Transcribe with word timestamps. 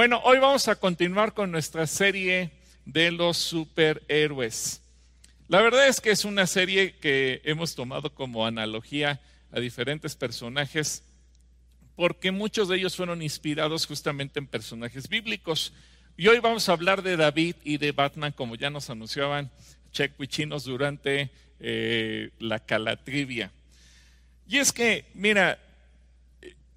Bueno, 0.00 0.22
hoy 0.24 0.38
vamos 0.38 0.66
a 0.66 0.76
continuar 0.76 1.34
con 1.34 1.50
nuestra 1.50 1.86
serie 1.86 2.52
de 2.86 3.10
los 3.10 3.36
superhéroes. 3.36 4.80
La 5.46 5.60
verdad 5.60 5.88
es 5.88 6.00
que 6.00 6.10
es 6.10 6.24
una 6.24 6.46
serie 6.46 6.96
que 6.96 7.42
hemos 7.44 7.74
tomado 7.74 8.14
como 8.14 8.46
analogía 8.46 9.20
a 9.52 9.60
diferentes 9.60 10.16
personajes 10.16 11.04
porque 11.96 12.30
muchos 12.30 12.68
de 12.68 12.78
ellos 12.78 12.96
fueron 12.96 13.20
inspirados 13.20 13.86
justamente 13.86 14.38
en 14.38 14.46
personajes 14.46 15.06
bíblicos. 15.06 15.74
Y 16.16 16.28
hoy 16.28 16.38
vamos 16.38 16.70
a 16.70 16.72
hablar 16.72 17.02
de 17.02 17.18
David 17.18 17.56
y 17.62 17.76
de 17.76 17.92
Batman, 17.92 18.32
como 18.32 18.54
ya 18.54 18.70
nos 18.70 18.88
anunciaban 18.88 19.50
chequichinos 19.92 20.64
durante 20.64 21.30
eh, 21.58 22.30
la 22.38 22.58
calatrivia. 22.58 23.52
Y 24.48 24.56
es 24.56 24.72
que, 24.72 25.04
mira, 25.12 25.58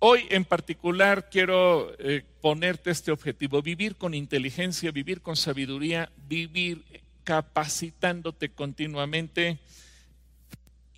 hoy 0.05 0.27
en 0.31 0.43
particular 0.43 1.29
quiero 1.29 1.95
eh, 1.97 2.25
ponerte 2.41 2.91
este 2.91 3.09
objetivo, 3.09 3.61
vivir 3.61 3.95
con 3.95 4.13
inteligencia, 4.13 4.91
vivir 4.91 5.21
con 5.21 5.37
sabiduría, 5.37 6.11
vivir 6.27 6.83
capacitándote 7.23 8.49
continuamente 8.49 9.59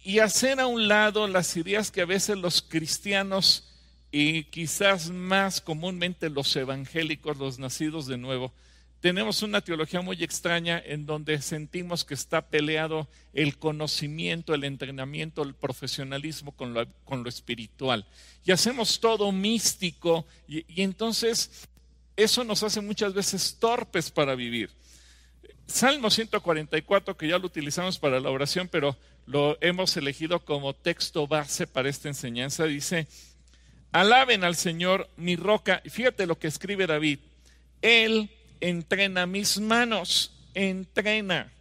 y 0.04 0.18
hacer 0.18 0.60
a 0.60 0.66
un 0.66 0.88
lado 0.88 1.28
las 1.28 1.56
ideas 1.56 1.92
que 1.92 2.02
a 2.02 2.06
veces 2.06 2.36
los 2.40 2.64
cristianos 2.64 3.76
y 4.12 4.46
quizás 4.46 5.12
más 5.12 5.62
comúnmente 5.62 6.32
los 6.32 6.56
evangélicos, 6.56 7.38
los 7.38 7.60
nacidos 7.60 8.08
de 8.08 8.18
nuevo, 8.18 8.54
tenemos 9.02 9.44
una 9.44 9.62
teología 9.62 10.02
muy 10.02 10.24
extraña 10.24 10.82
en 10.84 11.06
donde 11.06 11.42
sentimos 11.42 12.04
que 12.04 12.14
está 12.14 12.48
peleado 12.48 13.08
el 13.34 13.58
conocimiento, 13.58 14.54
el 14.54 14.64
entrenamiento, 14.64 15.44
el 15.44 15.54
profesionalismo 15.54 16.52
con 16.54 16.74
lo, 16.74 16.88
con 17.04 17.24
lo 17.24 17.30
espiritual. 17.30 18.08
Y 18.44 18.52
hacemos 18.52 19.00
todo 19.00 19.32
místico 19.32 20.26
y, 20.48 20.66
entonces 20.82 21.68
eso 22.16 22.44
nos 22.44 22.64
hace 22.64 22.82
muchas 22.82 23.14
veces 23.14 23.58
torpes 23.60 24.10
para 24.10 24.36
vivir. 24.36 24.72
Salmo 25.68 26.10
144, 26.10 27.18
que 27.18 27.28
ya 27.28 27.38
lo 27.38 27.48
utilizamos 27.48 28.00
para 28.00 28.20
la 28.20 28.30
oración, 28.30 28.68
pero 28.68 28.98
lo 29.26 29.58
hemos 29.62 29.98
elegido 29.98 30.46
como 30.46 30.74
texto 30.74 31.28
base 31.28 31.68
para 31.68 31.90
esta 31.90 32.08
enseñanza, 32.08 32.66
dice, 32.66 33.08
alaben 33.92 34.44
al 34.44 34.56
Señor 34.56 35.10
mi 35.18 35.36
roca. 35.36 35.82
Fíjate 35.86 36.28
lo 36.28 36.38
que 36.38 36.48
escribe 36.48 36.88
David, 36.88 37.20
Él 37.82 38.30
entrena 38.60 39.26
mis 39.26 39.60
manos, 39.60 40.32
entrena 40.54 41.52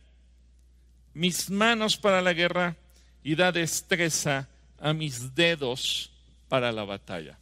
mis 1.15 1.49
manos 1.49 1.97
para 1.97 2.21
la 2.21 2.33
guerra 2.33 2.77
y 3.23 3.35
da 3.35 3.53
destreza 3.53 4.49
a 4.79 4.93
mis 4.93 5.35
dedos 5.35 6.11
para 6.49 6.73
la 6.73 6.85
batalla. 6.85 7.39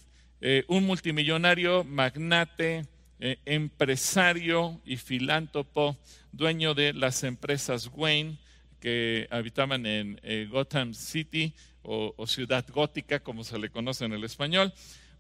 eh, 0.40 0.64
un 0.68 0.84
multimillonario, 0.84 1.84
magnate, 1.84 2.86
eh, 3.18 3.38
empresario 3.44 4.80
y 4.84 4.96
filántropo, 4.96 5.96
dueño 6.32 6.74
de 6.74 6.92
las 6.92 7.22
empresas 7.24 7.90
Wayne 7.94 8.38
que 8.80 9.26
habitaban 9.30 9.86
en 9.86 10.20
eh, 10.22 10.48
Gotham 10.50 10.92
City 10.94 11.54
o, 11.82 12.12
o, 12.16 12.26
Ciudad 12.26 12.66
Gótica, 12.68 13.20
como 13.20 13.42
se 13.42 13.58
le 13.58 13.70
conoce 13.70 14.04
en 14.04 14.12
el 14.12 14.24
español. 14.24 14.72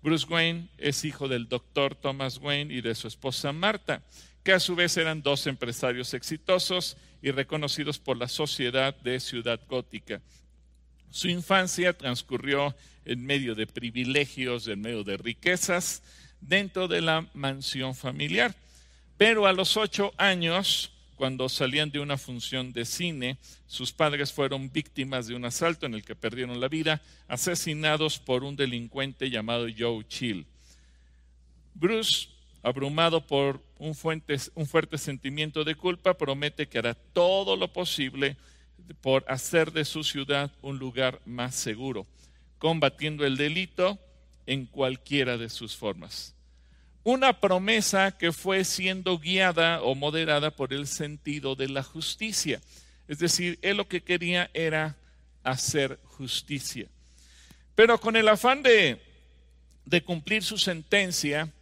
Bruce 0.02 0.26
Wayne 0.28 0.68
es 0.76 1.04
hijo 1.04 1.26
del 1.26 1.48
doctor 1.48 1.94
Thomas 1.94 2.38
Wayne 2.38 2.74
y 2.74 2.80
de 2.80 2.94
su 2.94 3.08
esposa 3.08 3.52
Marta, 3.52 4.02
que 4.42 4.52
a 4.52 4.60
su 4.60 4.76
vez 4.76 4.96
eran 4.96 5.22
dos 5.22 5.46
empresarios 5.46 6.12
exitosos 6.14 6.96
y 7.22 7.30
reconocidos 7.30 7.98
por 7.98 8.16
la 8.16 8.28
sociedad 8.28 8.94
de 9.02 9.20
Ciudad 9.20 9.60
Gótica. 9.68 10.20
Su 11.10 11.28
infancia 11.28 11.92
transcurrió 11.92 12.74
en 13.04 13.24
medio 13.24 13.54
de 13.54 13.66
privilegios, 13.66 14.66
en 14.68 14.80
medio 14.80 15.04
de 15.04 15.16
riquezas, 15.16 16.02
dentro 16.40 16.88
de 16.88 17.00
la 17.00 17.26
mansión 17.34 17.94
familiar. 17.94 18.54
Pero 19.16 19.46
a 19.46 19.52
los 19.52 19.76
ocho 19.76 20.12
años, 20.18 20.92
cuando 21.14 21.48
salían 21.48 21.90
de 21.90 22.00
una 22.00 22.18
función 22.18 22.72
de 22.72 22.84
cine, 22.84 23.38
sus 23.66 23.92
padres 23.92 24.32
fueron 24.32 24.70
víctimas 24.70 25.26
de 25.26 25.34
un 25.34 25.44
asalto 25.44 25.86
en 25.86 25.94
el 25.94 26.04
que 26.04 26.14
perdieron 26.14 26.60
la 26.60 26.68
vida, 26.68 27.00
asesinados 27.28 28.18
por 28.18 28.44
un 28.44 28.56
delincuente 28.56 29.30
llamado 29.30 29.66
Joe 29.76 30.04
Chill. 30.06 30.46
Bruce 31.74 32.28
abrumado 32.62 33.24
por 33.24 33.62
un, 33.78 33.94
fuerte 33.94 34.98
sentimiento 34.98 35.64
de 35.64 35.74
culpa, 35.74 36.14
promete 36.14 36.66
que 36.66 36.78
hará 36.78 36.94
todo 36.94 37.56
lo 37.56 37.72
posible 37.72 38.36
por 39.00 39.24
hacer 39.28 39.72
de 39.72 39.84
su 39.84 40.04
ciudad 40.04 40.50
un 40.62 40.78
lugar 40.78 41.20
más 41.24 41.54
seguro, 41.54 42.06
combatiendo 42.58 43.26
el 43.26 43.36
delito 43.36 43.98
en 44.46 44.66
cualquiera 44.66 45.36
de 45.36 45.50
sus 45.50 45.76
formas. 45.76 46.34
Una 47.02 47.40
promesa 47.40 48.16
que 48.16 48.32
fue 48.32 48.64
siendo 48.64 49.18
guiada 49.18 49.82
o 49.82 49.94
moderada 49.94 50.50
por 50.50 50.72
el 50.72 50.86
sentido 50.86 51.54
de 51.54 51.68
la 51.68 51.82
justicia. 51.82 52.60
Es 53.06 53.18
decir, 53.18 53.58
él 53.62 53.76
lo 53.76 53.86
que 53.86 54.02
quería 54.02 54.50
era 54.54 54.96
hacer 55.44 56.00
justicia. 56.04 56.88
Pero 57.76 58.00
con 58.00 58.16
el 58.16 58.26
afán 58.26 58.62
de, 58.62 59.00
de 59.84 60.02
cumplir 60.02 60.42
su 60.42 60.58
sentencia, 60.58 61.52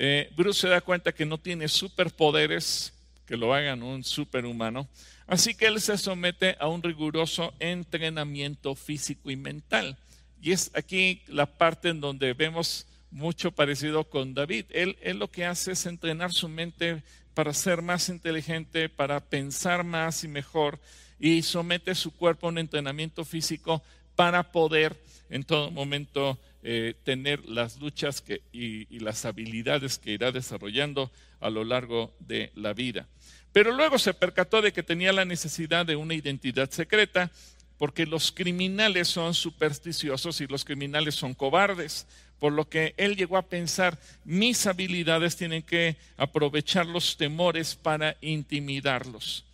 eh, 0.00 0.30
Bruce 0.36 0.60
se 0.60 0.68
da 0.68 0.80
cuenta 0.80 1.10
que 1.10 1.26
no 1.26 1.38
tiene 1.38 1.66
superpoderes 1.66 2.92
que 3.26 3.36
lo 3.36 3.52
hagan 3.52 3.82
un 3.82 4.04
superhumano, 4.04 4.86
así 5.26 5.56
que 5.56 5.66
él 5.66 5.80
se 5.80 5.98
somete 5.98 6.56
a 6.60 6.68
un 6.68 6.84
riguroso 6.84 7.52
entrenamiento 7.58 8.76
físico 8.76 9.28
y 9.28 9.36
mental. 9.36 9.96
Y 10.40 10.52
es 10.52 10.70
aquí 10.74 11.22
la 11.26 11.46
parte 11.46 11.88
en 11.88 12.00
donde 12.00 12.32
vemos 12.32 12.86
mucho 13.10 13.50
parecido 13.50 14.04
con 14.04 14.34
David. 14.34 14.66
Él, 14.70 14.96
él 15.02 15.18
lo 15.18 15.28
que 15.28 15.44
hace 15.44 15.72
es 15.72 15.84
entrenar 15.84 16.32
su 16.32 16.48
mente 16.48 17.02
para 17.34 17.52
ser 17.52 17.82
más 17.82 18.08
inteligente, 18.08 18.88
para 18.88 19.18
pensar 19.18 19.82
más 19.82 20.22
y 20.22 20.28
mejor, 20.28 20.78
y 21.18 21.42
somete 21.42 21.96
su 21.96 22.12
cuerpo 22.12 22.46
a 22.46 22.50
un 22.50 22.58
entrenamiento 22.58 23.24
físico 23.24 23.82
para 24.14 24.52
poder 24.52 24.96
en 25.28 25.42
todo 25.42 25.72
momento 25.72 26.38
eh, 26.62 26.94
tener 27.04 27.44
las 27.44 27.78
luchas 27.78 28.20
que, 28.20 28.42
y, 28.52 28.94
y 28.94 29.00
las 29.00 29.24
habilidades 29.24 29.98
que 29.98 30.12
irá 30.12 30.32
desarrollando 30.32 31.10
a 31.40 31.50
lo 31.50 31.64
largo 31.64 32.14
de 32.20 32.50
la 32.54 32.72
vida. 32.72 33.06
Pero 33.52 33.72
luego 33.72 33.98
se 33.98 34.14
percató 34.14 34.60
de 34.60 34.72
que 34.72 34.82
tenía 34.82 35.12
la 35.12 35.24
necesidad 35.24 35.86
de 35.86 35.96
una 35.96 36.14
identidad 36.14 36.70
secreta 36.70 37.30
porque 37.78 38.06
los 38.06 38.32
criminales 38.32 39.08
son 39.08 39.34
supersticiosos 39.34 40.40
y 40.40 40.46
los 40.48 40.64
criminales 40.64 41.14
son 41.14 41.32
cobardes. 41.32 42.06
Por 42.40 42.52
lo 42.52 42.68
que 42.68 42.94
él 42.96 43.16
llegó 43.16 43.36
a 43.36 43.48
pensar, 43.48 43.98
mis 44.24 44.66
habilidades 44.66 45.36
tienen 45.36 45.62
que 45.62 45.96
aprovechar 46.16 46.86
los 46.86 47.16
temores 47.16 47.74
para 47.74 48.16
intimidarlos. 48.20 49.44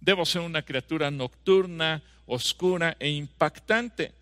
Debo 0.00 0.26
ser 0.26 0.42
una 0.42 0.62
criatura 0.62 1.10
nocturna, 1.10 2.02
oscura 2.26 2.96
e 2.98 3.08
impactante. 3.10 4.12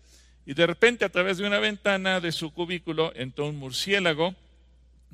Y 0.45 0.53
de 0.53 0.67
repente 0.67 1.05
a 1.05 1.09
través 1.09 1.37
de 1.37 1.47
una 1.47 1.59
ventana 1.59 2.19
de 2.19 2.31
su 2.31 2.51
cubículo 2.51 3.13
entró 3.15 3.47
un 3.47 3.57
murciélago 3.57 4.35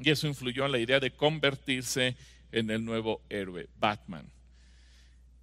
y 0.02 0.10
eso 0.10 0.28
influyó 0.28 0.66
en 0.66 0.72
la 0.72 0.80
idea 0.80 1.00
de 1.00 1.12
convertirse 1.12 2.16
en 2.52 2.72
el 2.72 2.84
nuevo 2.84 3.22
héroe, 3.30 3.68
Batman. 3.80 4.26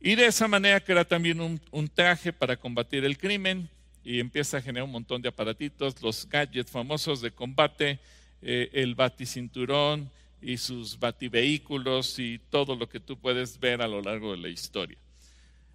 Y 0.01 0.15
de 0.15 0.27
esa 0.27 0.49
manera 0.49 0.81
crea 0.81 1.05
también 1.05 1.41
un, 1.41 1.89
traje 1.89 2.33
para 2.33 2.57
combatir 2.57 3.05
el 3.05 3.19
crimen 3.19 3.69
y 4.05 4.21
empieza 4.21 4.59
a 4.59 4.63
generar 4.63 4.85
un 4.85 4.93
montón 4.93 5.23
de 5.23 5.29
aparatitos, 5.29 6.01
los 6.03 6.29
gadgets 6.29 6.71
famosos 6.71 7.21
de 7.21 7.31
combate, 7.31 7.99
eh, 8.43 8.71
el 8.73 8.95
baticinturón 8.95 10.11
y 10.43 10.59
sus 10.59 10.99
bativehículos 10.99 12.19
y 12.19 12.39
todo 12.51 12.77
lo 12.77 12.89
que 12.89 13.01
tú 13.01 13.19
puedes 13.19 13.59
ver 13.59 13.83
a 13.83 13.89
lo 13.89 14.03
largo 14.03 14.33
de 14.33 14.39
la 14.39 14.49
historia. 14.49 14.99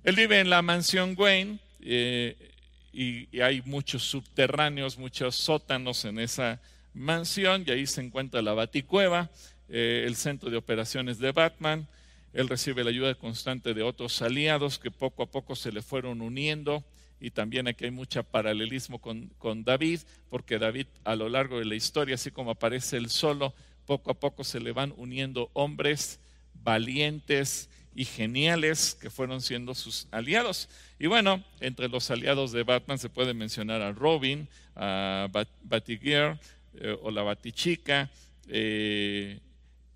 Él 0.04 0.16
vive 0.16 0.40
en 0.40 0.50
la 0.50 0.62
mansión 0.62 1.16
Wayne 1.18 1.60
eh, 1.82 2.51
y, 2.94 3.40
hay 3.42 3.62
muchos 3.66 4.04
subterráneos, 4.04 4.98
muchos 4.98 5.36
sótanos 5.36 6.06
en 6.06 6.20
esa 6.20 6.60
mansión 6.94 7.64
y 7.66 7.72
ahí 7.72 7.88
se 7.88 8.02
encuentra 8.02 8.42
la 8.42 8.54
Baticueva, 8.54 9.30
eh, 9.70 10.04
el 10.06 10.16
centro 10.16 10.50
de 10.50 10.58
operaciones 10.58 11.20
de 11.20 11.32
Batman. 11.32 11.88
Él 12.34 12.50
recibe 12.50 12.84
la 12.84 12.90
ayuda 12.90 13.16
constante 13.16 13.74
de 13.74 13.84
otros 13.84 14.22
aliados 14.22 14.80
que 14.80 14.92
poco 14.92 15.24
a 15.24 15.26
poco 15.26 15.56
se 15.56 15.72
le 15.72 15.82
fueron 15.82 16.22
uniendo 16.22 16.84
y 17.20 17.32
también 17.32 17.68
aquí 17.68 17.86
hay 17.86 17.92
mucho 17.92 18.24
paralelismo 18.24 19.00
con, 19.00 19.30
con 19.38 19.64
David, 19.64 20.00
porque 20.30 20.58
David 20.58 20.88
a 21.04 21.16
lo 21.16 21.30
largo 21.30 21.60
de 21.60 21.66
la 21.66 21.76
historia, 21.76 22.16
así 22.16 22.32
como 22.32 22.52
aparece 22.52 22.98
él 22.98 23.10
solo, 23.10 23.54
poco 23.86 24.12
a 24.12 24.16
poco 24.16 24.44
se 24.44 24.60
le 24.60 24.72
van 24.72 24.94
uniendo 24.98 25.50
hombres 25.54 26.20
valientes, 26.64 27.70
y 27.94 28.06
geniales 28.06 28.98
que 29.00 29.10
fueron 29.10 29.42
siendo 29.42 29.76
sus 29.76 30.08
aliados. 30.12 30.70
Y 31.00 31.08
bueno, 31.08 31.44
entre 31.60 31.90
los 31.90 32.10
aliados 32.10 32.52
de 32.52 32.64
Batman 32.64 32.98
se 32.98 33.10
puede 33.10 33.34
mencionar 33.34 33.82
a 33.82 33.92
Robin, 33.92 34.48
a 34.76 35.28
Batgirl 35.64 36.40
eh, 36.76 36.98
o 37.02 37.12
la 37.12 37.24
Batichica 37.24 38.10
eh, 38.48 39.40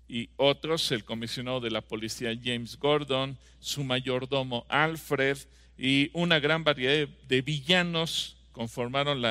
y 0.08 0.28
otros, 0.36 0.92
el 0.92 1.04
comisionado 1.04 1.60
de 1.60 1.70
la 1.70 1.80
policía 1.80 2.38
James 2.42 2.78
Gordon, 2.78 3.36
su 3.60 3.82
mayordomo 3.82 4.66
Alfred 4.68 5.38
y 5.78 6.10
una 6.12 6.38
gran 6.38 6.64
variedad 6.64 7.08
de, 7.28 7.42
villanos 7.42 8.36
conformaron 8.52 9.22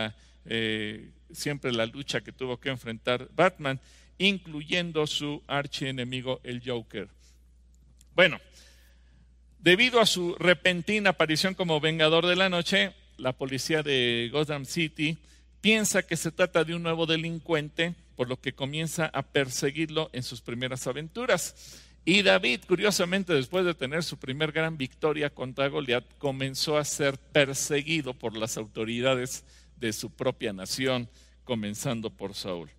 eh, 0.46 1.10
siempre 1.32 1.72
la 1.72 1.86
lucha 1.86 2.22
que 2.22 2.32
tuvo 2.32 2.60
que 2.60 2.70
enfrentar 2.70 3.30
Batman, 3.36 3.80
incluyendo 4.18 5.08
su 5.08 5.42
archienemigo 5.48 6.40
el 6.44 6.62
Joker. 6.66 7.08
Bueno, 8.14 8.40
debido 9.66 10.00
a 10.00 10.06
su 10.06 10.36
repentina 10.36 11.10
aparición 11.10 11.56
como 11.56 11.82
Vengador 11.82 12.28
de 12.28 12.36
la 12.36 12.50
Noche, 12.50 12.94
la 13.18 13.34
policía 13.34 13.82
de 13.82 14.30
Gotham 14.32 14.64
City 14.64 15.18
piensa 15.60 16.04
que 16.04 16.18
se 16.18 16.32
trata 16.32 16.64
de 16.64 16.76
un 16.76 16.84
nuevo 16.84 17.08
delincuente, 17.08 17.96
por 18.16 18.30
lo 18.30 18.40
que 18.40 18.54
comienza 18.54 19.08
a 19.08 19.24
perseguirlo 19.24 20.12
en 20.14 20.22
sus 20.22 20.42
primeras 20.42 20.86
aventuras. 20.86 21.82
Y 22.06 22.22
David, 22.22 22.60
curiosamente, 22.68 23.34
después 23.34 23.66
de 23.66 23.74
tener 23.74 24.04
su 24.04 24.20
primer 24.20 24.52
gran 24.52 24.78
victoria 24.78 25.32
contra 25.32 25.68
Goliat, 25.68 26.06
comenzó 26.20 26.78
a 26.78 26.86
ser 26.86 27.18
perseguido 27.18 28.14
por 28.14 28.38
las 28.38 28.58
autoridades 28.58 29.46
de 29.78 29.94
su 29.94 30.12
propia 30.12 30.54
nación, 30.54 31.10
comenzando 31.44 32.12
por 32.12 32.36
Saúl. 32.36 32.70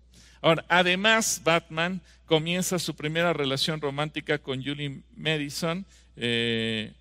Ahora, 0.41 0.63
además, 0.69 1.41
Batman 1.43 2.01
comienza 2.25 2.79
su 2.79 2.95
primera 2.95 3.33
relación 3.33 3.81
romántica 3.81 4.37
con 4.37 4.63
Julie 4.63 5.01
Madison. 5.17 5.85
Eh, 6.17 6.93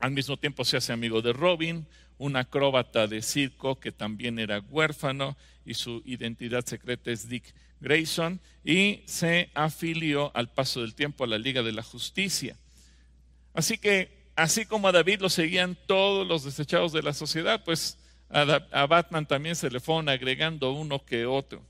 al 0.00 0.10
mismo 0.10 0.36
tiempo 0.36 0.64
se 0.64 0.76
hace 0.76 0.92
amigo 0.92 1.22
de 1.22 1.32
Robin, 1.32 1.86
un 2.18 2.36
acróbata 2.36 3.06
de 3.06 3.22
circo 3.22 3.78
que 3.78 3.92
también 3.92 4.38
era 4.38 4.60
huérfano 4.60 5.36
y 5.64 5.74
su 5.74 6.02
identidad 6.04 6.64
secreta 6.64 7.10
es 7.10 7.28
Dick 7.28 7.54
Grayson 7.80 8.40
y 8.64 9.02
se 9.06 9.50
afilió 9.54 10.34
al 10.34 10.50
paso 10.50 10.80
del 10.80 10.94
tiempo 10.94 11.24
a 11.24 11.26
la 11.26 11.38
Liga 11.38 11.62
de 11.62 11.72
la 11.72 11.82
Justicia. 11.82 12.56
Así 13.52 13.78
que, 13.78 14.30
así 14.36 14.64
como 14.64 14.88
a 14.88 14.92
David 14.92 15.20
lo 15.20 15.28
seguían 15.28 15.76
todos 15.86 16.26
los 16.26 16.44
desechados 16.44 16.92
de 16.92 17.02
la 17.02 17.12
sociedad, 17.12 17.62
pues 17.64 17.98
a 18.30 18.86
Batman 18.86 19.26
también 19.26 19.54
se 19.54 19.70
le 19.70 19.80
fueron 19.80 20.08
agregando 20.08 20.72
uno 20.72 21.04
que 21.04 21.26
otro. 21.26 21.62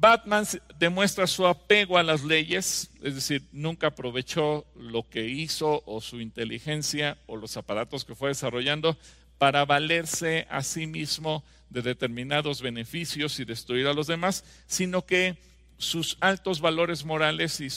Batman 0.00 0.46
demuestra 0.78 1.26
su 1.26 1.46
apego 1.46 1.98
a 1.98 2.02
las 2.02 2.24
leyes, 2.24 2.90
es 3.02 3.16
decir, 3.16 3.42
nunca 3.52 3.88
aprovechó 3.88 4.64
lo 4.74 5.06
que 5.06 5.28
hizo 5.28 5.82
o 5.84 6.00
su 6.00 6.22
inteligencia 6.22 7.18
o 7.26 7.36
los 7.36 7.58
aparatos 7.58 8.06
que 8.06 8.14
fue 8.14 8.30
desarrollando 8.30 8.96
para 9.36 9.66
valerse 9.66 10.46
a 10.48 10.62
sí 10.62 10.86
mismo 10.86 11.44
de 11.68 11.82
determinados 11.82 12.62
beneficios 12.62 13.38
y 13.40 13.44
destruir 13.44 13.88
a 13.88 13.92
los 13.92 14.06
demás, 14.06 14.42
sino 14.66 15.04
que 15.04 15.36
sus 15.76 16.16
altos 16.20 16.62
valores 16.62 17.04
morales 17.04 17.60
y 17.60 17.68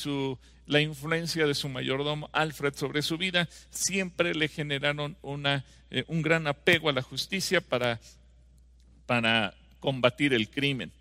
la 0.66 0.80
influencia 0.80 1.46
de 1.46 1.54
su 1.54 1.68
mayordomo 1.68 2.30
Alfred 2.32 2.74
sobre 2.74 3.02
su 3.02 3.18
vida 3.18 3.50
siempre 3.70 4.34
le 4.34 4.48
generaron 4.48 5.18
eh, 5.92 6.06
un 6.08 6.22
gran 6.22 6.48
apego 6.48 6.88
a 6.88 6.94
la 6.94 7.02
justicia 7.02 7.60
para 7.60 8.00
combatir 9.82 10.34
el 10.34 10.50
crimen. 10.50 10.94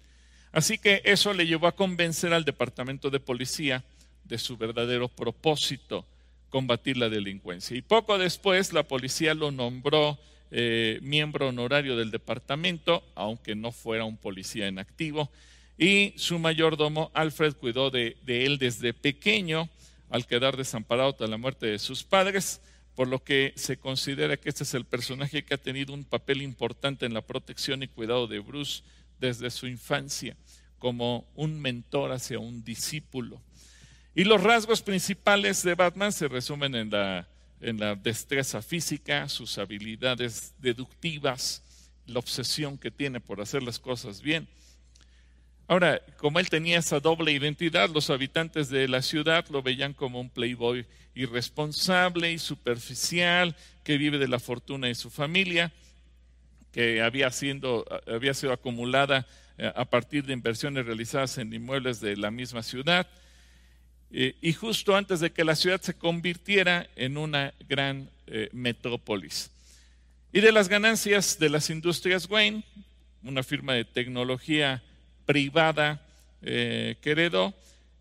Así 0.52 0.76
que 0.76 1.00
eso 1.04 1.32
le 1.32 1.46
llevó 1.46 1.66
a 1.66 1.75
convencer 1.75 2.32
al 2.34 2.44
departamento 2.44 3.08
de 3.10 3.20
policía 3.20 3.82
de 4.25 4.38
su 4.38 4.56
verdadero 4.56 5.08
propósito, 5.08 6.06
combatir 6.50 6.99
la 6.99 7.08
delincuencia. 7.08 7.76
Y 7.76 7.82
poco 7.82 8.19
después 8.19 8.72
la 8.72 8.82
policía 8.82 9.34
lo 9.34 9.50
nombró 9.50 10.19
eh, 10.50 10.99
miembro 11.00 11.49
honorario 11.49 11.96
del 11.96 12.10
departamento, 12.10 13.02
aunque 13.14 13.54
no 13.54 13.72
fuera 13.72 14.04
un 14.04 14.19
policía 14.19 14.69
en 14.69 14.78
activo, 14.78 15.31
y 15.78 16.12
su 16.16 16.38
mayordomo 16.38 17.10
Alfred 17.14 17.55
cuidó 17.55 17.90
de, 17.90 18.19
de 18.26 18.44
él 18.44 18.58
desde 18.58 18.93
pequeño, 18.93 19.70
al 20.10 20.26
quedar 20.26 20.58
desamparado 20.58 21.14
tras 21.14 21.31
la 21.31 21.38
muerte 21.38 21.66
de 21.66 21.78
sus 21.78 22.05
padres, 22.05 22.60
por 22.94 23.08
lo 23.08 23.25
que 23.25 23.55
se 23.56 23.78
considera 23.78 24.37
que 24.37 24.50
este 24.50 24.64
es 24.64 24.75
el 24.75 24.84
personaje 24.84 25.43
que 25.43 25.55
ha 25.55 25.58
tenido 25.58 25.94
un 25.94 26.05
papel 26.05 26.43
importante 26.43 27.06
en 27.06 27.14
la 27.14 27.22
protección 27.22 27.82
y 27.82 27.88
cuidado 27.88 28.26
de 28.26 28.38
Bruce 28.40 28.82
desde 29.22 29.50
su 29.50 29.69
infancia 29.69 30.36
como 30.80 31.30
un 31.36 31.60
mentor 31.60 32.10
hacia 32.10 32.40
un 32.40 32.64
discípulo. 32.64 33.40
Y 34.16 34.24
los 34.24 34.42
rasgos 34.42 34.82
principales 34.82 35.62
de 35.62 35.76
Batman 35.76 36.10
se 36.10 36.26
resumen 36.26 36.74
en 36.74 36.90
la, 36.90 37.28
en 37.60 37.78
la 37.78 37.94
destreza 37.94 38.60
física, 38.60 39.28
sus 39.28 39.58
habilidades 39.58 40.55
deductivas, 40.58 41.62
la 42.05 42.19
obsesión 42.19 42.76
que 42.76 42.91
tiene 42.91 43.20
por 43.20 43.41
hacer 43.41 43.62
las 43.62 43.79
cosas 43.79 44.20
bien. 44.20 44.48
Ahora, 45.69 46.02
como 46.17 46.41
él 46.41 46.50
tenía 46.50 46.81
esa 46.81 46.98
doble 46.98 47.31
identidad, 47.31 47.88
los 47.88 48.10
habitantes 48.10 48.69
de 48.69 48.88
la 48.88 49.02
ciudad 49.02 49.46
lo 49.50 49.62
veían 49.62 49.94
como 49.94 50.20
un 50.20 50.31
playboy 50.31 50.84
irresponsable 51.14 52.32
y 52.32 52.38
superficial, 52.38 53.55
que 53.84 53.98
vive 53.98 54.19
de 54.19 54.26
la 54.26 54.41
fortuna 54.41 54.88
de 54.88 54.96
su 54.96 55.10
familia, 55.10 55.72
que 56.72 57.02
había, 57.02 57.31
siendo, 57.31 57.84
había 58.06 58.34
sido 58.34 58.52
acumulada 58.52 59.26
eh, 59.58 59.70
a 59.76 59.84
partir 59.84 60.24
de 60.24 60.32
inversiones 60.32 60.86
realizadas 60.86 61.36
en 61.38 61.52
inmuebles 61.52 62.00
de 62.00 62.17
la 62.17 62.31
misma 62.31 62.62
ciudad. 62.62 63.06
Eh, 64.10 64.34
y 64.41 64.52
justo 64.52 64.96
antes 64.96 65.20
de 65.20 65.31
que 65.31 65.44
la 65.44 65.55
ciudad 65.55 65.81
se 65.81 65.94
convirtiera 65.94 66.88
en 66.96 67.19
una 67.19 67.52
gran 67.69 68.10
eh, 68.26 68.48
metrópolis. 68.52 69.50
Y 70.32 70.41
de 70.41 70.52
las 70.52 70.69
ganancias 70.69 71.38
de 71.38 71.50
las 71.50 71.69
industrias 71.69 72.29
Wayne, 72.29 72.64
una 73.22 73.43
firma 73.43 73.74
de 73.74 73.84
tecnología 73.84 74.82
privada 75.26 76.02
que 76.41 76.98
heredó, 77.05 77.55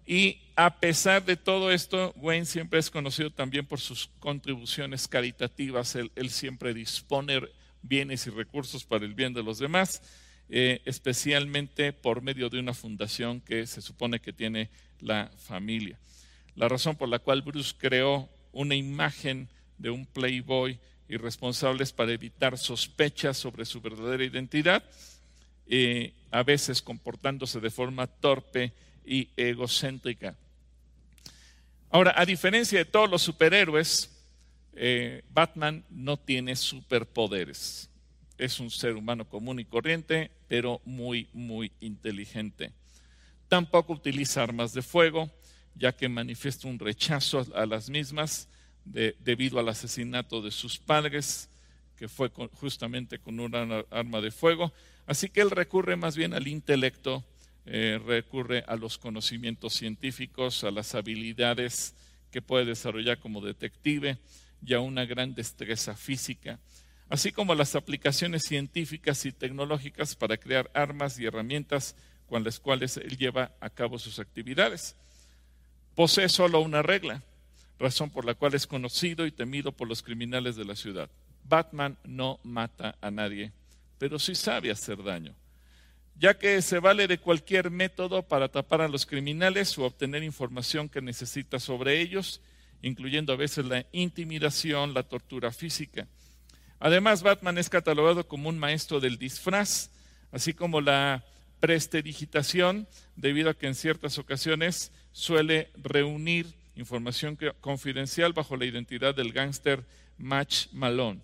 y 0.08 0.40
a 0.56 0.80
pesar 0.80 1.24
de 1.24 1.36
todo 1.36 1.72
esto, 1.72 2.12
Wayne 2.16 2.46
siempre 2.46 2.80
es 2.80 2.90
conocido 2.90 3.30
también 3.30 3.68
por 3.68 3.80
sus 3.80 4.10
contribuciones 4.20 5.08
caritativas. 5.08 5.96
Él, 5.96 6.12
él 6.16 6.32
siempre 6.32 6.74
dispone 6.74 7.42
bienes 7.82 8.28
y 8.28 8.30
recursos 8.30 8.84
para 8.84 9.06
el 9.06 9.14
bien 9.14 9.34
de 9.34 9.44
los 9.44 9.60
demás, 9.60 10.02
eh, 10.50 10.82
especialmente 10.86 11.94
por 11.94 12.22
medio 12.22 12.50
de 12.50 12.60
una 12.60 12.74
fundación 12.74 13.42
que 13.42 13.66
se 13.68 13.82
supone 13.82 14.20
que 14.20 14.34
tiene 14.34 14.70
la 15.00 15.32
familia. 15.38 15.98
La 16.56 16.68
razón 16.68 16.96
por 16.96 17.10
la 17.10 17.20
cual 17.20 17.42
Bruce 17.42 17.74
creó 17.78 18.30
una 18.52 18.76
imagen 18.76 19.48
de 19.78 19.90
un 19.90 20.06
playboy 20.06 20.80
irresponsable 21.08 21.84
es 21.84 21.92
para 21.92 22.12
evitar 22.12 22.58
sospechas 22.58 23.38
sobre 23.38 23.66
su 23.66 23.82
verdadera 23.82 24.24
identidad, 24.24 24.84
eh, 25.68 26.14
a 26.32 26.44
veces 26.44 26.82
comportándose 26.82 27.60
de 27.60 27.70
forma 27.70 28.08
torpe 28.08 28.74
y 29.06 29.30
egocéntrica. 29.36 30.36
Ahora, 31.90 32.14
a 32.16 32.26
diferencia 32.26 32.80
de 32.80 32.86
todos 32.86 33.10
los 33.10 33.22
superhéroes, 33.22 34.21
eh, 34.74 35.24
Batman 35.30 35.84
no 35.90 36.18
tiene 36.18 36.56
superpoderes. 36.56 37.90
Es 38.38 38.60
un 38.60 38.72
ser 38.72 38.96
humano 38.96 39.28
común 39.28 39.60
y 39.60 39.66
corriente, 39.66 40.32
pero 40.48 40.82
muy, 40.86 41.28
muy 41.34 41.72
inteligente. 41.80 42.72
Tampoco 43.48 43.94
utiliza 43.94 44.42
armas 44.42 44.74
de 44.74 44.82
fuego, 44.82 45.30
ya 45.76 45.92
que 45.92 46.10
manifiesta 46.10 46.68
un 46.68 46.80
rechazo 46.80 47.46
a 47.54 47.66
las 47.66 47.90
mismas, 47.90 48.48
debido 48.84 49.60
al 49.60 49.70
asesinato 49.70 50.42
de 50.42 50.50
sus 50.50 50.80
padres, 50.80 51.50
que 51.96 52.08
fue 52.08 52.32
justamente 52.54 53.20
con 53.20 53.40
una 53.40 53.84
arma 53.92 54.22
de 54.22 54.32
fuego. 54.32 54.74
Así 55.06 55.30
que 55.30 55.42
él 55.42 55.52
recurre 55.52 55.96
más 55.96 56.18
bien 56.18 56.34
al 56.34 56.48
intelecto, 56.48 57.24
eh, 57.66 58.00
recurre 58.04 58.64
a 58.68 58.76
los 58.76 58.98
conocimientos 58.98 59.74
científicos, 59.74 60.64
a 60.64 60.72
las 60.72 60.96
habilidades 60.96 61.94
que 62.32 62.42
puede 62.42 62.66
desarrollar 62.66 63.20
como 63.20 63.42
detective 63.42 64.18
y 64.66 64.74
a 64.74 64.80
una 64.80 65.06
gran 65.06 65.34
destreza 65.34 65.96
física, 65.96 66.60
así 67.10 67.32
como 67.32 67.56
las 67.56 67.76
aplicaciones 67.76 68.44
científicas 68.44 69.26
y 69.26 69.32
tecnológicas 69.32 70.16
para 70.16 70.38
crear 70.38 70.70
armas 70.74 71.20
y 71.20 71.26
herramientas 71.26 71.96
con 72.28 72.44
las 72.44 72.60
cuales 72.60 72.98
él 72.98 73.18
lleva 73.18 73.52
a 73.60 73.70
cabo 73.70 74.00
sus 74.00 74.20
actividades. 74.20 74.96
Posee 75.96 76.30
solo 76.30 76.62
una 76.62 76.82
regla, 76.82 77.22
razón 77.78 78.10
por 78.10 78.24
la 78.24 78.36
cual 78.36 78.54
es 78.54 78.66
conocido 78.66 79.26
y 79.26 79.32
temido 79.32 79.74
por 79.74 79.88
los 79.88 80.02
criminales 80.02 80.56
de 80.56 80.66
la 80.66 80.76
ciudad. 80.76 81.10
Batman 81.44 81.98
no 82.06 82.40
mata 82.44 82.96
a 83.02 83.12
nadie, 83.12 83.52
pero 83.98 84.18
sí 84.18 84.36
sabe 84.36 84.72
hacer 84.72 85.04
daño, 85.04 85.36
ya 86.18 86.38
que 86.38 86.62
se 86.62 86.80
vale 86.80 87.08
de 87.08 87.18
cualquier 87.18 87.70
método 87.70 88.24
para 88.24 88.48
tapar 88.48 88.82
a 88.82 88.88
los 88.88 89.06
criminales 89.06 89.78
o 89.78 89.84
obtener 89.84 90.24
información 90.24 90.88
que 90.88 91.02
necesita 91.02 91.60
sobre 91.60 92.00
ellos, 92.00 92.42
incluyendo 92.82 93.34
a 93.34 93.38
veces 93.38 93.66
la 93.66 93.86
intimidación, 93.92 94.94
la 94.94 95.04
tortura 95.04 95.52
física. 95.52 96.08
Además, 96.80 97.22
Batman 97.22 97.58
es 97.58 97.70
catalogado 97.70 98.28
como 98.28 98.50
un 98.50 98.58
maestro 98.58 99.00
del 99.00 99.18
disfraz, 99.18 99.92
así 100.32 100.54
como 100.54 100.82
la 100.82 101.24
prestidigitación, 101.60 102.88
debido 103.16 103.50
a 103.52 103.54
que 103.54 103.68
en 103.68 103.76
ciertas 103.76 104.18
ocasiones 104.18 104.92
suele 105.12 105.70
reunir 105.76 106.48
información 106.76 107.38
confidencial 107.60 108.34
bajo 108.34 108.58
la 108.58 108.66
identidad 108.66 109.14
del 109.14 109.32
gángster 109.32 109.86
Match 110.18 110.68
Malone. 110.72 111.22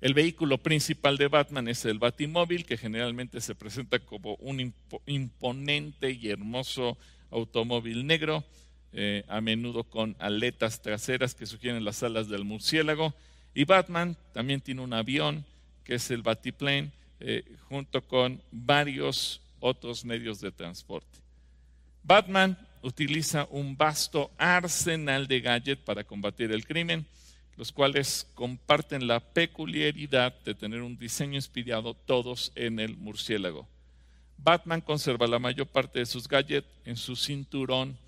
El 0.00 0.14
vehículo 0.14 0.58
principal 0.58 1.16
de 1.16 1.26
Batman 1.28 1.68
es 1.68 1.84
el 1.84 1.98
Batimóvil, 1.98 2.64
que 2.64 2.76
generalmente 2.76 3.40
se 3.40 3.54
presenta 3.54 3.98
como 3.98 4.34
un 4.36 4.72
imponente 5.06 6.12
y 6.12 6.30
hermoso 6.30 6.96
automóvil 7.30 8.06
negro, 8.06 8.44
eh, 8.92 9.24
a 9.28 9.40
menudo 9.40 9.84
con 9.84 10.16
aletas 10.18 10.80
traseras 10.80 11.34
que 11.34 11.46
sugieren 11.46 11.84
las 11.84 12.02
alas 12.02 12.28
del 12.28 12.44
murciélago. 12.44 13.14
Y 13.54 13.64
Batman 13.64 14.16
también 14.32 14.60
tiene 14.60 14.82
un 14.82 14.92
avión, 14.92 15.44
que 15.84 15.96
es 15.96 16.10
el 16.10 16.22
Batiplane, 16.22 16.90
eh, 17.20 17.44
junto 17.68 18.06
con 18.06 18.40
varios 18.50 19.40
otros 19.60 20.04
medios 20.04 20.40
de 20.40 20.52
transporte. 20.52 21.18
Batman 22.02 22.56
utiliza 22.82 23.46
un 23.50 23.76
vasto 23.76 24.30
arsenal 24.38 25.26
de 25.26 25.40
gadgets 25.40 25.82
para 25.82 26.04
combatir 26.04 26.52
el 26.52 26.64
crimen, 26.64 27.06
los 27.56 27.72
cuales 27.72 28.26
comparten 28.34 29.06
la 29.06 29.20
peculiaridad 29.20 30.34
de 30.44 30.54
tener 30.54 30.80
un 30.80 30.96
diseño 30.96 31.34
inspirado 31.34 31.94
todos 31.94 32.52
en 32.54 32.78
el 32.78 32.96
murciélago. 32.96 33.66
Batman 34.38 34.80
conserva 34.80 35.26
la 35.26 35.40
mayor 35.40 35.66
parte 35.66 35.98
de 35.98 36.06
sus 36.06 36.28
gadgets 36.28 36.68
en 36.84 36.96
su 36.96 37.16
cinturón 37.16 37.98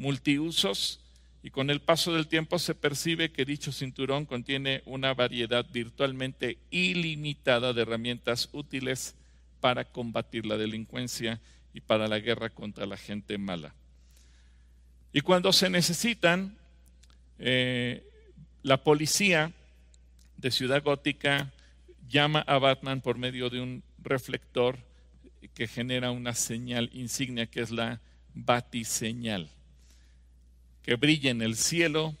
multiusos 0.00 0.98
y 1.42 1.50
con 1.50 1.68
el 1.68 1.80
paso 1.80 2.14
del 2.14 2.26
tiempo 2.26 2.58
se 2.58 2.74
percibe 2.74 3.32
que 3.32 3.44
dicho 3.44 3.70
cinturón 3.70 4.24
contiene 4.24 4.82
una 4.86 5.12
variedad 5.12 5.66
virtualmente 5.70 6.56
ilimitada 6.70 7.74
de 7.74 7.82
herramientas 7.82 8.48
útiles 8.52 9.14
para 9.60 9.84
combatir 9.84 10.46
la 10.46 10.56
delincuencia 10.56 11.38
y 11.74 11.82
para 11.82 12.08
la 12.08 12.18
guerra 12.18 12.48
contra 12.48 12.86
la 12.86 12.96
gente 12.96 13.36
mala. 13.36 13.74
Y 15.12 15.20
cuando 15.20 15.52
se 15.52 15.68
necesitan, 15.68 16.56
eh, 17.38 18.02
la 18.62 18.82
policía 18.82 19.52
de 20.38 20.50
Ciudad 20.50 20.82
Gótica 20.82 21.52
llama 22.08 22.40
a 22.40 22.58
Batman 22.58 23.02
por 23.02 23.18
medio 23.18 23.50
de 23.50 23.60
un 23.60 23.82
reflector 24.02 24.78
que 25.52 25.68
genera 25.68 26.10
una 26.10 26.34
señal 26.34 26.88
insignia 26.94 27.46
que 27.46 27.60
es 27.60 27.70
la 27.70 28.00
batiseñal 28.32 29.50
que 30.82 30.96
brilla 30.96 31.30
en 31.30 31.42
el 31.42 31.56
cielo 31.56 32.14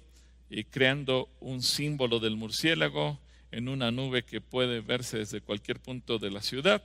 y 0.48 0.64
creando 0.64 1.28
un 1.40 1.62
símbolo 1.62 2.18
del 2.18 2.36
murciélago 2.36 3.18
en 3.52 3.68
una 3.68 3.90
nube 3.90 4.24
que 4.24 4.40
puede 4.40 4.80
verse 4.80 5.18
desde 5.18 5.40
cualquier 5.40 5.80
punto 5.80 6.18
de 6.18 6.30
la 6.30 6.42
ciudad 6.42 6.82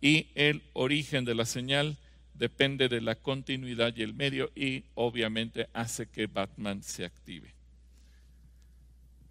y 0.00 0.28
el 0.34 0.62
origen 0.72 1.24
de 1.24 1.34
la 1.34 1.44
señal 1.44 1.96
depende 2.34 2.88
de 2.88 3.00
la 3.00 3.14
continuidad 3.14 3.94
y 3.96 4.02
el 4.02 4.14
medio 4.14 4.50
y 4.54 4.84
obviamente 4.94 5.68
hace 5.72 6.06
que 6.06 6.26
Batman 6.26 6.82
se 6.82 7.04
active. 7.04 7.54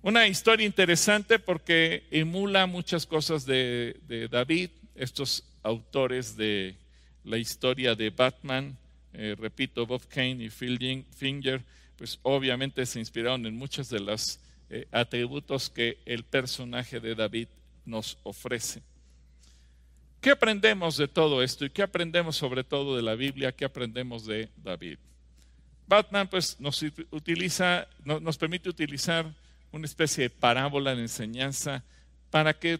Una 0.02 0.28
historia 0.28 0.66
interesante 0.66 1.40
porque 1.40 2.04
emula 2.12 2.68
muchas 2.68 3.06
cosas 3.06 3.46
de, 3.46 4.28
David, 4.30 4.70
estos 4.96 5.44
autores 5.64 6.38
de 6.38 6.76
la 7.24 7.38
historia 7.38 7.96
de 7.96 8.12
Batman, 8.12 8.78
eh, 9.14 9.36
repito, 9.38 9.88
Bob 9.88 10.08
Kane 10.08 10.44
y 10.44 10.50
Phil 10.50 11.06
Finger, 11.16 11.64
pues 11.98 12.20
obviamente 12.24 12.86
se 12.86 13.00
inspiraron 13.00 13.46
en 13.46 13.56
muchos 13.56 13.90
de 13.90 14.00
los 14.00 14.40
eh, 14.70 14.88
atributos 14.92 15.70
que 15.70 16.00
el 16.06 16.24
personaje 16.24 17.00
de 17.00 17.16
David 17.16 17.48
nos 17.86 18.18
ofrece. 18.24 18.82
¿Qué 20.22 20.32
aprendemos 20.32 20.98
de 20.98 21.08
todo 21.08 21.44
esto 21.44 21.66
y 21.66 21.70
qué 21.70 21.84
aprendemos 21.84 22.36
sobre 22.36 22.64
todo 22.64 22.96
de 22.96 23.04
la 23.04 23.16
Biblia? 23.16 23.52
¿Qué 23.52 23.66
aprendemos 23.66 24.26
de 24.26 24.50
David? 24.58 24.98
Batman 25.88 26.28
pues 26.28 26.60
nos 26.60 26.80
permite 28.40 28.70
utilizar 28.70 29.36
una 29.72 29.86
especie 29.86 30.24
de 30.24 30.30
parábola 30.32 30.96
de 30.96 31.02
enseñanza 31.04 31.84
para 32.32 32.58
que 32.58 32.80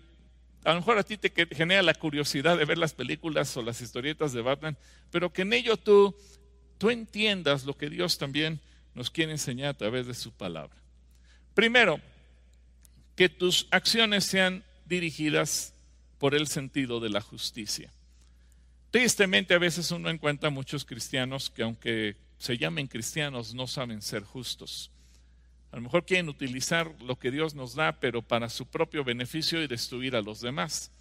a 0.64 0.74
lo 0.74 0.80
mejor 0.80 0.98
a 0.98 1.04
ti 1.04 1.18
te 1.18 1.32
genera 1.56 1.84
la 1.84 1.94
curiosidad 1.94 2.58
de 2.58 2.66
ver 2.66 2.80
las 2.80 2.94
películas 2.94 3.56
o 3.56 3.62
las 3.62 3.80
historietas 3.80 4.34
de 4.34 4.42
Batman, 4.42 4.76
pero 5.12 5.32
que 5.32 5.44
en 5.44 5.54
ello 5.54 5.78
tú, 5.78 6.16
tú 6.80 6.90
entiendas 6.90 7.66
lo 7.66 7.78
que 7.78 7.92
Dios 7.92 8.18
también 8.18 8.60
nos 8.96 9.12
quiere 9.12 9.34
enseñar 9.34 9.70
a 9.70 9.78
través 9.78 10.08
de 10.08 10.14
su 10.14 10.32
palabra. 10.32 10.76
Primero, 11.54 12.00
que 13.16 13.30
tus 13.30 13.68
acciones 13.72 14.26
sean 14.26 14.64
dirigidas 14.86 15.74
por 16.18 16.34
el 16.34 16.48
sentido 16.48 17.00
de 17.00 17.10
la 17.10 17.22
justicia. 17.22 17.92
Tristemente 18.92 19.54
a 19.54 19.60
veces 19.60 19.92
uno 19.92 20.10
encuentra 20.10 20.50
muchos 20.50 20.86
cristianos 20.86 21.50
que 21.50 21.64
aunque 21.64 22.16
se 22.38 22.58
llamen 22.58 22.88
cristianos 22.88 23.54
no 23.54 23.68
saben 23.68 24.02
ser 24.02 24.24
justos. 24.24 24.92
A 25.72 25.78
lo 25.78 25.82
mejor 25.82 26.06
quieren 26.06 26.30
utilizar 26.30 26.94
lo 27.02 27.18
que 27.18 27.32
Dios 27.32 27.54
nos 27.54 27.76
da, 27.76 28.00
pero 28.00 28.22
para 28.22 28.50
su 28.50 28.66
propio 28.66 29.04
beneficio 29.04 29.62
y 29.62 29.68
destruir 29.68 30.16
a 30.16 30.22
los 30.22 30.40
demás. 30.40 30.92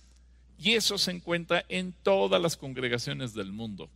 Y 0.59 0.73
eso 0.73 0.99
se 0.99 1.13
encuentra 1.13 1.65
en 1.69 1.93
todas 2.03 2.41
las 2.41 2.57
congregaciones 2.57 3.35
del 3.35 3.53
mundo. 3.53 3.89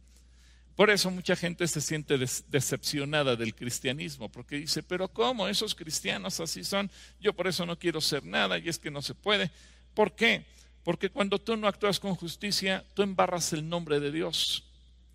Por 0.78 0.90
eso 0.90 1.10
mucha 1.10 1.34
gente 1.34 1.66
se 1.66 1.80
siente 1.80 2.16
decepcionada 2.16 3.34
del 3.34 3.52
cristianismo, 3.52 4.28
porque 4.28 4.58
dice, 4.58 4.80
pero 4.80 5.08
¿cómo? 5.08 5.48
Esos 5.48 5.74
cristianos 5.74 6.38
así 6.38 6.62
son, 6.62 6.88
yo 7.20 7.32
por 7.32 7.48
eso 7.48 7.66
no 7.66 7.76
quiero 7.76 8.00
ser 8.00 8.24
nada 8.24 8.56
y 8.58 8.68
es 8.68 8.78
que 8.78 8.88
no 8.88 9.02
se 9.02 9.12
puede. 9.12 9.50
¿Por 9.92 10.14
qué? 10.14 10.44
Porque 10.84 11.10
cuando 11.10 11.40
tú 11.40 11.56
no 11.56 11.66
actúas 11.66 11.98
con 11.98 12.14
justicia, 12.14 12.84
tú 12.94 13.02
embarras 13.02 13.52
el 13.52 13.68
nombre 13.68 13.98
de 13.98 14.12
Dios 14.12 14.62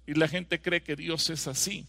y 0.05 0.15
la 0.15 0.27
gente 0.27 0.61
cree 0.61 0.83
que 0.83 0.97
Dios 0.97 1.29
es 1.29 1.47
así. 1.47 1.87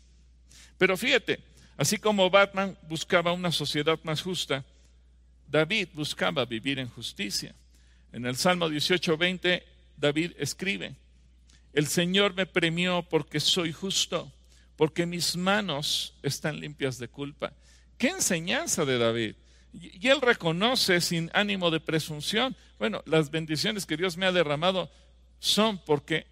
Pero 0.78 0.96
fíjate, 0.96 1.40
así 1.76 1.98
como 1.98 2.30
Batman 2.30 2.78
buscaba 2.82 3.32
una 3.32 3.50
sociedad 3.50 3.98
más 4.04 4.22
justa, 4.22 4.64
David 5.48 5.88
buscaba 5.94 6.44
vivir 6.44 6.78
en 6.78 6.88
justicia. 6.90 7.52
En 8.12 8.24
el 8.24 8.36
Salmo 8.36 8.68
18:20, 8.68 9.64
David 9.96 10.30
escribe, 10.38 10.94
el 11.74 11.88
Señor 11.88 12.34
me 12.34 12.46
premió 12.46 13.02
porque 13.02 13.40
soy 13.40 13.72
justo, 13.72 14.32
porque 14.76 15.06
mis 15.06 15.36
manos 15.36 16.14
están 16.22 16.60
limpias 16.60 16.98
de 16.98 17.08
culpa. 17.08 17.52
¿Qué 17.98 18.08
enseñanza 18.08 18.84
de 18.84 18.98
David? 18.98 19.34
Y 19.72 20.06
él 20.06 20.20
reconoce 20.20 21.00
sin 21.00 21.30
ánimo 21.34 21.70
de 21.72 21.80
presunción, 21.80 22.56
bueno, 22.78 23.02
las 23.06 23.30
bendiciones 23.30 23.86
que 23.86 23.96
Dios 23.96 24.16
me 24.16 24.26
ha 24.26 24.32
derramado 24.32 24.88
son 25.40 25.78
porque 25.78 26.26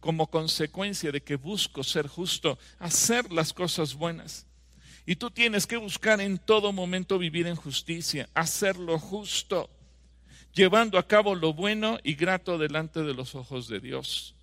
como 0.00 0.28
consecuencia 0.28 1.12
de 1.12 1.22
que 1.22 1.36
busco 1.36 1.84
ser 1.84 2.06
justo, 2.06 2.58
hacer 2.78 3.32
las 3.32 3.52
cosas 3.52 3.94
buenas. 3.94 4.46
Y 5.04 5.16
tú 5.16 5.30
tienes 5.30 5.66
que 5.66 5.76
buscar 5.76 6.20
en 6.20 6.38
todo 6.38 6.72
momento 6.72 7.18
vivir 7.18 7.46
en 7.46 7.56
justicia, 7.56 8.28
hacer 8.32 8.76
lo 8.76 8.98
justo, 8.98 9.68
llevando 10.54 10.98
a 10.98 11.06
cabo 11.06 11.34
lo 11.34 11.52
bueno 11.52 11.98
y 12.02 12.14
grato 12.14 12.56
delante 12.56 13.02
de 13.02 13.14
los 13.14 13.34
ojos 13.34 13.68
de 13.68 13.80
Dios. 13.80 14.35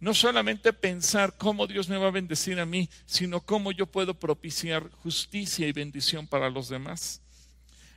No 0.00 0.14
solamente 0.14 0.72
pensar 0.72 1.36
cómo 1.36 1.66
Dios 1.66 1.88
me 1.88 1.96
va 1.96 2.08
a 2.08 2.12
bendecir 2.12 2.60
a 2.60 2.66
mí, 2.66 2.88
sino 3.06 3.40
cómo 3.40 3.72
yo 3.72 3.86
puedo 3.86 4.14
propiciar 4.14 4.90
justicia 5.02 5.66
y 5.66 5.72
bendición 5.72 6.26
para 6.26 6.50
los 6.50 6.68
demás. 6.68 7.20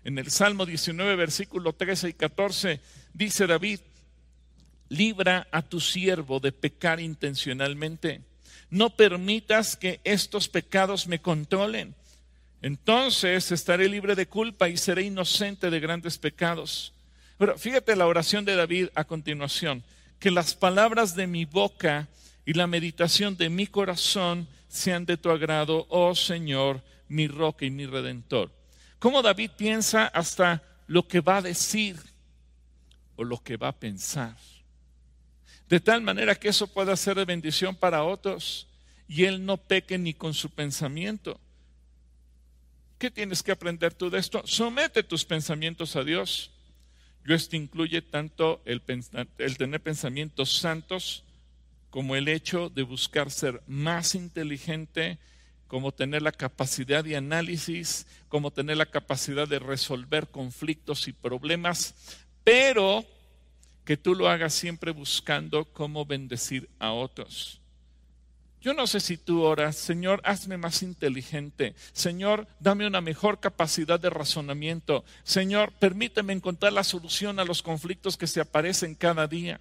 En 0.03 0.17
el 0.17 0.31
Salmo 0.31 0.65
19, 0.65 1.15
versículo 1.15 1.73
13 1.73 2.09
y 2.09 2.13
14, 2.13 2.81
dice 3.13 3.45
David, 3.45 3.81
libra 4.89 5.47
a 5.51 5.61
tu 5.61 5.79
siervo 5.79 6.39
de 6.39 6.51
pecar 6.51 6.99
intencionalmente. 6.99 8.21
No 8.71 8.95
permitas 8.95 9.75
que 9.75 10.01
estos 10.03 10.49
pecados 10.49 11.07
me 11.07 11.21
controlen. 11.21 11.93
Entonces 12.63 13.51
estaré 13.51 13.87
libre 13.87 14.15
de 14.15 14.27
culpa 14.27 14.69
y 14.69 14.77
seré 14.77 15.03
inocente 15.03 15.69
de 15.69 15.79
grandes 15.79 16.17
pecados. 16.17 16.93
Pero 17.37 17.57
fíjate 17.57 17.95
la 17.95 18.07
oración 18.07 18.43
de 18.43 18.55
David 18.55 18.89
a 18.95 19.03
continuación. 19.03 19.83
Que 20.21 20.31
las 20.31 20.53
palabras 20.55 21.15
de 21.15 21.27
mi 21.27 21.45
boca 21.45 22.07
y 22.45 22.53
la 22.53 22.67
meditación 22.67 23.35
de 23.35 23.49
mi 23.49 23.67
corazón 23.67 24.47
sean 24.69 25.05
de 25.05 25.17
tu 25.17 25.31
agrado, 25.31 25.87
oh 25.89 26.15
Señor, 26.15 26.81
mi 27.09 27.27
roca 27.27 27.65
y 27.65 27.71
mi 27.71 27.87
redentor. 27.87 28.51
¿Cómo 28.99 29.23
David 29.23 29.51
piensa 29.57 30.05
hasta 30.05 30.61
lo 30.85 31.07
que 31.07 31.21
va 31.21 31.37
a 31.37 31.41
decir 31.41 31.97
o 33.15 33.23
lo 33.23 33.41
que 33.43 33.57
va 33.57 33.69
a 33.69 33.79
pensar? 33.79 34.37
De 35.67 35.79
tal 35.79 36.01
manera 36.01 36.35
que 36.35 36.49
eso 36.49 36.67
pueda 36.67 36.95
ser 36.95 37.15
de 37.17 37.25
bendición 37.25 37.75
para 37.75 38.03
otros 38.03 38.67
y 39.07 39.25
él 39.25 39.43
no 39.43 39.57
peque 39.57 39.97
ni 39.97 40.13
con 40.13 40.35
su 40.35 40.51
pensamiento. 40.51 41.39
¿Qué 42.99 43.09
tienes 43.09 43.41
que 43.41 43.51
aprender 43.51 43.95
tú 43.95 44.11
de 44.11 44.19
esto? 44.19 44.43
Somete 44.45 45.01
tus 45.01 45.25
pensamientos 45.25 45.95
a 45.95 46.03
Dios. 46.03 46.51
Yo 47.25 47.35
esto 47.35 47.55
incluye 47.55 48.01
tanto 48.01 48.61
el, 48.65 48.81
el 49.37 49.57
tener 49.57 49.81
pensamientos 49.81 50.57
santos 50.57 51.23
como 51.89 52.15
el 52.15 52.27
hecho 52.27 52.69
de 52.69 52.83
buscar 52.83 53.29
ser 53.29 53.61
más 53.67 54.15
inteligente, 54.15 55.19
como 55.67 55.91
tener 55.91 56.21
la 56.21 56.31
capacidad 56.31 57.03
de 57.03 57.15
análisis, 57.15 58.07
como 58.27 58.51
tener 58.51 58.77
la 58.77 58.85
capacidad 58.85 59.47
de 59.47 59.59
resolver 59.59 60.29
conflictos 60.29 61.07
y 61.07 61.13
problemas, 61.13 61.95
pero 62.43 63.05
que 63.85 63.97
tú 63.97 64.15
lo 64.15 64.29
hagas 64.29 64.53
siempre 64.53 64.91
buscando 64.91 65.65
cómo 65.65 66.05
bendecir 66.05 66.69
a 66.79 66.91
otros. 66.91 67.60
Yo 68.61 68.75
no 68.75 68.85
sé 68.85 68.99
si 68.99 69.17
tú 69.17 69.41
oras, 69.41 69.75
Señor, 69.75 70.21
hazme 70.23 70.55
más 70.55 70.83
inteligente. 70.83 71.73
Señor, 71.93 72.47
dame 72.59 72.85
una 72.85 73.01
mejor 73.01 73.39
capacidad 73.39 73.99
de 73.99 74.11
razonamiento. 74.11 75.03
Señor, 75.23 75.71
permíteme 75.79 76.33
encontrar 76.33 76.71
la 76.71 76.83
solución 76.83 77.39
a 77.39 77.45
los 77.45 77.63
conflictos 77.63 78.17
que 78.17 78.27
se 78.27 78.39
aparecen 78.39 78.93
cada 78.93 79.25
día. 79.25 79.59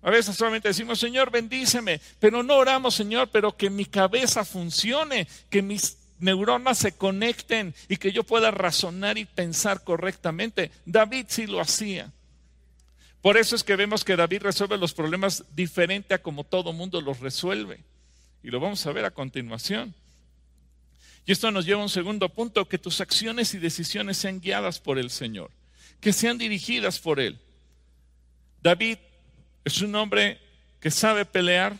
A 0.00 0.10
veces 0.10 0.36
solamente 0.36 0.68
decimos, 0.68 1.00
Señor, 1.00 1.32
bendíceme, 1.32 2.00
pero 2.20 2.44
no 2.44 2.56
oramos, 2.56 2.94
Señor, 2.94 3.30
pero 3.32 3.56
que 3.56 3.68
mi 3.68 3.84
cabeza 3.84 4.44
funcione, 4.44 5.26
que 5.50 5.62
mis 5.62 5.98
neuronas 6.20 6.78
se 6.78 6.92
conecten 6.92 7.74
y 7.88 7.96
que 7.96 8.12
yo 8.12 8.22
pueda 8.22 8.52
razonar 8.52 9.18
y 9.18 9.24
pensar 9.24 9.82
correctamente. 9.82 10.70
David 10.86 11.26
sí 11.28 11.46
lo 11.48 11.60
hacía. 11.60 12.12
Por 13.22 13.36
eso 13.36 13.54
es 13.54 13.62
que 13.62 13.76
vemos 13.76 14.04
que 14.04 14.16
David 14.16 14.42
resuelve 14.42 14.76
los 14.76 14.92
problemas 14.92 15.44
diferente 15.54 16.12
a 16.12 16.20
como 16.20 16.44
todo 16.44 16.72
mundo 16.72 17.00
los 17.00 17.20
resuelve. 17.20 17.80
Y 18.42 18.50
lo 18.50 18.58
vamos 18.58 18.84
a 18.84 18.92
ver 18.92 19.04
a 19.04 19.12
continuación. 19.12 19.94
Y 21.24 21.30
esto 21.30 21.50
nos 21.52 21.64
lleva 21.64 21.80
a 21.80 21.84
un 21.84 21.88
segundo 21.88 22.28
punto, 22.28 22.68
que 22.68 22.78
tus 22.78 23.00
acciones 23.00 23.54
y 23.54 23.58
decisiones 23.58 24.16
sean 24.16 24.40
guiadas 24.40 24.80
por 24.80 24.98
el 24.98 25.08
Señor, 25.08 25.52
que 26.00 26.12
sean 26.12 26.36
dirigidas 26.36 26.98
por 26.98 27.20
Él. 27.20 27.38
David 28.60 28.98
es 29.64 29.80
un 29.80 29.94
hombre 29.94 30.40
que 30.80 30.90
sabe 30.90 31.24
pelear, 31.24 31.76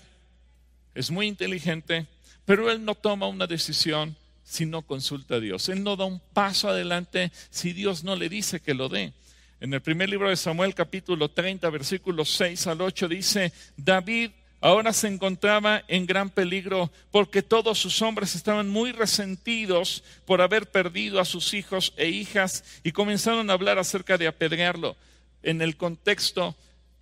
es 0.94 1.10
muy 1.10 1.26
inteligente, 1.26 2.06
pero 2.44 2.70
él 2.70 2.84
no 2.84 2.94
toma 2.94 3.26
una 3.26 3.46
decisión 3.46 4.16
si 4.44 4.66
no 4.66 4.82
consulta 4.82 5.36
a 5.36 5.40
Dios. 5.40 5.68
Él 5.68 5.82
no 5.82 5.96
da 5.96 6.04
un 6.04 6.20
paso 6.32 6.68
adelante 6.68 7.32
si 7.50 7.72
Dios 7.72 8.04
no 8.04 8.14
le 8.14 8.28
dice 8.28 8.60
que 8.60 8.74
lo 8.74 8.88
dé. 8.88 9.12
En 9.62 9.72
el 9.72 9.80
primer 9.80 10.10
libro 10.10 10.28
de 10.28 10.34
Samuel, 10.34 10.74
capítulo 10.74 11.30
30, 11.30 11.70
versículos 11.70 12.30
6 12.32 12.66
al 12.66 12.80
8, 12.80 13.06
dice, 13.06 13.52
David 13.76 14.32
ahora 14.60 14.92
se 14.92 15.06
encontraba 15.06 15.84
en 15.86 16.04
gran 16.04 16.30
peligro 16.30 16.90
porque 17.12 17.42
todos 17.42 17.78
sus 17.78 18.02
hombres 18.02 18.34
estaban 18.34 18.68
muy 18.68 18.90
resentidos 18.90 20.02
por 20.26 20.40
haber 20.40 20.68
perdido 20.72 21.20
a 21.20 21.24
sus 21.24 21.54
hijos 21.54 21.94
e 21.96 22.08
hijas 22.08 22.64
y 22.82 22.90
comenzaron 22.90 23.50
a 23.50 23.52
hablar 23.52 23.78
acerca 23.78 24.18
de 24.18 24.26
apedrearlo. 24.26 24.96
En 25.44 25.62
el 25.62 25.76
contexto, 25.76 26.56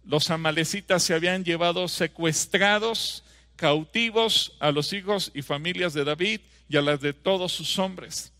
los 0.05 0.29
amalecitas 0.29 1.03
se 1.03 1.15
habían 1.15 1.45
llevado 1.45 1.89
secuestrados, 1.89 3.25
cautivos 3.57 4.55
a 4.61 4.71
los 4.71 4.93
hijos 4.93 5.33
y 5.33 5.41
familias 5.41 5.95
de 5.95 6.05
David 6.05 6.41
y 6.69 6.77
a 6.77 6.83
las 6.83 7.01
de 7.01 7.15
todos 7.15 7.53
sus 7.53 7.79
hombres. 7.79 8.35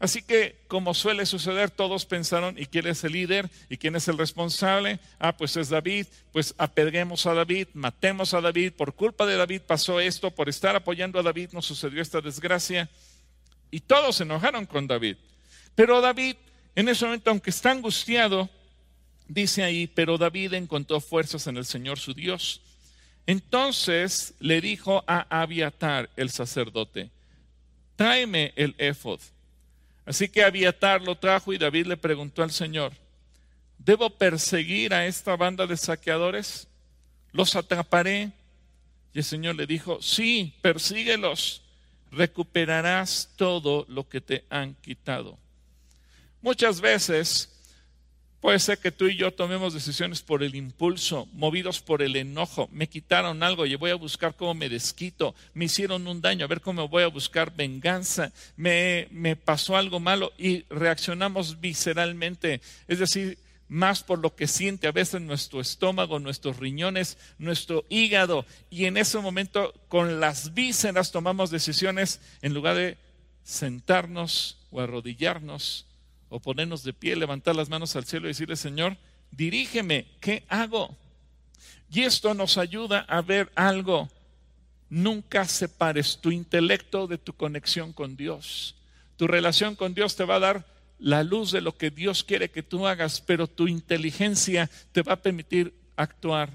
Así 0.00 0.22
que, 0.22 0.56
como 0.66 0.94
suele 0.94 1.26
suceder, 1.26 1.70
todos 1.70 2.06
pensaron, 2.06 2.58
¿y 2.58 2.64
quién 2.64 2.86
es 2.86 3.04
el 3.04 3.12
líder? 3.12 3.50
¿Y 3.68 3.76
quién 3.76 3.94
es 3.96 4.08
el 4.08 4.16
responsable? 4.16 4.98
Ah, 5.18 5.36
pues 5.36 5.58
es 5.58 5.68
David, 5.68 6.06
pues 6.32 6.54
apedremos 6.56 7.26
a 7.26 7.34
David, 7.34 7.68
matemos 7.74 8.32
a 8.32 8.40
David, 8.40 8.72
por 8.72 8.94
culpa 8.94 9.26
de 9.26 9.36
David 9.36 9.60
pasó 9.60 10.00
esto, 10.00 10.30
por 10.30 10.48
estar 10.48 10.74
apoyando 10.74 11.20
a 11.20 11.22
David 11.22 11.50
nos 11.52 11.66
sucedió 11.66 12.00
esta 12.00 12.22
desgracia. 12.22 12.88
Y 13.70 13.80
todos 13.80 14.16
se 14.16 14.22
enojaron 14.22 14.64
con 14.64 14.86
David. 14.86 15.18
Pero 15.74 16.00
David, 16.00 16.36
en 16.74 16.88
ese 16.88 17.04
momento, 17.04 17.28
aunque 17.28 17.50
está 17.50 17.70
angustiado, 17.70 18.48
dice 19.28 19.62
ahí, 19.62 19.86
pero 19.86 20.16
David 20.16 20.54
encontró 20.54 21.02
fuerzas 21.02 21.46
en 21.46 21.58
el 21.58 21.66
Señor 21.66 21.98
su 21.98 22.14
Dios. 22.14 22.62
Entonces 23.26 24.32
le 24.40 24.62
dijo 24.62 25.04
a 25.06 25.42
Abiatar, 25.42 26.08
el 26.16 26.30
sacerdote, 26.30 27.10
tráeme 27.96 28.54
el 28.56 28.74
éfod. 28.78 29.20
Así 30.10 30.28
que 30.28 30.42
Abiatar 30.42 31.02
lo 31.02 31.14
trajo 31.14 31.52
y 31.52 31.58
David 31.58 31.86
le 31.86 31.96
preguntó 31.96 32.42
al 32.42 32.50
Señor, 32.50 32.92
¿debo 33.78 34.10
perseguir 34.10 34.92
a 34.92 35.06
esta 35.06 35.36
banda 35.36 35.68
de 35.68 35.76
saqueadores? 35.76 36.66
¿Los 37.30 37.54
atraparé? 37.54 38.32
Y 39.14 39.18
el 39.18 39.24
Señor 39.24 39.54
le 39.54 39.68
dijo, 39.68 40.02
sí, 40.02 40.52
persíguelos, 40.62 41.62
recuperarás 42.10 43.30
todo 43.36 43.86
lo 43.88 44.08
que 44.08 44.20
te 44.20 44.44
han 44.50 44.74
quitado. 44.74 45.38
Muchas 46.42 46.80
veces 46.80 47.49
Puede 48.40 48.58
ser 48.58 48.78
que 48.78 48.90
tú 48.90 49.06
y 49.06 49.16
yo 49.16 49.32
tomemos 49.32 49.74
decisiones 49.74 50.22
por 50.22 50.42
el 50.42 50.54
impulso, 50.54 51.28
movidos 51.34 51.80
por 51.80 52.00
el 52.00 52.16
enojo. 52.16 52.70
Me 52.72 52.88
quitaron 52.88 53.42
algo 53.42 53.66
y 53.66 53.74
voy 53.74 53.90
a 53.90 53.96
buscar 53.96 54.34
cómo 54.34 54.54
me 54.54 54.70
desquito. 54.70 55.34
Me 55.52 55.66
hicieron 55.66 56.06
un 56.06 56.22
daño, 56.22 56.46
a 56.46 56.48
ver 56.48 56.62
cómo 56.62 56.88
voy 56.88 57.02
a 57.02 57.08
buscar 57.08 57.54
venganza. 57.54 58.32
Me, 58.56 59.08
me 59.10 59.36
pasó 59.36 59.76
algo 59.76 60.00
malo 60.00 60.32
y 60.38 60.64
reaccionamos 60.70 61.60
visceralmente. 61.60 62.62
Es 62.88 62.98
decir, 62.98 63.36
más 63.68 64.02
por 64.02 64.18
lo 64.18 64.34
que 64.34 64.46
siente 64.46 64.88
a 64.88 64.92
veces 64.92 65.20
nuestro 65.20 65.60
estómago, 65.60 66.18
nuestros 66.18 66.56
riñones, 66.56 67.18
nuestro 67.38 67.84
hígado. 67.90 68.46
Y 68.70 68.86
en 68.86 68.96
ese 68.96 69.18
momento, 69.18 69.74
con 69.88 70.18
las 70.18 70.54
vísceras, 70.54 71.12
tomamos 71.12 71.50
decisiones 71.50 72.22
en 72.40 72.54
lugar 72.54 72.76
de 72.76 72.96
sentarnos 73.44 74.56
o 74.70 74.80
arrodillarnos 74.80 75.89
o 76.30 76.40
ponernos 76.40 76.82
de 76.84 76.94
pie, 76.94 77.16
levantar 77.16 77.54
las 77.54 77.68
manos 77.68 77.94
al 77.96 78.06
cielo 78.06 78.26
y 78.26 78.30
decirle, 78.30 78.56
Señor, 78.56 78.96
dirígeme, 79.32 80.06
¿qué 80.20 80.44
hago? 80.48 80.96
Y 81.92 82.02
esto 82.02 82.32
nos 82.32 82.56
ayuda 82.56 83.00
a 83.00 83.20
ver 83.20 83.52
algo. 83.54 84.08
Nunca 84.88 85.44
separes 85.44 86.18
tu 86.20 86.30
intelecto 86.30 87.06
de 87.06 87.18
tu 87.18 87.32
conexión 87.32 87.92
con 87.92 88.16
Dios. 88.16 88.76
Tu 89.16 89.26
relación 89.26 89.74
con 89.74 89.92
Dios 89.92 90.16
te 90.16 90.24
va 90.24 90.36
a 90.36 90.40
dar 90.40 90.66
la 90.98 91.24
luz 91.24 91.50
de 91.50 91.60
lo 91.60 91.76
que 91.76 91.90
Dios 91.90 92.22
quiere 92.22 92.50
que 92.50 92.62
tú 92.62 92.86
hagas, 92.86 93.20
pero 93.20 93.46
tu 93.46 93.66
inteligencia 93.66 94.70
te 94.92 95.02
va 95.02 95.14
a 95.14 95.22
permitir 95.22 95.74
actuar 95.96 96.50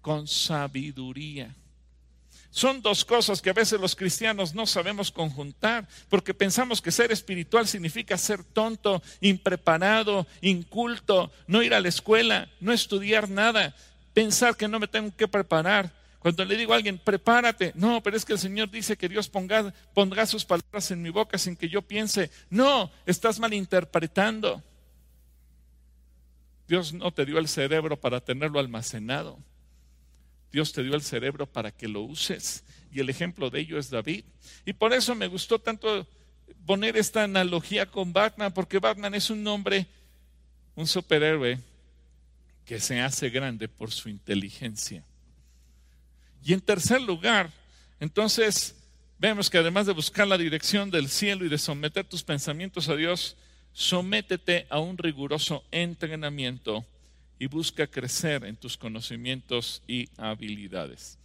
con 0.00 0.26
sabiduría. 0.26 1.54
Son 2.50 2.80
dos 2.80 3.04
cosas 3.04 3.42
que 3.42 3.50
a 3.50 3.54
veces 3.54 3.80
los 3.80 3.94
cristianos 3.94 4.54
no 4.54 4.66
sabemos 4.66 5.10
conjuntar, 5.10 5.86
porque 6.08 6.32
pensamos 6.32 6.80
que 6.80 6.90
ser 6.90 7.12
espiritual 7.12 7.66
significa 7.66 8.16
ser 8.16 8.42
tonto, 8.44 9.02
impreparado, 9.20 10.26
inculto, 10.40 11.30
no 11.46 11.62
ir 11.62 11.74
a 11.74 11.80
la 11.80 11.88
escuela, 11.88 12.48
no 12.60 12.72
estudiar 12.72 13.28
nada, 13.28 13.74
pensar 14.14 14.56
que 14.56 14.68
no 14.68 14.80
me 14.80 14.88
tengo 14.88 15.14
que 15.14 15.28
preparar. 15.28 15.92
Cuando 16.18 16.44
le 16.44 16.56
digo 16.56 16.72
a 16.72 16.76
alguien, 16.76 16.98
prepárate, 16.98 17.72
no, 17.74 18.02
pero 18.02 18.16
es 18.16 18.24
que 18.24 18.32
el 18.32 18.38
Señor 18.38 18.70
dice 18.70 18.96
que 18.96 19.08
Dios 19.08 19.28
ponga, 19.28 19.72
pondrá 19.94 20.26
sus 20.26 20.44
palabras 20.44 20.90
en 20.90 21.02
mi 21.02 21.10
boca 21.10 21.38
sin 21.38 21.54
que 21.54 21.68
yo 21.68 21.82
piense, 21.82 22.30
no, 22.50 22.90
estás 23.04 23.38
malinterpretando. 23.38 24.62
Dios 26.66 26.92
no 26.92 27.12
te 27.12 27.24
dio 27.24 27.38
el 27.38 27.46
cerebro 27.46 28.00
para 28.00 28.20
tenerlo 28.20 28.58
almacenado. 28.58 29.38
Dios 30.52 30.72
te 30.72 30.82
dio 30.82 30.94
el 30.94 31.02
cerebro 31.02 31.46
para 31.46 31.70
que 31.70 31.88
lo 31.88 32.02
uses. 32.02 32.64
Y 32.92 33.00
el 33.00 33.10
ejemplo 33.10 33.50
de 33.50 33.60
ello 33.60 33.78
es 33.78 33.90
David. 33.90 34.24
Y 34.64 34.72
por 34.72 34.92
eso 34.92 35.14
me 35.14 35.26
gustó 35.26 35.58
tanto 35.58 36.06
poner 36.64 36.96
esta 36.96 37.24
analogía 37.24 37.86
con 37.86 38.12
Batman, 38.12 38.52
porque 38.52 38.78
Batman 38.78 39.14
es 39.14 39.30
un 39.30 39.46
hombre, 39.46 39.86
un 40.74 40.86
superhéroe 40.86 41.60
que 42.64 42.80
se 42.80 43.00
hace 43.00 43.30
grande 43.30 43.68
por 43.68 43.92
su 43.92 44.08
inteligencia. 44.08 45.04
Y 46.44 46.52
en 46.52 46.60
tercer 46.60 47.00
lugar, 47.00 47.50
entonces 48.00 48.74
vemos 49.18 49.48
que 49.48 49.58
además 49.58 49.86
de 49.86 49.92
buscar 49.92 50.26
la 50.26 50.38
dirección 50.38 50.90
del 50.90 51.08
cielo 51.08 51.44
y 51.44 51.48
de 51.48 51.58
someter 51.58 52.04
tus 52.04 52.22
pensamientos 52.22 52.88
a 52.88 52.96
Dios, 52.96 53.36
sométete 53.72 54.66
a 54.70 54.78
un 54.78 54.98
riguroso 54.98 55.64
entrenamiento 55.70 56.84
y 57.38 57.46
busca 57.46 57.86
crecer 57.86 58.44
en 58.44 58.56
tus 58.56 58.76
conocimientos 58.76 59.82
y 59.86 60.08
habilidades. 60.16 61.18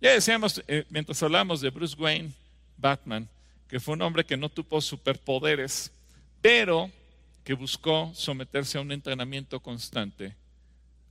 Ya 0.00 0.12
decíamos, 0.12 0.62
eh, 0.68 0.84
mientras 0.90 1.22
hablamos 1.22 1.60
de 1.60 1.70
Bruce 1.70 1.96
Wayne, 1.98 2.32
Batman, 2.76 3.28
que 3.68 3.80
fue 3.80 3.94
un 3.94 4.02
hombre 4.02 4.24
que 4.24 4.36
no 4.36 4.48
tuvo 4.48 4.80
superpoderes, 4.80 5.92
pero 6.40 6.90
que 7.44 7.54
buscó 7.54 8.12
someterse 8.14 8.78
a 8.78 8.80
un 8.80 8.92
entrenamiento 8.92 9.60
constante, 9.60 10.34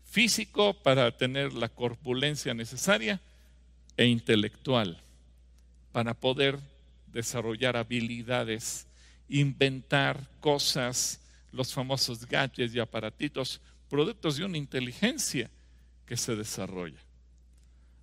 físico 0.06 0.74
para 0.74 1.12
tener 1.12 1.54
la 1.54 1.70
corpulencia 1.70 2.54
necesaria 2.54 3.20
e 3.98 4.06
intelectual 4.06 5.02
para 5.92 6.14
poder 6.14 6.60
desarrollar 7.12 7.76
habilidades, 7.76 8.86
inventar 9.28 10.30
cosas, 10.40 11.20
los 11.52 11.74
famosos 11.74 12.24
gadgets 12.28 12.76
y 12.76 12.80
aparatitos, 12.80 13.60
productos 13.90 14.38
de 14.38 14.46
una 14.46 14.58
inteligencia 14.58 15.50
que 16.06 16.18
se 16.18 16.36
desarrolla. 16.36 17.00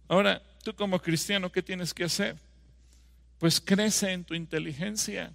Ahora, 0.09 0.42
tú 0.62 0.75
como 0.75 1.01
cristiano, 1.01 1.51
¿qué 1.51 1.62
tienes 1.62 1.94
que 1.94 2.05
hacer? 2.05 2.37
Pues 3.38 3.61
crece 3.61 4.12
en 4.12 4.25
tu 4.25 4.35
inteligencia. 4.35 5.33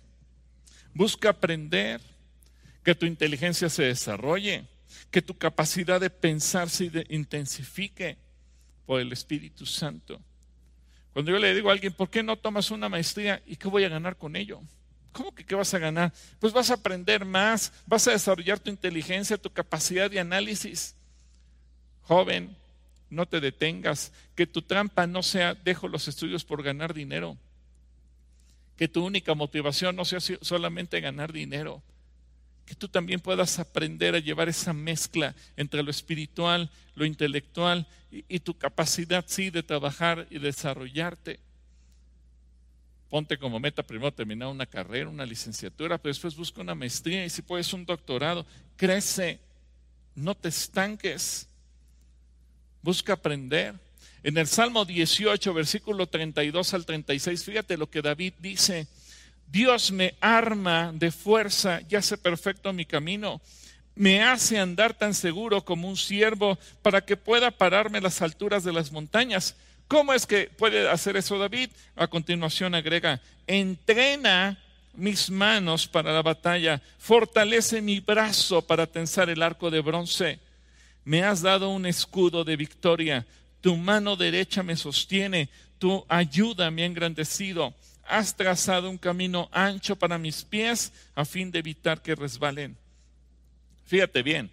Busca 0.94 1.30
aprender, 1.30 2.02
que 2.84 2.96
tu 2.96 3.06
inteligencia 3.06 3.70
se 3.70 3.84
desarrolle, 3.84 4.66
que 5.12 5.22
tu 5.22 5.38
capacidad 5.38 6.00
de 6.00 6.10
pensar 6.10 6.70
se 6.70 6.92
intensifique 7.10 8.18
por 8.86 9.02
el 9.02 9.12
Espíritu 9.12 9.66
Santo. 9.66 10.20
Cuando 11.14 11.32
yo 11.32 11.40
le 11.40 11.54
digo 11.54 11.70
a 11.70 11.74
alguien, 11.74 11.94
¿por 11.94 12.10
qué 12.10 12.24
no 12.24 12.38
tomas 12.38 12.72
una 12.72 12.90
maestría 12.90 13.42
y 13.46 13.56
qué 13.56 13.68
voy 13.68 13.84
a 13.84 13.90
ganar 13.90 14.18
con 14.18 14.36
ello? 14.36 14.62
¿Cómo 15.12 15.34
que 15.34 15.46
qué 15.46 15.56
vas 15.56 15.74
a 15.74 15.80
ganar? 15.80 16.14
Pues 16.40 16.54
vas 16.54 16.70
a 16.70 16.76
aprender 16.76 17.26
más, 17.26 17.72
vas 17.86 18.08
a 18.08 18.12
desarrollar 18.12 18.60
tu 18.60 18.70
inteligencia, 18.70 19.38
tu 19.38 19.50
capacidad 19.50 20.10
de 20.10 20.20
análisis. 20.20 20.96
Joven, 22.04 22.56
no 23.10 23.26
te 23.28 23.40
detengas, 23.40 24.12
que 24.36 24.48
tu 24.48 24.62
trampa 24.62 25.08
no 25.08 25.24
sea 25.24 25.56
dejo 25.56 25.88
los 25.88 26.08
estudios 26.08 26.44
por 26.44 26.64
ganar 26.64 26.94
dinero, 26.94 27.38
que 28.78 28.88
tu 28.88 29.06
única 29.06 29.34
motivación 29.34 29.96
no 29.96 30.06
sea 30.06 30.20
solamente 30.42 31.02
ganar 31.02 31.34
dinero, 31.34 31.82
que 32.66 32.76
tú 32.76 32.88
también 32.88 33.20
puedas 33.20 33.58
aprender 33.58 34.16
a 34.16 34.20
llevar 34.20 34.48
esa 34.48 34.74
mezcla 34.74 35.36
entre 35.58 35.82
lo 35.82 35.90
espiritual, 35.90 36.70
lo 36.96 37.06
intelectual 37.06 37.88
y, 38.12 38.40
tu 38.40 38.58
capacidad, 38.58 39.26
sí, 39.28 39.50
de 39.50 39.64
trabajar 39.64 40.28
y 40.30 40.40
desarrollarte. 40.40 41.40
Ponte 43.10 43.38
como 43.40 43.60
meta 43.60 43.82
primero 43.82 44.14
terminar 44.14 44.50
una 44.50 44.68
carrera, 44.68 45.10
una 45.10 45.26
licenciatura, 45.26 45.98
pero 45.98 46.12
después 46.12 46.36
busca 46.36 46.62
una 46.62 46.76
maestría 46.76 47.26
y 47.26 47.30
si 47.30 47.42
puedes 47.42 47.74
un 47.74 47.86
doctorado, 47.86 48.46
crece, 48.76 49.40
no 50.14 50.36
te 50.36 50.50
estanques, 50.50 51.48
busca 52.84 53.14
aprender. 53.14 53.74
En 54.22 54.38
el 54.38 54.48
Salmo 54.48 54.86
18, 54.86 55.54
versículo 55.54 56.06
32 56.08 56.74
al 56.74 56.86
36, 56.86 57.44
fíjate 57.44 57.78
lo 57.78 57.90
que 57.90 58.02
David 58.02 58.34
dice. 58.40 58.88
Dios 59.52 59.92
me 59.92 60.14
arma 60.20 60.92
de 60.94 61.12
fuerza 61.12 61.82
y 61.90 61.96
hace 61.96 62.18
perfecto 62.18 62.72
mi 62.74 62.86
camino. 62.86 63.42
Me 63.96 64.22
hace 64.22 64.60
andar 64.60 64.94
tan 64.94 65.16
seguro 65.16 65.66
como 65.66 65.90
un 65.90 65.98
siervo 65.98 66.60
para 66.84 67.02
que 67.02 67.18
pueda 67.18 67.50
pararme 67.50 67.98
a 67.98 68.02
las 68.02 68.22
alturas 68.22 68.64
de 68.64 68.74
las 68.74 68.92
montañas. 68.92 69.56
¿Cómo 69.90 70.14
es 70.14 70.26
que 70.26 70.46
puede 70.46 70.90
hacer 70.90 71.18
eso 71.18 71.38
David? 71.38 71.70
A 71.98 72.08
continuación 72.08 72.74
agrega, 72.74 73.20
entrena 73.46 74.58
mis 74.94 75.30
manos 75.30 75.86
para 75.86 76.14
la 76.14 76.22
batalla, 76.22 76.82
fortalece 76.98 77.82
mi 77.82 78.00
brazo 78.00 78.62
para 78.62 78.88
tensar 78.88 79.30
el 79.30 79.44
arco 79.44 79.70
de 79.70 79.82
bronce. 79.82 80.40
Me 81.04 81.24
has 81.24 81.42
dado 81.42 81.70
un 81.70 81.86
escudo 81.86 82.46
de 82.46 82.56
victoria, 82.56 83.26
tu 83.60 83.76
mano 83.76 84.16
derecha 84.16 84.64
me 84.64 84.78
sostiene, 84.78 85.50
tu 85.78 86.06
ayuda 86.08 86.72
me 86.72 86.84
ha 86.84 86.86
engrandecido 86.86 87.74
has 88.10 88.36
trazado 88.36 88.90
un 88.90 88.98
camino 88.98 89.48
ancho 89.52 89.96
para 89.96 90.18
mis 90.18 90.44
pies 90.44 90.92
a 91.16 91.24
fin 91.24 91.52
de 91.52 91.60
evitar 91.60 92.02
que 92.02 92.16
resbalen. 92.16 92.76
Fíjate 93.86 94.24
bien, 94.24 94.50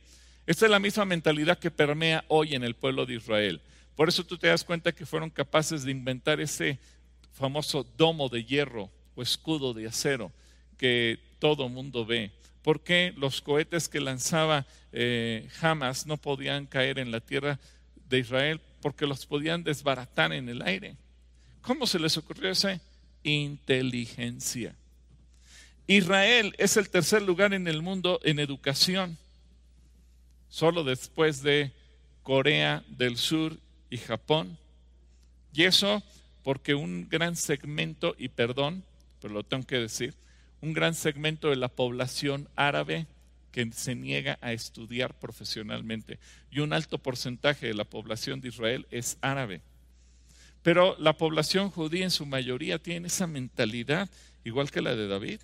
esta 0.47 0.67
es 0.67 0.71
la 0.71 0.79
misma 0.79 1.07
mentalidad 1.07 1.59
que 1.59 1.71
permea 1.71 2.25
hoy 2.29 2.55
en 2.55 2.63
el 2.63 2.75
pueblo 2.75 3.07
de 3.07 3.15
Israel. 3.15 3.61
Por 3.97 4.09
eso 4.09 4.25
tú 4.25 4.37
te 4.37 4.49
das 4.49 4.63
cuenta 4.63 4.93
que 4.93 5.07
fueron 5.07 5.31
capaces 5.31 5.83
de 5.83 5.91
inventar 5.91 6.41
ese 6.41 6.79
famoso 7.33 7.85
domo 7.97 8.29
de 8.29 8.45
hierro 8.45 8.91
o 9.15 9.23
escudo 9.23 9.73
de 9.75 9.89
acero 9.89 10.31
que 10.77 11.19
todo 11.39 11.69
mundo 11.69 12.05
ve. 12.05 12.31
¿Por 12.63 12.83
qué 12.83 13.15
los 13.17 13.41
cohetes 13.41 13.89
que 13.89 14.01
lanzaba 14.01 14.67
eh, 14.93 15.49
Hamas 15.61 16.07
no 16.07 16.19
podían 16.19 16.67
caer 16.67 16.99
en 16.99 17.11
la 17.11 17.21
tierra 17.21 17.59
de 18.09 18.19
Israel? 18.19 18.61
Porque 18.83 19.07
los 19.07 19.25
podían 19.25 19.65
desbaratar 19.65 20.33
en 20.33 20.49
el 20.49 20.63
aire. 20.63 20.97
¿Cómo 21.63 21.87
se 21.87 21.99
les 21.99 22.17
ocurrió 22.17 22.51
ese? 22.51 22.81
inteligencia. 23.27 24.75
Israel 25.87 26.55
es 26.59 26.77
el 26.77 26.89
tercer 26.89 27.23
lugar 27.23 27.55
en 27.55 27.69
el 27.69 27.83
mundo 27.83 28.21
en 28.25 28.39
educación, 28.39 29.19
solo 30.49 30.85
después 30.85 31.43
de 31.43 31.73
Corea 32.23 32.85
del 32.89 33.17
Sur 33.17 33.59
y 33.97 33.99
Japón. 33.99 34.59
Y 35.53 35.65
eso 35.65 36.03
porque 36.43 36.75
un 36.75 37.09
gran 37.09 37.35
segmento, 37.35 38.15
y 38.19 38.29
perdón, 38.29 38.85
pero 39.21 39.35
lo 39.35 39.43
tengo 39.43 39.67
que 39.67 39.79
decir, 39.79 40.15
un 40.61 40.73
gran 40.73 40.95
segmento 40.95 41.51
de 41.51 41.57
la 41.57 41.69
población 41.69 42.49
árabe 42.55 43.07
que 43.51 43.69
se 43.73 43.95
niega 43.95 44.39
a 44.43 44.53
estudiar 44.53 45.15
profesionalmente 45.15 46.19
y 46.51 46.61
un 46.61 46.73
alto 46.73 46.99
porcentaje 46.99 47.67
de 47.67 47.75
la 47.75 47.85
población 47.85 48.41
de 48.41 48.49
Israel 48.49 48.87
es 48.91 49.17
árabe. 49.23 49.63
Pero 50.63 50.95
la 50.99 51.15
población 51.15 51.71
judía 51.71 52.05
en 52.05 52.11
su 52.11 52.27
mayoría 52.27 52.79
tiene 52.79 53.09
esa 53.09 53.27
mentalidad 53.27 54.11
igual 54.45 54.71
que 54.71 54.83
la 54.83 54.95
de 54.95 55.09
David. 55.09 55.41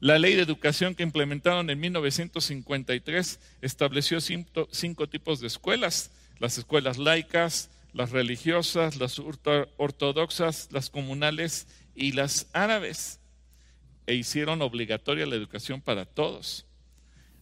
La 0.00 0.18
ley 0.18 0.34
de 0.34 0.42
educación 0.42 0.94
que 0.94 1.02
implementaron 1.02 1.70
en 1.70 1.80
1953 1.80 3.40
estableció 3.62 4.20
cinco, 4.20 5.08
tipos 5.08 5.40
de 5.40 5.46
escuelas, 5.46 6.10
las 6.38 6.58
escuelas 6.58 6.98
laicas, 6.98 7.70
las 7.92 8.10
religiosas, 8.10 8.96
las 8.96 9.18
ortodoxas, 9.18 10.68
las 10.72 10.90
comunales 10.90 11.66
y 11.94 12.12
las 12.12 12.48
árabes, 12.52 13.20
e 14.06 14.14
hicieron 14.14 14.60
obligatoria 14.62 15.26
la 15.26 15.36
educación 15.36 15.80
para 15.80 16.04
todos. 16.04 16.66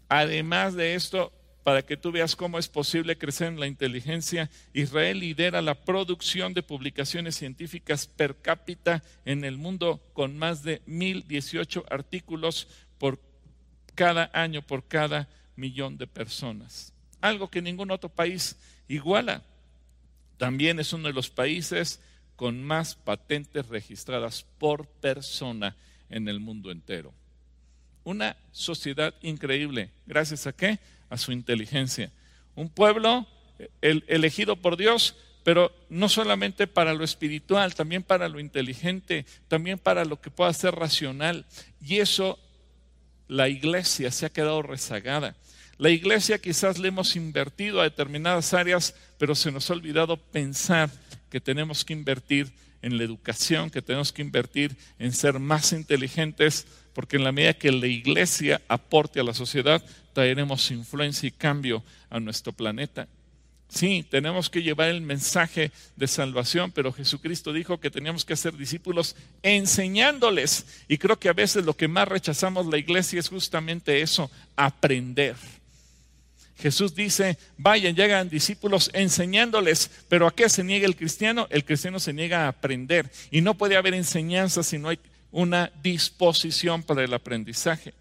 Además 0.08 0.74
de 0.74 0.94
esto, 0.94 1.32
para 1.62 1.82
que 1.82 1.96
tú 1.96 2.10
veas 2.10 2.36
cómo 2.36 2.58
es 2.58 2.68
posible 2.68 3.16
crecer 3.16 3.48
en 3.48 3.60
la 3.60 3.66
inteligencia. 3.66 4.50
Israel 4.72 5.20
lidera 5.20 5.62
la 5.62 5.74
producción 5.74 6.54
de 6.54 6.62
publicaciones 6.62 7.36
científicas 7.36 8.06
per 8.06 8.36
cápita 8.36 9.02
en 9.24 9.44
el 9.44 9.58
mundo 9.58 10.02
con 10.12 10.36
más 10.36 10.62
de 10.62 10.82
1018 10.86 11.84
artículos 11.88 12.68
por 12.98 13.20
cada 13.94 14.30
año, 14.32 14.62
por 14.62 14.86
cada 14.88 15.28
millón 15.54 15.98
de 15.98 16.06
personas. 16.06 16.91
Algo 17.22 17.48
que 17.48 17.62
ningún 17.62 17.90
otro 17.90 18.10
país 18.10 18.56
iguala. 18.86 19.42
También 20.36 20.78
es 20.78 20.92
uno 20.92 21.08
de 21.08 21.14
los 21.14 21.30
países 21.30 22.00
con 22.36 22.62
más 22.62 22.94
patentes 22.94 23.66
registradas 23.68 24.44
por 24.58 24.86
persona 24.86 25.74
en 26.10 26.28
el 26.28 26.40
mundo 26.40 26.70
entero. 26.70 27.14
Una 28.04 28.36
sociedad 28.50 29.14
increíble. 29.22 29.90
¿Gracias 30.06 30.46
a 30.46 30.52
qué? 30.52 30.78
a 31.12 31.18
su 31.18 31.30
inteligencia. 31.30 32.10
Un 32.54 32.70
pueblo 32.70 33.26
elegido 33.82 34.56
por 34.56 34.78
Dios, 34.78 35.14
pero 35.44 35.70
no 35.90 36.08
solamente 36.08 36.66
para 36.66 36.94
lo 36.94 37.04
espiritual, 37.04 37.74
también 37.74 38.02
para 38.02 38.30
lo 38.30 38.40
inteligente, 38.40 39.26
también 39.46 39.78
para 39.78 40.06
lo 40.06 40.20
que 40.20 40.30
pueda 40.30 40.52
ser 40.54 40.74
racional. 40.74 41.44
Y 41.82 41.98
eso 41.98 42.38
la 43.28 43.50
iglesia 43.50 44.10
se 44.10 44.24
ha 44.24 44.32
quedado 44.32 44.62
rezagada. 44.62 45.36
La 45.82 45.90
iglesia 45.90 46.38
quizás 46.38 46.78
le 46.78 46.86
hemos 46.86 47.16
invertido 47.16 47.80
a 47.80 47.84
determinadas 47.84 48.54
áreas, 48.54 48.94
pero 49.18 49.34
se 49.34 49.50
nos 49.50 49.68
ha 49.68 49.72
olvidado 49.72 50.16
pensar 50.16 50.88
que 51.28 51.40
tenemos 51.40 51.84
que 51.84 51.92
invertir 51.92 52.52
en 52.82 52.98
la 52.98 53.02
educación, 53.02 53.68
que 53.68 53.82
tenemos 53.82 54.12
que 54.12 54.22
invertir 54.22 54.76
en 55.00 55.12
ser 55.12 55.40
más 55.40 55.72
inteligentes, 55.72 56.68
porque 56.94 57.16
en 57.16 57.24
la 57.24 57.32
medida 57.32 57.54
que 57.54 57.72
la 57.72 57.88
iglesia 57.88 58.62
aporte 58.68 59.18
a 59.18 59.24
la 59.24 59.34
sociedad, 59.34 59.84
traeremos 60.12 60.70
influencia 60.70 61.26
y 61.26 61.32
cambio 61.32 61.82
a 62.10 62.20
nuestro 62.20 62.52
planeta. 62.52 63.08
Sí, 63.68 64.06
tenemos 64.08 64.50
que 64.50 64.62
llevar 64.62 64.88
el 64.88 65.00
mensaje 65.00 65.72
de 65.96 66.06
salvación, 66.06 66.70
pero 66.70 66.92
Jesucristo 66.92 67.52
dijo 67.52 67.80
que 67.80 67.90
teníamos 67.90 68.24
que 68.24 68.34
hacer 68.34 68.56
discípulos 68.56 69.16
enseñándoles. 69.42 70.64
Y 70.86 70.98
creo 70.98 71.18
que 71.18 71.28
a 71.28 71.32
veces 71.32 71.64
lo 71.64 71.76
que 71.76 71.88
más 71.88 72.06
rechazamos 72.06 72.66
la 72.66 72.78
iglesia 72.78 73.18
es 73.18 73.28
justamente 73.28 74.00
eso, 74.00 74.30
aprender. 74.54 75.34
Jesús 76.62 76.94
dice, 76.94 77.36
vayan, 77.58 77.96
llegan 77.96 78.28
discípulos 78.28 78.88
enseñándoles, 78.94 79.90
pero 80.08 80.28
¿a 80.28 80.34
qué 80.34 80.48
se 80.48 80.62
niega 80.62 80.86
el 80.86 80.94
cristiano? 80.94 81.48
El 81.50 81.64
cristiano 81.64 81.98
se 81.98 82.12
niega 82.12 82.44
a 82.44 82.48
aprender 82.48 83.10
y 83.32 83.40
no 83.40 83.54
puede 83.54 83.76
haber 83.76 83.94
enseñanza 83.94 84.62
si 84.62 84.78
no 84.78 84.88
hay 84.88 85.00
una 85.32 85.72
disposición 85.82 86.84
para 86.84 87.02
el 87.02 87.12
aprendizaje. 87.12 87.94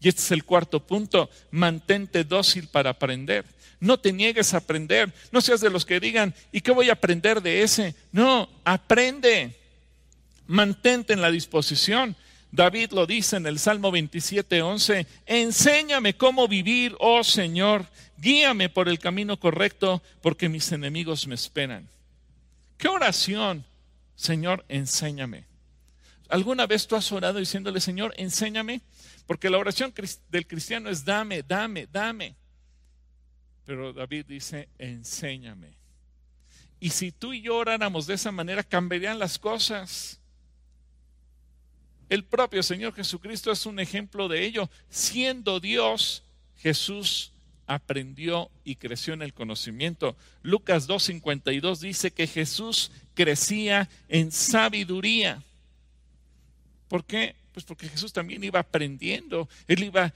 Y 0.00 0.08
este 0.08 0.20
es 0.20 0.30
el 0.30 0.44
cuarto 0.44 0.86
punto, 0.86 1.28
mantente 1.50 2.22
dócil 2.22 2.68
para 2.68 2.90
aprender. 2.90 3.44
No 3.80 3.98
te 3.98 4.12
niegues 4.12 4.54
a 4.54 4.58
aprender, 4.58 5.12
no 5.32 5.40
seas 5.40 5.60
de 5.60 5.70
los 5.70 5.84
que 5.84 5.98
digan, 5.98 6.32
¿y 6.52 6.60
qué 6.60 6.70
voy 6.70 6.90
a 6.90 6.92
aprender 6.92 7.42
de 7.42 7.62
ese? 7.64 7.96
No, 8.12 8.48
aprende. 8.62 9.58
Mantente 10.46 11.12
en 11.12 11.20
la 11.20 11.32
disposición. 11.32 12.14
David 12.54 12.92
lo 12.92 13.04
dice 13.04 13.36
en 13.36 13.46
el 13.46 13.58
Salmo 13.58 13.90
27, 13.90 14.62
11, 14.62 15.08
enséñame 15.26 16.16
cómo 16.16 16.46
vivir, 16.46 16.94
oh 17.00 17.24
Señor, 17.24 17.84
guíame 18.16 18.68
por 18.68 18.88
el 18.88 19.00
camino 19.00 19.40
correcto, 19.40 20.00
porque 20.22 20.48
mis 20.48 20.70
enemigos 20.70 21.26
me 21.26 21.34
esperan. 21.34 21.88
¿Qué 22.78 22.86
oración? 22.86 23.64
Señor, 24.14 24.64
enséñame. 24.68 25.46
¿Alguna 26.28 26.68
vez 26.68 26.86
tú 26.86 26.94
has 26.94 27.10
orado 27.10 27.40
diciéndole, 27.40 27.80
Señor, 27.80 28.14
enséñame? 28.18 28.82
Porque 29.26 29.50
la 29.50 29.58
oración 29.58 29.92
del 30.30 30.46
cristiano 30.46 30.90
es 30.90 31.04
dame, 31.04 31.42
dame, 31.42 31.88
dame. 31.90 32.36
Pero 33.64 33.92
David 33.92 34.26
dice, 34.28 34.68
enséñame. 34.78 35.74
Y 36.78 36.90
si 36.90 37.10
tú 37.10 37.32
y 37.32 37.42
yo 37.42 37.56
oráramos 37.56 38.06
de 38.06 38.14
esa 38.14 38.30
manera, 38.30 38.62
cambiarían 38.62 39.18
las 39.18 39.40
cosas. 39.40 40.20
El 42.08 42.24
propio 42.24 42.62
Señor 42.62 42.94
Jesucristo 42.94 43.50
es 43.50 43.66
un 43.66 43.80
ejemplo 43.80 44.28
de 44.28 44.44
ello. 44.44 44.68
Siendo 44.88 45.60
Dios, 45.60 46.22
Jesús 46.58 47.32
aprendió 47.66 48.50
y 48.64 48.76
creció 48.76 49.14
en 49.14 49.22
el 49.22 49.32
conocimiento. 49.32 50.16
Lucas 50.42 50.88
2.52 50.88 51.78
dice 51.78 52.10
que 52.10 52.26
Jesús 52.26 52.90
crecía 53.14 53.88
en 54.08 54.32
sabiduría. 54.32 55.42
¿Por 56.88 57.04
qué? 57.04 57.34
Pues 57.52 57.64
porque 57.64 57.88
Jesús 57.88 58.12
también 58.12 58.42
iba 58.42 58.60
aprendiendo, 58.60 59.48
él 59.68 59.84
iba, 59.84 60.12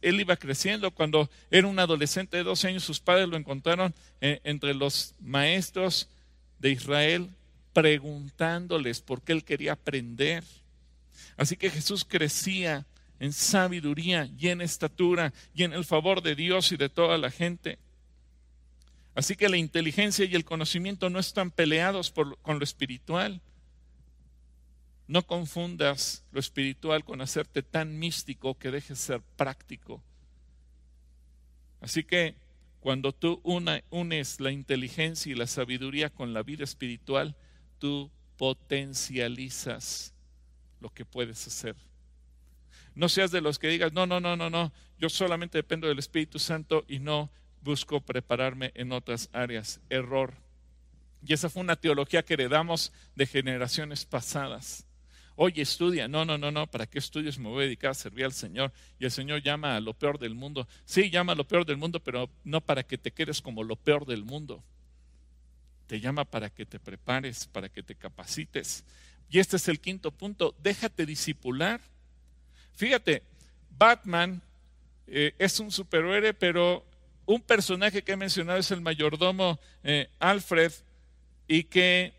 él 0.00 0.20
iba 0.20 0.36
creciendo. 0.36 0.92
Cuando 0.92 1.28
era 1.50 1.66
un 1.66 1.78
adolescente 1.78 2.36
de 2.36 2.44
12 2.44 2.68
años, 2.68 2.84
sus 2.84 3.00
padres 3.00 3.28
lo 3.28 3.36
encontraron 3.36 3.92
eh, 4.20 4.40
entre 4.44 4.72
los 4.74 5.14
maestros 5.20 6.08
de 6.60 6.70
Israel 6.70 7.28
preguntándoles 7.72 9.00
por 9.00 9.22
qué 9.22 9.32
él 9.32 9.44
quería 9.44 9.72
aprender. 9.72 10.44
Así 11.40 11.56
que 11.56 11.70
Jesús 11.70 12.04
crecía 12.06 12.86
en 13.18 13.32
sabiduría 13.32 14.28
y 14.38 14.48
en 14.48 14.60
estatura 14.60 15.32
y 15.54 15.62
en 15.62 15.72
el 15.72 15.86
favor 15.86 16.20
de 16.20 16.34
Dios 16.34 16.70
y 16.70 16.76
de 16.76 16.90
toda 16.90 17.16
la 17.16 17.30
gente. 17.30 17.78
Así 19.14 19.36
que 19.36 19.48
la 19.48 19.56
inteligencia 19.56 20.26
y 20.26 20.34
el 20.34 20.44
conocimiento 20.44 21.08
no 21.08 21.18
están 21.18 21.50
peleados 21.50 22.12
con 22.12 22.58
lo 22.58 22.62
espiritual. 22.62 23.40
No 25.06 25.26
confundas 25.26 26.24
lo 26.30 26.40
espiritual 26.40 27.06
con 27.06 27.22
hacerte 27.22 27.62
tan 27.62 27.98
místico 27.98 28.58
que 28.58 28.70
dejes 28.70 28.98
ser 28.98 29.22
práctico. 29.38 30.02
Así 31.80 32.04
que 32.04 32.34
cuando 32.80 33.14
tú 33.14 33.40
unes 33.44 34.40
la 34.40 34.50
inteligencia 34.50 35.32
y 35.32 35.36
la 35.36 35.46
sabiduría 35.46 36.10
con 36.10 36.34
la 36.34 36.42
vida 36.42 36.64
espiritual, 36.64 37.34
tú 37.78 38.10
potencializas 38.36 40.12
lo 40.80 40.90
que 40.90 41.04
puedes 41.04 41.46
hacer. 41.46 41.76
No 42.94 43.08
seas 43.08 43.30
de 43.30 43.40
los 43.40 43.58
que 43.58 43.68
digas, 43.68 43.92
no, 43.92 44.06
no, 44.06 44.20
no, 44.20 44.36
no, 44.36 44.50
no, 44.50 44.72
yo 44.98 45.08
solamente 45.08 45.58
dependo 45.58 45.88
del 45.88 45.98
Espíritu 45.98 46.38
Santo 46.38 46.84
y 46.88 46.98
no 46.98 47.30
busco 47.62 48.00
prepararme 48.00 48.72
en 48.74 48.92
otras 48.92 49.28
áreas. 49.32 49.80
Error. 49.88 50.34
Y 51.26 51.32
esa 51.32 51.50
fue 51.50 51.62
una 51.62 51.76
teología 51.76 52.24
que 52.24 52.34
heredamos 52.34 52.92
de 53.14 53.26
generaciones 53.26 54.04
pasadas. 54.04 54.86
Oye, 55.36 55.62
estudia. 55.62 56.08
No, 56.08 56.24
no, 56.24 56.36
no, 56.36 56.50
no. 56.50 56.66
¿Para 56.66 56.86
qué 56.86 56.98
estudios? 56.98 57.38
Me 57.38 57.48
voy 57.48 57.62
a 57.62 57.66
dedicar 57.66 57.92
a 57.92 57.94
servir 57.94 58.24
al 58.24 58.32
Señor. 58.32 58.72
Y 58.98 59.04
el 59.04 59.10
Señor 59.10 59.42
llama 59.42 59.76
a 59.76 59.80
lo 59.80 59.94
peor 59.94 60.18
del 60.18 60.34
mundo. 60.34 60.66
Sí, 60.84 61.10
llama 61.10 61.32
a 61.32 61.34
lo 61.34 61.44
peor 61.46 61.64
del 61.64 61.76
mundo, 61.76 62.00
pero 62.00 62.28
no 62.44 62.60
para 62.60 62.82
que 62.82 62.98
te 62.98 63.10
quedes 63.10 63.40
como 63.40 63.62
lo 63.62 63.76
peor 63.76 64.06
del 64.06 64.24
mundo. 64.24 64.62
Te 65.86 65.98
llama 66.00 66.24
para 66.24 66.50
que 66.50 66.66
te 66.66 66.78
prepares, 66.78 67.46
para 67.46 67.68
que 67.68 67.82
te 67.82 67.94
capacites. 67.94 68.84
Y 69.30 69.38
este 69.38 69.56
es 69.56 69.68
el 69.68 69.80
quinto 69.80 70.10
punto. 70.10 70.54
Déjate 70.62 71.06
disipular. 71.06 71.80
Fíjate, 72.74 73.22
Batman 73.78 74.42
eh, 75.06 75.34
es 75.38 75.60
un 75.60 75.70
superhéroe, 75.70 76.34
pero 76.34 76.84
un 77.26 77.40
personaje 77.40 78.02
que 78.02 78.12
he 78.12 78.16
mencionado 78.16 78.58
es 78.58 78.70
el 78.70 78.80
mayordomo 78.80 79.60
eh, 79.84 80.10
Alfred 80.18 80.72
y 81.46 81.64
que 81.64 82.12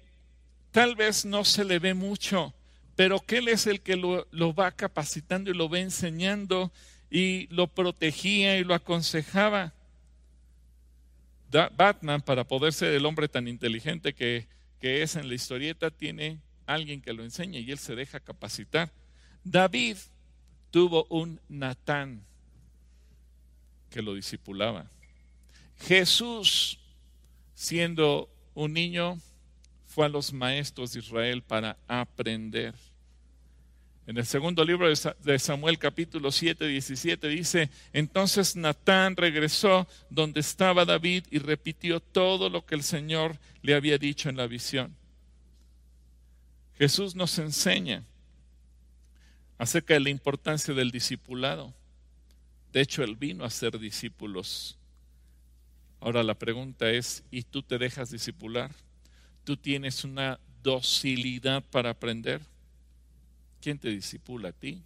tal 0.72 0.96
vez 0.96 1.26
no 1.26 1.44
se 1.44 1.66
le 1.66 1.80
ve 1.80 1.94
mucho 1.94 2.54
pero 3.02 3.20
que 3.20 3.38
Él 3.38 3.48
es 3.48 3.66
el 3.66 3.82
que 3.82 3.96
lo, 3.96 4.54
va 4.54 4.72
capacitando 4.72 5.50
y 5.50 5.56
lo 5.56 5.68
va 5.68 5.80
enseñando 5.80 6.72
y 7.10 7.48
lo 7.48 7.66
protegía 7.66 8.60
y 8.60 8.64
lo 8.64 8.76
aconsejaba. 8.76 9.74
Batman, 11.50 12.22
para 12.22 12.44
poder 12.44 12.74
ser 12.74 12.94
el 12.94 13.08
hombre 13.08 13.28
tan 13.28 13.48
inteligente 13.48 14.14
que, 14.14 14.48
que 14.80 15.02
es 15.02 15.16
en 15.16 15.28
la 15.28 15.34
historieta, 15.34 15.90
tiene 15.90 16.38
alguien 16.74 17.02
que 17.02 17.14
lo 17.14 17.24
enseña 17.24 17.60
y 17.60 17.72
él 17.72 17.80
se 17.80 17.96
deja 17.96 18.20
capacitar. 18.20 18.92
David 19.44 19.98
tuvo 20.70 21.06
un 21.10 21.40
Natán 21.50 22.24
que 23.90 24.02
lo 24.02 24.14
discipulaba. 24.14 24.90
Jesús, 25.80 26.80
siendo 27.54 28.30
un 28.54 28.74
niño, 28.74 29.20
fue 29.86 30.06
a 30.06 30.10
los 30.10 30.32
maestros 30.32 30.94
de 30.94 31.00
Israel 31.00 31.44
para 31.44 31.78
aprender. 31.88 32.74
En 34.08 34.18
el 34.18 34.26
segundo 34.26 34.66
libro 34.66 34.88
de 34.90 35.40
Samuel 35.40 35.78
capítulo 35.78 36.32
7, 36.32 36.68
17 36.68 37.28
dice, 37.28 37.70
entonces 37.94 38.56
Natán 38.56 39.16
regresó 39.16 39.88
donde 40.10 40.40
estaba 40.40 40.86
David 40.86 41.26
y 41.30 41.40
repitió 41.40 42.00
todo 42.00 42.50
lo 42.50 42.66
que 42.66 42.76
el 42.76 42.84
Señor 42.84 43.38
le 43.62 43.76
había 43.76 43.98
dicho 43.98 44.30
en 44.30 44.38
la 44.38 44.48
visión. 44.48 44.96
Jesús 46.78 47.16
nos 47.16 47.38
enseña 47.38 48.04
acerca 49.58 49.94
de 49.94 50.00
la 50.00 50.10
importancia 50.10 50.74
del 50.74 50.92
discipulado. 50.92 51.74
De 52.74 52.82
hecho, 52.82 53.04
Él 53.04 53.16
vino 53.16 53.44
a 53.44 53.50
ser 53.50 53.78
discípulos. 53.78 54.78
Ahora 56.00 56.24
la 56.24 56.34
pregunta 56.34 56.90
es, 56.90 57.24
¿y 57.30 57.44
tú 57.44 57.62
te 57.62 57.78
dejas 57.78 58.10
discipular? 58.10 58.72
tú 59.44 59.58
tienes 59.58 60.04
una 60.04 60.40
docilidad 60.64 61.64
para 61.64 61.90
aprender. 61.90 62.42
¿Quién 63.62 63.78
te 63.78 63.90
disipula 63.90 64.50
a 64.50 64.54
ti? 64.54 64.82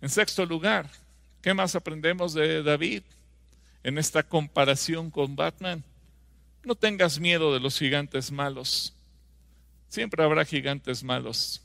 En 0.00 0.08
sexto 0.08 0.44
lugar, 0.46 0.88
¿qué 1.42 1.54
más 1.54 1.74
aprendemos 1.74 2.34
de 2.34 2.62
David 2.62 3.02
en 3.82 3.98
esta 3.98 4.22
comparación 4.22 5.10
con 5.10 5.34
Batman? 5.34 5.82
No 6.64 6.74
tengas 6.74 7.18
miedo 7.18 7.52
de 7.52 7.60
los 7.60 7.78
gigantes 7.78 8.30
malos. 8.30 8.92
Siempre 9.88 10.22
habrá 10.22 10.44
gigantes 10.44 11.02
malos. 11.02 11.62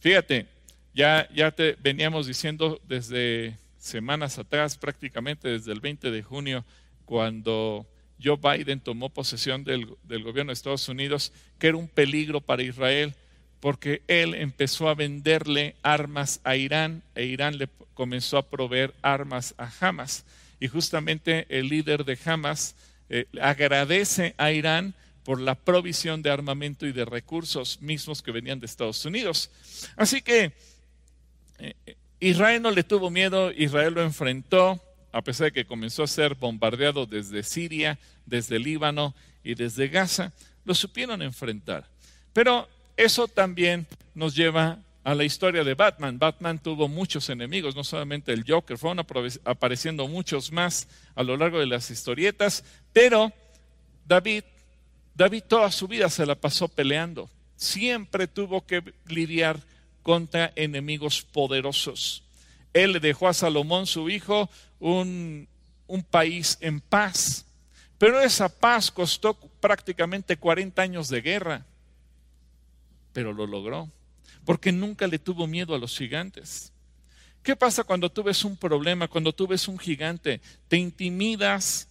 Fíjate, 0.00 0.46
ya, 0.94 1.28
ya 1.34 1.50
te 1.50 1.76
veníamos 1.80 2.26
diciendo 2.26 2.80
desde 2.86 3.56
semanas 3.78 4.38
atrás, 4.38 4.76
prácticamente 4.76 5.48
desde 5.48 5.72
el 5.72 5.80
20 5.80 6.10
de 6.10 6.22
junio, 6.22 6.64
cuando 7.04 7.86
Joe 8.22 8.36
Biden 8.36 8.80
tomó 8.80 9.08
posesión 9.08 9.64
del, 9.64 9.86
gobierno 9.86 10.50
de 10.50 10.54
Estados 10.54 10.88
Unidos, 10.88 11.32
que 11.58 11.68
era 11.68 11.76
un 11.76 11.88
peligro 11.88 12.40
para 12.40 12.62
Israel, 12.62 13.14
porque 13.60 14.02
él 14.08 14.34
empezó 14.34 14.88
a 14.88 14.94
venderle 14.94 15.74
armas 15.82 16.40
a 16.44 16.56
Irán 16.56 17.02
e 17.14 17.24
Irán 17.24 17.58
le 17.58 17.68
comenzó 17.94 18.38
a 18.38 18.48
proveer 18.48 18.94
armas 19.02 19.54
a 19.58 19.70
Hamas. 19.80 20.24
Y 20.60 20.68
justamente 20.68 21.46
el 21.48 21.68
líder 21.68 22.04
de 22.04 22.18
Hamas 22.24 22.74
eh, 23.08 23.26
agradece 23.40 24.34
a 24.38 24.52
Irán 24.52 24.94
por 25.28 25.42
la 25.42 25.56
provisión 25.56 26.22
de 26.22 26.30
armamento 26.30 26.86
y 26.86 26.92
de 26.92 27.04
recursos 27.04 27.82
mismos 27.82 28.22
que 28.22 28.32
venían 28.32 28.60
de 28.60 28.64
Estados 28.64 29.04
Unidos. 29.04 29.50
Así 29.94 30.22
que 30.22 30.54
eh, 31.58 31.74
Israel 32.18 32.62
no 32.62 32.70
le 32.70 32.82
tuvo 32.82 33.10
miedo, 33.10 33.52
Israel 33.52 33.92
lo 33.92 34.02
enfrentó, 34.02 34.80
a 35.12 35.20
pesar 35.20 35.48
de 35.48 35.52
que 35.52 35.66
comenzó 35.66 36.02
a 36.02 36.06
ser 36.06 36.34
bombardeado 36.34 37.04
desde 37.04 37.42
Siria, 37.42 37.98
desde 38.24 38.58
Líbano 38.58 39.14
y 39.44 39.54
desde 39.54 39.88
Gaza, 39.88 40.32
lo 40.64 40.74
supieron 40.74 41.20
enfrentar. 41.20 41.86
Pero 42.32 42.66
eso 42.96 43.28
también 43.28 43.86
nos 44.14 44.34
lleva 44.34 44.78
a 45.04 45.14
la 45.14 45.24
historia 45.24 45.62
de 45.62 45.74
Batman. 45.74 46.18
Batman 46.18 46.58
tuvo 46.58 46.88
muchos 46.88 47.28
enemigos, 47.28 47.76
no 47.76 47.84
solamente 47.84 48.32
el 48.32 48.46
Joker, 48.48 48.78
fueron 48.78 49.04
apareciendo 49.44 50.08
muchos 50.08 50.50
más 50.52 50.88
a 51.14 51.22
lo 51.22 51.36
largo 51.36 51.58
de 51.58 51.66
las 51.66 51.90
historietas, 51.90 52.64
pero 52.94 53.30
David, 54.06 54.44
David 55.18 55.42
toda 55.48 55.72
su 55.72 55.88
vida 55.88 56.08
se 56.10 56.24
la 56.24 56.36
pasó 56.36 56.68
peleando. 56.68 57.28
Siempre 57.56 58.28
tuvo 58.28 58.64
que 58.64 58.94
lidiar 59.08 59.58
contra 60.04 60.52
enemigos 60.54 61.22
poderosos. 61.22 62.22
Él 62.72 62.92
le 62.92 63.00
dejó 63.00 63.26
a 63.26 63.34
Salomón, 63.34 63.88
su 63.88 64.08
hijo, 64.08 64.48
un, 64.78 65.48
país 66.08 66.56
en 66.60 66.80
paz. 66.80 67.44
Pero 67.98 68.20
esa 68.20 68.48
paz 68.48 68.92
costó 68.92 69.34
prácticamente 69.34 70.36
40 70.36 70.80
años 70.80 71.08
de 71.08 71.20
guerra. 71.20 71.66
Pero 73.12 73.32
lo 73.32 73.44
logró, 73.44 73.90
porque 74.44 74.70
nunca 74.70 75.08
le 75.08 75.18
tuvo 75.18 75.48
miedo 75.48 75.74
a 75.74 75.78
los 75.78 75.98
gigantes. 75.98 76.72
¿Qué 77.42 77.56
pasa 77.56 77.82
cuando 77.82 78.08
tú 78.08 78.22
ves 78.22 78.44
un 78.44 78.56
problema, 78.56 79.08
cuando 79.08 79.32
tú 79.32 79.48
ves 79.48 79.66
un 79.66 79.80
gigante? 79.80 80.40
Te 80.68 80.76
intimidas, 80.76 81.88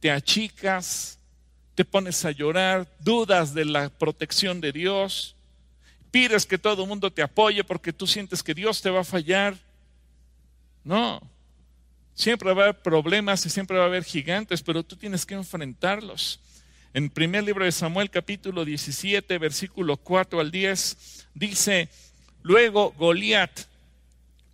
te 0.00 0.10
achicas, 0.10 1.17
te 1.78 1.84
pones 1.84 2.24
a 2.24 2.32
llorar, 2.32 2.88
dudas 2.98 3.54
de 3.54 3.64
la 3.64 3.88
protección 3.88 4.60
de 4.60 4.72
Dios, 4.72 5.36
pides 6.10 6.44
que 6.44 6.58
todo 6.58 6.82
el 6.82 6.88
mundo 6.88 7.12
te 7.12 7.22
apoye 7.22 7.62
porque 7.62 7.92
tú 7.92 8.04
sientes 8.04 8.42
que 8.42 8.52
Dios 8.52 8.82
te 8.82 8.90
va 8.90 9.02
a 9.02 9.04
fallar. 9.04 9.56
No, 10.82 11.22
siempre 12.16 12.52
va 12.52 12.62
a 12.62 12.64
haber 12.70 12.82
problemas 12.82 13.46
y 13.46 13.48
siempre 13.48 13.78
va 13.78 13.84
a 13.84 13.86
haber 13.86 14.02
gigantes, 14.02 14.60
pero 14.60 14.82
tú 14.82 14.96
tienes 14.96 15.24
que 15.24 15.34
enfrentarlos. 15.34 16.40
En 16.94 17.10
primer 17.10 17.44
libro 17.44 17.64
de 17.64 17.70
Samuel 17.70 18.10
capítulo 18.10 18.64
17, 18.64 19.38
versículo 19.38 19.98
4 19.98 20.40
al 20.40 20.50
10, 20.50 21.28
dice, 21.34 21.88
luego 22.42 22.92
Goliat, 22.98 23.52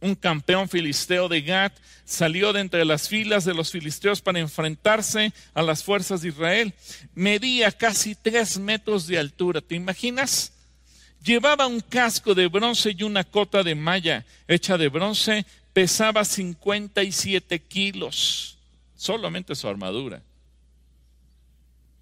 un 0.04 0.14
campeón 0.14 0.68
filisteo 0.68 1.28
de 1.28 1.40
Gat, 1.40 1.72
salió 2.04 2.52
de 2.52 2.60
entre 2.60 2.84
las 2.84 3.08
filas 3.08 3.46
de 3.46 3.54
los 3.54 3.70
filisteos 3.70 4.20
para 4.20 4.38
enfrentarse 4.38 5.32
a 5.54 5.62
las 5.62 5.82
fuerzas 5.82 6.20
de 6.20 6.28
Israel. 6.28 6.74
Medía 7.14 7.72
casi 7.72 8.14
tres 8.14 8.58
metros 8.58 9.06
de 9.06 9.18
altura. 9.18 9.62
¿Te 9.62 9.74
imaginas? 9.74 10.52
Llevaba 11.22 11.66
un 11.66 11.80
casco 11.80 12.34
de 12.34 12.48
bronce 12.48 12.94
y 12.96 13.02
una 13.02 13.24
cota 13.24 13.62
de 13.62 13.74
malla 13.74 14.26
hecha 14.46 14.76
de 14.76 14.88
bronce. 14.88 15.46
Pesaba 15.72 16.22
57 16.26 17.58
kilos. 17.60 18.58
Solamente 18.94 19.54
su 19.54 19.66
armadura. 19.66 20.22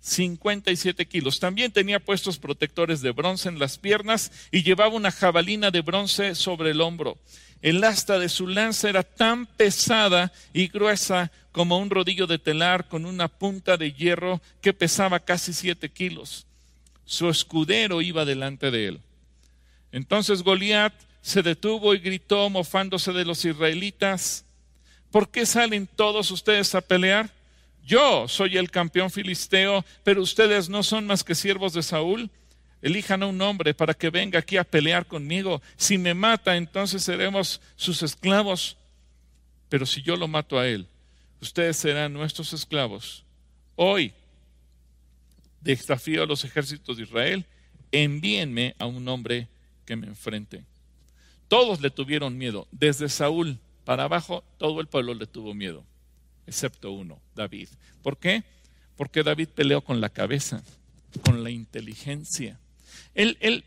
57 0.01 1.07
kilos. 1.07 1.39
También 1.39 1.71
tenía 1.71 2.01
puestos 2.01 2.37
protectores 2.37 3.01
de 3.01 3.13
bronce 3.13 3.49
en 3.49 3.61
las 3.61 3.79
piernas 3.79 4.33
y 4.51 4.65
llevaba 4.65 4.97
una 4.97 5.13
jabalina 5.13 5.71
de 5.71 5.83
bronce 5.83 6.35
sobre 6.35 6.73
el 6.73 6.81
hombro. 6.81 7.17
El 7.63 7.85
asta 7.85 8.19
de 8.19 8.29
su 8.29 8.49
lanza 8.49 8.89
era 8.89 9.05
tan 9.05 9.47
pesada 9.47 10.33
y 10.53 10.67
gruesa 10.67 11.31
como 11.53 11.79
un 11.79 11.91
rodillo 11.91 12.27
de 12.27 12.39
telar 12.39 12.89
con 12.89 13.07
una 13.07 13.29
punta 13.29 13.77
de 13.77 13.93
hierro 13.93 14.43
que 14.61 14.73
pesaba 14.73 15.21
casi 15.21 15.53
siete 15.53 15.89
kilos. 15.89 16.47
Su 17.05 17.31
escudero 17.31 18.03
iba 18.03 18.25
delante 18.25 18.71
de 18.73 18.89
él. 18.89 19.01
Entonces 19.93 20.43
Goliat 20.43 20.93
se 21.21 21.43
detuvo 21.43 21.95
y 21.95 21.99
gritó, 21.99 22.51
mofándose 22.51 23.13
de 23.13 23.25
los 23.25 23.45
israelitas, 23.45 24.45
¿por 25.13 25.31
qué 25.31 25.47
salen 25.47 25.87
todos 25.87 26.33
ustedes 26.33 26.75
a 26.75 26.81
pelear? 26.81 27.31
Yo 27.85 28.27
soy 28.27 28.57
el 28.57 28.71
campeón 28.71 29.11
filisteo, 29.11 29.85
pero 30.03 30.23
ustedes 30.23 30.69
no 30.69 30.83
son 30.83 31.07
más 31.07 31.23
que 31.23 31.35
siervos 31.35 31.75
de 31.75 31.83
Saúl. 31.83 32.31
Elijan 32.83 33.23
a 33.23 33.27
un 33.27 33.41
hombre 33.41 33.73
para 33.73 33.95
que 33.95 34.11
venga 34.11 34.41
aquí 34.41 34.57
a 34.57 34.65
pelear 34.65 35.07
conmigo. 35.07 35.63
Si 35.77 35.97
me 35.97 36.15
mata, 36.15 36.57
entonces 36.57 37.03
seremos 37.03 37.61
sus 37.77 38.03
esclavos. 38.03 38.77
Pero 39.69 39.87
si 39.87 40.03
yo 40.03 40.17
lo 40.17 40.29
mato 40.29 40.59
a 40.59 40.67
él, 40.69 40.87
ustedes 41.41 41.77
serán 41.77 42.13
nuestros 42.13 42.53
esclavos. 42.53 43.25
Hoy 43.77 44.13
desafío 45.61 46.25
a 46.25 46.27
los 46.27 46.45
ejércitos 46.45 46.97
de 46.97 47.05
Israel, 47.05 47.47
envíenme 47.93 48.75
a 48.79 48.87
un 48.87 49.07
hombre 49.09 49.49
que 49.87 49.97
me 49.97 50.07
enfrente. 50.07 50.65
Todos 51.49 51.81
le 51.81 51.91
tuvieron 51.91 52.37
miedo, 52.37 52.67
desde 52.71 53.09
Saúl 53.09 53.59
para 53.85 54.05
abajo, 54.05 54.45
todo 54.59 54.81
el 54.81 54.87
pueblo 54.87 55.15
le 55.15 55.27
tuvo 55.27 55.55
miedo, 55.55 55.85
excepto 56.47 56.93
uno, 56.93 57.21
David. 57.35 57.69
¿Por 58.03 58.19
qué? 58.19 58.43
Porque 58.97 59.23
David 59.23 59.49
peleó 59.49 59.83
con 59.83 60.01
la 60.01 60.09
cabeza, 60.09 60.63
con 61.25 61.45
la 61.45 61.51
inteligencia. 61.51 62.59
Él, 63.15 63.65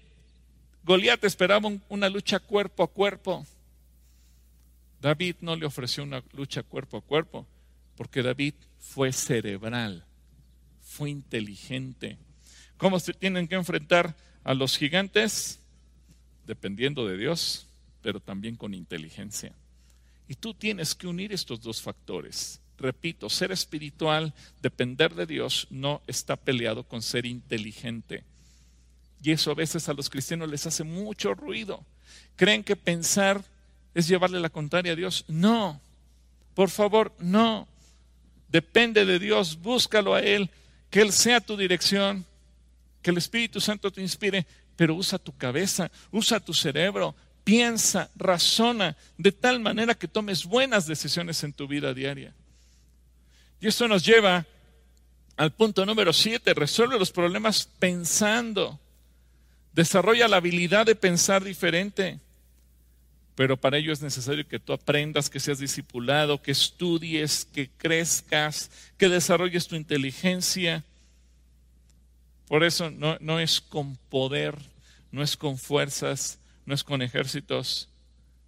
Goliat 0.83 1.23
esperaba 1.23 1.71
una 1.89 2.09
lucha 2.09 2.39
cuerpo 2.39 2.83
a 2.83 2.87
cuerpo. 2.87 3.45
David 5.01 5.35
no 5.41 5.55
le 5.55 5.65
ofreció 5.65 6.03
una 6.03 6.23
lucha 6.33 6.63
cuerpo 6.63 6.97
a 6.97 7.01
cuerpo, 7.01 7.45
porque 7.95 8.23
David 8.23 8.55
fue 8.79 9.11
cerebral, 9.11 10.05
fue 10.81 11.09
inteligente. 11.09 12.17
¿Cómo 12.77 12.99
se 12.99 13.13
tienen 13.13 13.47
que 13.47 13.55
enfrentar 13.55 14.15
a 14.43 14.53
los 14.53 14.77
gigantes? 14.77 15.59
Dependiendo 16.45 17.07
de 17.07 17.17
Dios, 17.17 17.67
pero 18.01 18.19
también 18.19 18.55
con 18.55 18.73
inteligencia. 18.73 19.53
Y 20.27 20.35
tú 20.35 20.53
tienes 20.53 20.95
que 20.95 21.07
unir 21.07 21.31
estos 21.33 21.61
dos 21.61 21.81
factores. 21.81 22.61
Repito, 22.77 23.29
ser 23.29 23.51
espiritual, 23.51 24.33
depender 24.61 25.15
de 25.15 25.25
Dios, 25.25 25.67
no 25.69 26.01
está 26.07 26.35
peleado 26.35 26.83
con 26.83 27.01
ser 27.01 27.25
inteligente. 27.25 28.23
Y 29.25 29.31
eso 29.31 29.49
a 29.49 29.55
veces 29.55 29.89
a 29.89 29.93
los 29.93 30.07
cristianos 30.07 30.47
les 30.47 30.67
hace 30.67 30.83
mucho 30.83 31.33
ruido. 31.33 31.83
¿Creen 32.35 32.63
que 32.63 32.75
pensar 32.75 33.43
es 33.95 34.07
llevarle 34.07 34.39
la 34.39 34.51
contraria 34.51 34.91
a 34.91 34.95
Dios? 34.95 35.25
No, 35.27 35.81
por 36.53 36.69
favor, 36.69 37.11
no. 37.17 37.67
Depende 38.49 39.03
de 39.03 39.17
Dios, 39.17 39.59
búscalo 39.59 40.13
a 40.13 40.21
Él, 40.21 40.51
que 40.91 41.01
Él 41.01 41.11
sea 41.11 41.41
tu 41.41 41.57
dirección, 41.57 42.23
que 43.01 43.09
el 43.09 43.17
Espíritu 43.17 43.59
Santo 43.59 43.89
te 43.89 43.99
inspire, 43.99 44.45
pero 44.75 44.93
usa 44.93 45.17
tu 45.17 45.35
cabeza, 45.35 45.89
usa 46.11 46.39
tu 46.39 46.53
cerebro, 46.53 47.15
piensa, 47.43 48.11
razona, 48.15 48.95
de 49.17 49.31
tal 49.31 49.59
manera 49.59 49.95
que 49.95 50.07
tomes 50.07 50.45
buenas 50.45 50.85
decisiones 50.85 51.43
en 51.43 51.51
tu 51.51 51.67
vida 51.67 51.95
diaria. 51.95 52.31
Y 53.59 53.65
esto 53.65 53.87
nos 53.87 54.05
lleva 54.05 54.45
al 55.35 55.51
punto 55.51 55.83
número 55.83 56.13
siete, 56.13 56.53
resuelve 56.53 56.99
los 56.99 57.11
problemas 57.11 57.67
pensando. 57.79 58.79
Desarrolla 59.75 60.29
la 60.29 60.37
habilidad 60.37 60.85
de 60.85 60.95
pensar 60.95 61.43
diferente. 61.43 62.21
Pero 63.35 63.57
para 63.57 63.77
ello 63.77 63.91
es 63.91 64.01
necesario 64.01 64.47
que 64.47 64.57
tú 64.57 64.71
aprendas, 64.71 65.29
que 65.29 65.41
seas 65.41 65.59
discipulado, 65.59 66.41
que 66.41 66.51
estudies, 66.51 67.43
que 67.43 67.69
crezcas, 67.77 68.71
que 68.97 69.09
desarrolles 69.09 69.67
tu 69.67 69.75
inteligencia. 69.75 70.85
Por 72.47 72.63
eso 72.63 72.89
no, 72.89 73.17
no 73.19 73.41
es 73.41 73.59
con 73.59 73.97
poder, 74.09 74.55
no 75.11 75.21
es 75.21 75.35
con 75.35 75.57
fuerzas, 75.57 76.39
no 76.65 76.73
es 76.73 76.85
con 76.85 77.01
ejércitos, 77.01 77.89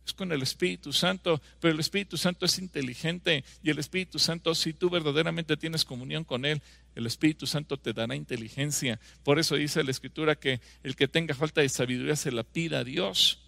es 0.06 0.14
con 0.14 0.32
el 0.32 0.42
Espíritu 0.42 0.94
Santo, 0.94 1.42
pero 1.60 1.74
el 1.74 1.82
Espíritu 1.82 2.16
Santo 2.16 2.46
es 2.46 2.58
inteligente 2.58 3.44
y 3.62 3.70
el 3.70 3.80
Espíritu 3.80 4.18
Santo, 4.18 4.56
si 4.56 4.72
tú 4.72 4.90
verdaderamente 4.90 5.58
tienes 5.58 5.84
comunión 5.84 6.24
con 6.24 6.46
Él, 6.46 6.62
el 6.98 7.06
Espíritu 7.06 7.46
Santo 7.46 7.78
te 7.78 7.94
dará 7.94 8.16
inteligencia. 8.16 9.00
Por 9.24 9.38
eso 9.38 9.56
dice 9.56 9.84
la 9.84 9.92
Escritura 9.92 10.36
que 10.36 10.60
el 10.82 10.96
que 10.96 11.08
tenga 11.08 11.36
falta 11.36 11.62
de 11.62 11.70
sabiduría 11.70 12.16
se 12.16 12.32
la 12.32 12.42
pida 12.42 12.80
a 12.80 12.84
Dios. 12.84 13.40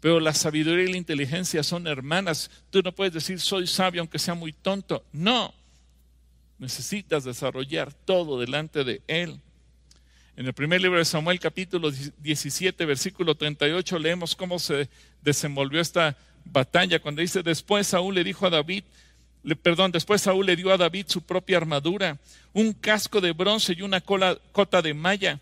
Pero 0.00 0.20
la 0.20 0.32
sabiduría 0.32 0.86
y 0.88 0.92
la 0.92 0.96
inteligencia 0.96 1.62
son 1.62 1.86
hermanas. 1.86 2.50
Tú 2.70 2.80
no 2.82 2.90
puedes 2.92 3.12
decir 3.12 3.40
soy 3.40 3.66
sabio 3.66 4.00
aunque 4.00 4.18
sea 4.18 4.32
muy 4.32 4.54
tonto. 4.54 5.04
No. 5.12 5.52
Necesitas 6.58 7.24
desarrollar 7.24 7.92
todo 7.92 8.40
delante 8.40 8.84
de 8.84 9.02
Él. 9.06 9.38
En 10.34 10.46
el 10.46 10.54
primer 10.54 10.80
libro 10.80 10.96
de 10.96 11.04
Samuel, 11.04 11.38
capítulo 11.38 11.90
17, 11.90 12.86
versículo 12.86 13.34
38, 13.34 13.98
leemos 13.98 14.34
cómo 14.34 14.58
se 14.58 14.88
desenvolvió 15.20 15.78
esta 15.78 16.16
batalla. 16.46 17.00
Cuando 17.00 17.20
dice, 17.20 17.42
después 17.42 17.88
Saúl 17.88 18.14
le 18.14 18.24
dijo 18.24 18.46
a 18.46 18.50
David, 18.50 18.84
perdón, 19.62 19.92
después 19.92 20.22
Saúl 20.22 20.46
le 20.46 20.56
dio 20.56 20.72
a 20.72 20.76
David 20.76 21.06
su 21.08 21.22
propia 21.22 21.56
armadura, 21.56 22.18
un 22.52 22.72
casco 22.72 23.20
de 23.20 23.32
bronce 23.32 23.74
y 23.76 23.82
una 23.82 24.00
cota 24.00 24.82
de 24.82 24.94
malla. 24.94 25.40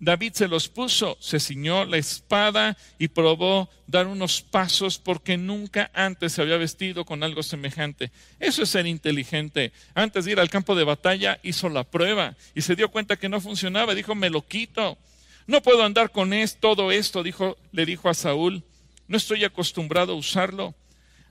David 0.00 0.32
se 0.34 0.48
los 0.48 0.68
puso, 0.68 1.16
se 1.20 1.40
ciñó 1.40 1.84
la 1.84 1.96
espada 1.96 2.76
y 2.98 3.08
probó 3.08 3.70
dar 3.86 4.06
unos 4.06 4.42
pasos 4.42 4.98
porque 4.98 5.36
nunca 5.36 5.90
antes 5.94 6.32
se 6.32 6.42
había 6.42 6.56
vestido 6.56 7.04
con 7.04 7.22
algo 7.22 7.42
semejante. 7.42 8.10
Eso 8.40 8.62
es 8.62 8.70
ser 8.70 8.86
inteligente. 8.86 9.72
Antes 9.94 10.24
de 10.24 10.32
ir 10.32 10.40
al 10.40 10.50
campo 10.50 10.74
de 10.74 10.84
batalla 10.84 11.38
hizo 11.42 11.68
la 11.68 11.84
prueba 11.84 12.36
y 12.54 12.62
se 12.62 12.76
dio 12.76 12.90
cuenta 12.90 13.16
que 13.16 13.28
no 13.28 13.40
funcionaba. 13.40 13.94
Dijo, 13.94 14.14
me 14.14 14.30
lo 14.30 14.46
quito. 14.46 14.98
No 15.46 15.62
puedo 15.62 15.82
andar 15.82 16.10
con 16.10 16.32
todo 16.60 16.90
esto, 16.90 17.22
dijo, 17.22 17.56
le 17.72 17.86
dijo 17.86 18.08
a 18.08 18.14
Saúl. 18.14 18.62
No 19.06 19.16
estoy 19.16 19.44
acostumbrado 19.44 20.12
a 20.12 20.16
usarlo. 20.16 20.74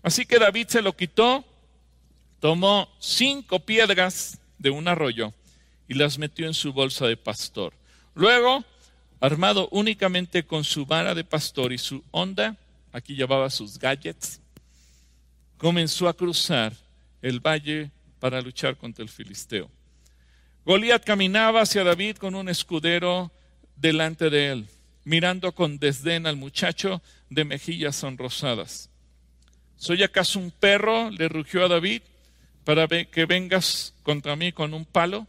Así 0.02 0.26
que 0.26 0.40
David 0.40 0.68
se 0.68 0.82
lo 0.82 0.96
quitó, 0.96 1.46
tomó 2.44 2.90
cinco 3.00 3.60
piedras 3.60 4.38
de 4.58 4.70
un 4.70 4.90
arroyo 4.90 5.34
y 5.88 5.94
las 5.94 6.18
metió 6.18 6.46
en 6.46 6.54
su 6.54 6.74
bolsa 6.74 7.08
de 7.08 7.16
pastor 7.16 7.74
Luego, 8.16 8.66
armado 9.22 9.70
únicamente 9.72 10.44
con 10.44 10.66
su 10.66 10.86
vara 10.86 11.16
de 11.16 11.24
pastor 11.24 11.72
y 11.72 11.78
su 11.78 12.04
onda, 12.12 12.58
aquí 12.92 13.16
llevaba 13.16 13.50
sus 13.50 13.80
gadgets, 13.80 14.42
comenzó 15.58 16.10
a 16.10 16.14
cruzar 16.14 16.74
el 17.22 17.40
valle 17.40 17.92
para 18.20 18.42
luchar 18.42 18.76
contra 18.76 19.04
el 19.04 19.10
filisteo. 19.10 19.72
Goliat 20.66 21.06
caminaba 21.06 21.62
hacia 21.62 21.86
David 21.86 22.18
con 22.18 22.36
un 22.36 22.50
escudero 22.50 23.32
delante 23.78 24.30
de 24.30 24.52
él, 24.52 24.68
mirando 25.06 25.54
con 25.54 25.80
desdén 25.80 26.28
al 26.28 26.36
muchacho 26.36 27.02
de 27.30 27.46
mejillas 27.46 27.96
sonrosadas. 27.96 28.90
¿Soy 29.78 30.04
acaso 30.04 30.40
un 30.40 30.52
perro? 30.52 31.10
le 31.10 31.30
rugió 31.30 31.64
a 31.64 31.70
David, 31.70 32.02
para 32.64 32.88
que 32.88 33.26
vengas 33.26 33.94
contra 34.04 34.36
mí 34.36 34.52
con 34.52 34.74
un 34.74 34.86
palo. 34.86 35.28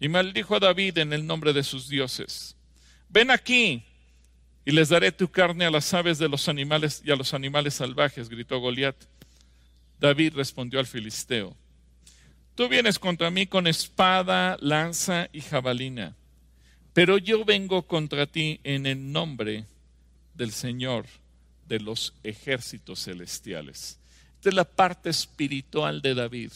Y 0.00 0.08
maldijo 0.08 0.54
a 0.54 0.60
David 0.60 0.98
en 0.98 1.12
el 1.12 1.26
nombre 1.26 1.52
de 1.52 1.64
sus 1.64 1.88
dioses. 1.88 2.56
Ven 3.08 3.30
aquí 3.30 3.82
y 4.64 4.70
les 4.70 4.90
daré 4.90 5.10
tu 5.12 5.28
carne 5.28 5.64
a 5.64 5.70
las 5.70 5.92
aves 5.94 6.18
de 6.18 6.28
los 6.28 6.48
animales 6.48 7.02
y 7.04 7.10
a 7.10 7.16
los 7.16 7.34
animales 7.34 7.74
salvajes, 7.74 8.28
gritó 8.28 8.60
Goliat. 8.60 8.96
David 9.98 10.34
respondió 10.34 10.78
al 10.78 10.86
filisteo, 10.86 11.56
Tú 12.54 12.68
vienes 12.68 12.98
contra 12.98 13.30
mí 13.30 13.46
con 13.46 13.66
espada, 13.66 14.56
lanza 14.60 15.28
y 15.32 15.40
jabalina, 15.40 16.16
pero 16.92 17.16
yo 17.16 17.44
vengo 17.44 17.86
contra 17.86 18.26
ti 18.26 18.60
en 18.62 18.84
el 18.86 19.10
nombre 19.10 19.64
del 20.34 20.52
Señor 20.52 21.06
de 21.66 21.80
los 21.80 22.14
ejércitos 22.22 23.04
celestiales. 23.04 23.98
Esta 24.38 24.50
es 24.50 24.54
la 24.54 24.64
parte 24.64 25.10
espiritual 25.10 26.00
de 26.00 26.14
David. 26.14 26.52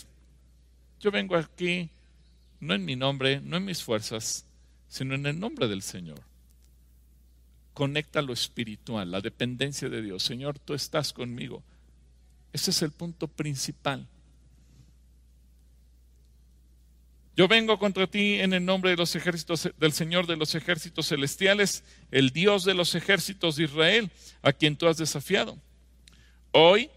Yo 1.01 1.11
vengo 1.11 1.37
aquí 1.37 1.91
no 2.61 2.75
en 2.75 2.85
mi 2.85 2.95
nombre, 2.95 3.41
no 3.41 3.57
en 3.57 3.65
mis 3.65 3.83
fuerzas, 3.83 4.45
sino 4.87 5.17
en 5.17 5.27
el 5.27 5.39
nombre 5.39 5.67
del 5.67 5.83
Señor. 5.83 6.23
Conecta 7.75 8.23
lo 8.23 8.33
espiritual, 8.33 9.11
la 9.11 9.21
dependencia 9.21 9.89
de 9.89 10.01
Dios. 10.01 10.23
Señor, 10.23 10.61
tú 10.61 10.75
estás 10.75 11.13
conmigo. 11.13 11.61
Ese 12.53 12.71
es 12.71 12.83
el 12.83 12.93
punto 12.93 13.27
principal. 13.27 14.07
Yo 17.37 17.49
vengo 17.49 17.81
contra 17.81 18.07
ti 18.07 18.35
en 18.35 18.53
el 18.53 18.65
nombre 18.65 18.93
de 18.93 18.97
los 18.97 19.17
ejércitos 19.17 19.69
del 19.77 19.93
Señor 19.93 20.29
de 20.29 20.37
los 20.37 20.55
ejércitos 20.55 21.09
celestiales, 21.09 21.83
el 22.13 22.31
Dios 22.31 22.63
de 22.63 22.75
los 22.75 22.95
ejércitos 22.95 23.57
de 23.57 23.65
Israel, 23.65 24.13
a 24.41 24.53
quien 24.53 24.77
tú 24.77 24.87
has 24.87 24.99
desafiado. 24.99 25.59
Hoy 26.53 26.91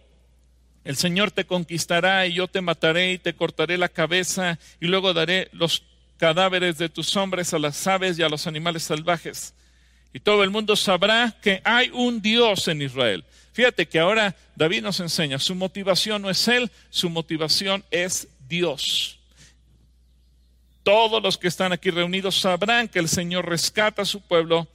el 0.85 0.95
Señor 0.95 1.31
te 1.31 1.45
conquistará 1.45 2.27
y 2.27 2.33
yo 2.33 2.47
te 2.47 2.61
mataré 2.61 3.13
y 3.13 3.17
te 3.17 3.33
cortaré 3.33 3.77
la 3.77 3.89
cabeza 3.89 4.59
y 4.79 4.85
luego 4.85 5.13
daré 5.13 5.49
los 5.51 5.83
cadáveres 6.17 6.77
de 6.77 6.89
tus 6.89 7.17
hombres 7.17 7.53
a 7.53 7.59
las 7.59 7.85
aves 7.87 8.19
y 8.19 8.23
a 8.23 8.29
los 8.29 8.45
animales 8.45 8.83
salvajes. 8.83 9.55
Y 10.13 10.19
todo 10.19 10.43
el 10.43 10.51
mundo 10.51 10.75
sabrá 10.75 11.35
que 11.41 11.59
hay 11.65 11.89
un 11.89 12.21
Dios 12.21 12.67
en 12.67 12.83
Israel. 12.83 13.25
Fíjate 13.51 13.87
que 13.87 13.99
ahora 13.99 14.35
David 14.55 14.83
nos 14.83 14.99
enseña, 14.99 15.39
su 15.39 15.55
motivación 15.55 16.21
no 16.21 16.29
es 16.29 16.47
Él, 16.47 16.71
su 16.91 17.09
motivación 17.09 17.83
es 17.89 18.27
Dios. 18.47 19.19
Todos 20.83 21.21
los 21.21 21.35
que 21.39 21.47
están 21.47 21.73
aquí 21.73 21.89
reunidos 21.89 22.39
sabrán 22.39 22.87
que 22.87 22.99
el 22.99 23.09
Señor 23.09 23.49
rescata 23.49 24.03
a 24.03 24.05
su 24.05 24.21
pueblo, 24.21 24.67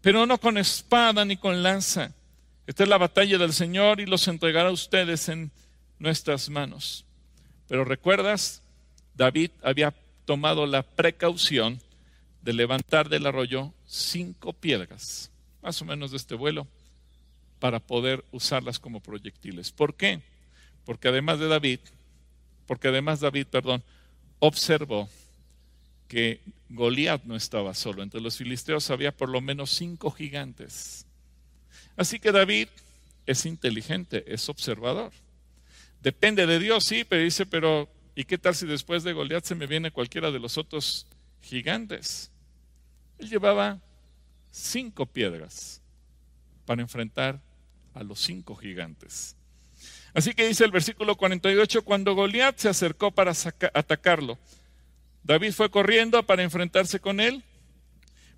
pero 0.00 0.24
no 0.24 0.38
con 0.38 0.56
espada 0.56 1.22
ni 1.26 1.36
con 1.36 1.62
lanza. 1.62 2.12
Esta 2.70 2.84
es 2.84 2.88
la 2.88 2.98
batalla 2.98 3.36
del 3.36 3.52
Señor 3.52 3.98
y 3.98 4.06
los 4.06 4.28
entregará 4.28 4.68
a 4.68 4.72
ustedes 4.72 5.28
en 5.28 5.50
nuestras 5.98 6.48
manos. 6.48 7.04
Pero 7.66 7.84
recuerdas, 7.84 8.62
David 9.16 9.50
había 9.60 9.92
tomado 10.24 10.64
la 10.66 10.84
precaución 10.84 11.80
de 12.42 12.52
levantar 12.52 13.08
del 13.08 13.26
arroyo 13.26 13.74
cinco 13.86 14.52
piedras, 14.52 15.32
más 15.62 15.82
o 15.82 15.84
menos 15.84 16.12
de 16.12 16.18
este 16.18 16.36
vuelo, 16.36 16.68
para 17.58 17.80
poder 17.80 18.24
usarlas 18.30 18.78
como 18.78 19.00
proyectiles. 19.00 19.72
¿Por 19.72 19.96
qué? 19.96 20.20
Porque 20.84 21.08
además 21.08 21.40
de 21.40 21.48
David, 21.48 21.80
porque 22.68 22.86
además 22.86 23.18
David, 23.18 23.48
perdón, 23.48 23.82
observó 24.38 25.08
que 26.06 26.40
Goliat 26.68 27.24
no 27.24 27.34
estaba 27.34 27.74
solo. 27.74 28.04
Entre 28.04 28.20
los 28.20 28.36
filisteos 28.36 28.90
había 28.90 29.10
por 29.10 29.28
lo 29.28 29.40
menos 29.40 29.70
cinco 29.70 30.12
gigantes. 30.12 31.04
Así 32.00 32.18
que 32.18 32.32
David 32.32 32.68
es 33.26 33.44
inteligente, 33.44 34.24
es 34.26 34.48
observador. 34.48 35.12
Depende 36.00 36.46
de 36.46 36.58
Dios, 36.58 36.82
sí, 36.82 37.04
pero 37.04 37.22
dice, 37.22 37.44
pero 37.44 37.90
¿y 38.14 38.24
qué 38.24 38.38
tal 38.38 38.54
si 38.54 38.64
después 38.64 39.04
de 39.04 39.12
Goliat 39.12 39.44
se 39.44 39.54
me 39.54 39.66
viene 39.66 39.90
cualquiera 39.90 40.30
de 40.30 40.38
los 40.38 40.56
otros 40.56 41.06
gigantes? 41.42 42.30
Él 43.18 43.28
llevaba 43.28 43.80
cinco 44.50 45.04
piedras 45.04 45.82
para 46.64 46.80
enfrentar 46.80 47.38
a 47.92 48.02
los 48.02 48.18
cinco 48.18 48.56
gigantes. 48.56 49.36
Así 50.14 50.32
que 50.32 50.48
dice 50.48 50.64
el 50.64 50.70
versículo 50.70 51.16
48, 51.16 51.84
cuando 51.84 52.14
Goliat 52.14 52.56
se 52.56 52.70
acercó 52.70 53.10
para 53.10 53.34
atacarlo, 53.74 54.38
David 55.22 55.52
fue 55.52 55.70
corriendo 55.70 56.22
para 56.22 56.44
enfrentarse 56.44 56.98
con 56.98 57.20
él, 57.20 57.44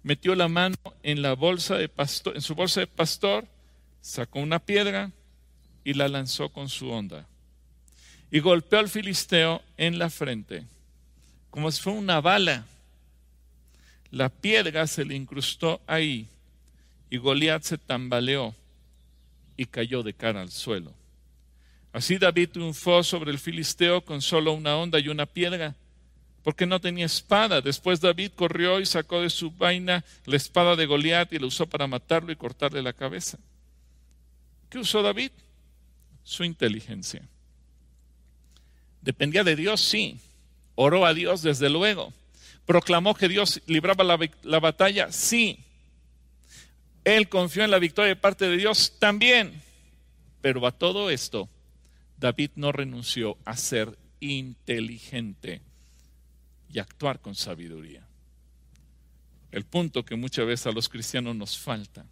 metió 0.02 0.34
la 0.34 0.48
mano 0.48 0.74
en 1.04 1.22
la 1.22 1.34
bolsa 1.34 1.76
de 1.76 1.88
pastor, 1.88 2.34
en 2.34 2.42
su 2.42 2.56
bolsa 2.56 2.80
de 2.80 2.88
pastor, 2.88 3.46
sacó 4.02 4.40
una 4.40 4.58
piedra 4.58 5.10
y 5.84 5.94
la 5.94 6.08
lanzó 6.08 6.50
con 6.50 6.68
su 6.68 6.90
onda. 6.90 7.26
Y 8.30 8.40
golpeó 8.40 8.80
al 8.80 8.88
filisteo 8.88 9.62
en 9.76 9.98
la 9.98 10.10
frente, 10.10 10.64
como 11.50 11.70
si 11.70 11.80
fuera 11.80 11.98
una 11.98 12.20
bala. 12.20 12.66
La 14.10 14.28
piedra 14.28 14.86
se 14.86 15.04
le 15.04 15.14
incrustó 15.14 15.80
ahí 15.86 16.28
y 17.08 17.16
Goliat 17.16 17.62
se 17.62 17.78
tambaleó 17.78 18.54
y 19.56 19.66
cayó 19.66 20.02
de 20.02 20.12
cara 20.12 20.42
al 20.42 20.50
suelo. 20.50 20.92
Así 21.92 22.18
David 22.18 22.50
triunfó 22.50 23.02
sobre 23.02 23.30
el 23.30 23.38
filisteo 23.38 24.02
con 24.02 24.22
solo 24.22 24.52
una 24.52 24.76
onda 24.76 24.98
y 24.98 25.08
una 25.08 25.26
piedra 25.26 25.74
porque 26.42 26.66
no 26.66 26.80
tenía 26.80 27.06
espada. 27.06 27.60
Después 27.60 28.00
David 28.00 28.32
corrió 28.34 28.80
y 28.80 28.86
sacó 28.86 29.20
de 29.20 29.30
su 29.30 29.50
vaina 29.50 30.04
la 30.24 30.36
espada 30.36 30.74
de 30.74 30.86
Goliat 30.86 31.32
y 31.32 31.38
la 31.38 31.46
usó 31.46 31.66
para 31.66 31.86
matarlo 31.86 32.32
y 32.32 32.36
cortarle 32.36 32.82
la 32.82 32.94
cabeza. 32.94 33.38
¿Qué 34.72 34.78
usó 34.78 35.02
David? 35.02 35.32
Su 36.24 36.44
inteligencia. 36.44 37.28
¿Dependía 39.02 39.44
de 39.44 39.54
Dios? 39.54 39.82
Sí. 39.82 40.18
Oró 40.76 41.04
a 41.04 41.12
Dios 41.12 41.42
desde 41.42 41.68
luego. 41.68 42.14
¿Proclamó 42.64 43.14
que 43.14 43.28
Dios 43.28 43.60
libraba 43.66 44.02
la, 44.02 44.18
la 44.44 44.60
batalla? 44.60 45.12
Sí. 45.12 45.62
Él 47.04 47.28
confió 47.28 47.64
en 47.64 47.70
la 47.70 47.78
victoria 47.78 48.14
de 48.14 48.16
parte 48.16 48.48
de 48.48 48.56
Dios 48.56 48.94
también. 48.98 49.60
Pero 50.40 50.66
a 50.66 50.72
todo 50.72 51.10
esto, 51.10 51.50
David 52.16 52.52
no 52.54 52.72
renunció 52.72 53.36
a 53.44 53.58
ser 53.58 53.98
inteligente 54.20 55.60
y 56.72 56.78
actuar 56.78 57.20
con 57.20 57.34
sabiduría. 57.34 58.06
El 59.50 59.66
punto 59.66 60.02
que 60.02 60.16
muchas 60.16 60.46
veces 60.46 60.66
a 60.66 60.72
los 60.72 60.88
cristianos 60.88 61.36
nos 61.36 61.58
falta. 61.58 62.06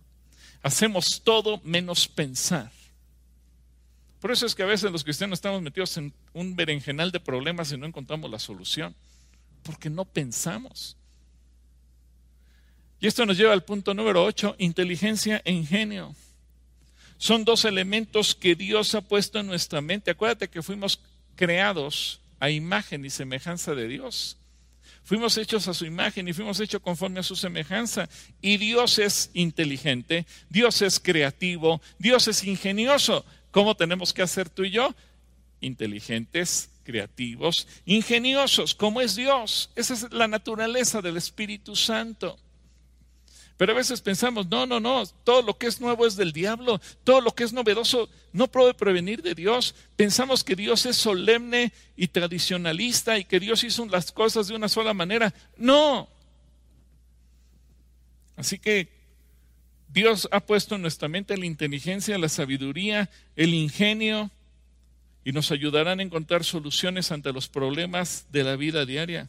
Hacemos 0.63 1.23
todo 1.23 1.61
menos 1.65 2.07
pensar. 2.07 2.71
Por 4.21 4.31
eso 4.31 4.45
es 4.45 4.55
que 4.55 4.63
a 4.63 4.67
veces 4.67 4.93
los 4.93 5.03
cristianos 5.03 5.39
estamos 5.39 5.63
metidos 5.63 5.97
en 5.97 6.13
un 6.35 6.55
berenjenal 6.55 7.11
de 7.11 7.21
problemas 7.21 7.73
y 7.73 7.79
no 7.79 7.87
encontramos 7.87 8.31
la 8.31 8.39
solución, 8.39 8.95
porque 9.63 9.89
no 9.89 10.05
pensamos. 10.05 10.97
Y 13.01 13.07
esto 13.07 13.25
nos 13.25 13.39
lleva 13.39 13.55
al 13.55 13.65
punto 13.65 13.95
número 13.95 14.23
8, 14.23 14.57
inteligencia 14.59 15.41
e 15.47 15.53
ingenio. 15.53 16.15
Son 17.17 17.45
dos 17.45 17.65
elementos 17.65 18.35
que 18.35 18.55
Dios 18.55 18.95
ha 18.95 19.01
puesto 19.01 19.39
en 19.39 19.47
nuestra 19.47 19.81
mente. 19.81 20.11
Acuérdate 20.11 20.49
que 20.49 20.63
fuimos 20.63 21.01
creados 21.35 22.21
a 22.39 22.51
imagen 22.51 23.05
y 23.05 23.11
semejanza 23.11 23.75
de 23.75 23.89
Dios. 23.89 24.37
Fuimos 25.11 25.37
hechos 25.39 25.67
a 25.67 25.75
su 25.75 25.87
imagen 25.87 26.29
y 26.29 26.33
fuimos 26.33 26.61
hechos 26.61 26.81
conforme 26.81 27.19
a 27.19 27.25
su 27.25 27.35
semejanza. 27.35 28.09
Y 28.41 28.59
Dios 28.59 29.01
es 29.01 29.31
inteligente, 29.35 30.25
Dios 30.49 30.83
es 30.83 31.01
creativo, 31.01 31.83
Dios 31.99 32.29
es 32.29 32.45
ingenioso. 32.45 33.25
¿Cómo 33.51 33.75
tenemos 33.77 34.13
que 34.13 34.23
hacer 34.23 34.49
tú 34.49 34.63
y 34.63 34.71
yo? 34.71 34.95
Inteligentes, 35.61 36.71
creativos, 36.85 37.67
ingeniosos, 37.87 38.73
como 38.73 39.01
es 39.01 39.17
Dios. 39.17 39.73
Esa 39.75 39.95
es 39.95 40.13
la 40.13 40.29
naturaleza 40.29 41.03
del 41.03 41.17
Espíritu 41.17 41.75
Santo. 41.75 42.39
Pero 43.61 43.73
a 43.73 43.77
veces 43.77 44.01
pensamos, 44.01 44.49
no, 44.49 44.65
no, 44.65 44.81
no, 44.81 45.05
todo 45.23 45.43
lo 45.43 45.59
que 45.59 45.67
es 45.67 45.83
nuevo 45.83 46.07
es 46.07 46.17
del 46.17 46.33
diablo, 46.33 46.81
todo 47.05 47.21
lo 47.21 47.35
que 47.35 47.45
es 47.45 47.53
novedoso 47.53 48.09
no 48.33 48.51
puede 48.51 48.73
prevenir 48.73 49.21
de 49.21 49.35
Dios. 49.35 49.75
Pensamos 49.97 50.43
que 50.43 50.57
Dios 50.57 50.87
es 50.87 50.97
solemne 50.97 51.71
y 51.95 52.09
tradicionalista 52.09 53.19
y 53.19 53.27
que 53.27 53.39
Dios 53.39 53.63
hizo 53.63 53.85
las 53.85 54.13
cosas 54.13 54.49
de 54.49 54.55
una 54.55 54.71
sola 54.71 54.95
manera. 54.95 55.35
No. 55.59 56.09
Así 58.35 58.59
que 58.59 58.89
Dios 59.89 60.27
ha 60.33 60.41
puesto 60.41 60.77
en 60.77 60.81
nuestra 60.81 61.09
mente 61.09 61.37
la 61.37 61.45
inteligencia, 61.45 62.17
la 62.17 62.31
sabiduría, 62.31 63.11
el 63.37 63.53
ingenio 63.53 64.31
y 65.23 65.33
nos 65.33 65.53
ayudarán 65.53 66.01
a 66.01 66.03
encontrar 66.03 66.45
soluciones 66.45 67.13
ante 67.13 67.31
los 67.31 67.47
problemas 67.47 68.27
de 68.33 68.43
la 68.43 68.57
vida 68.57 68.87
diaria. 68.87 69.29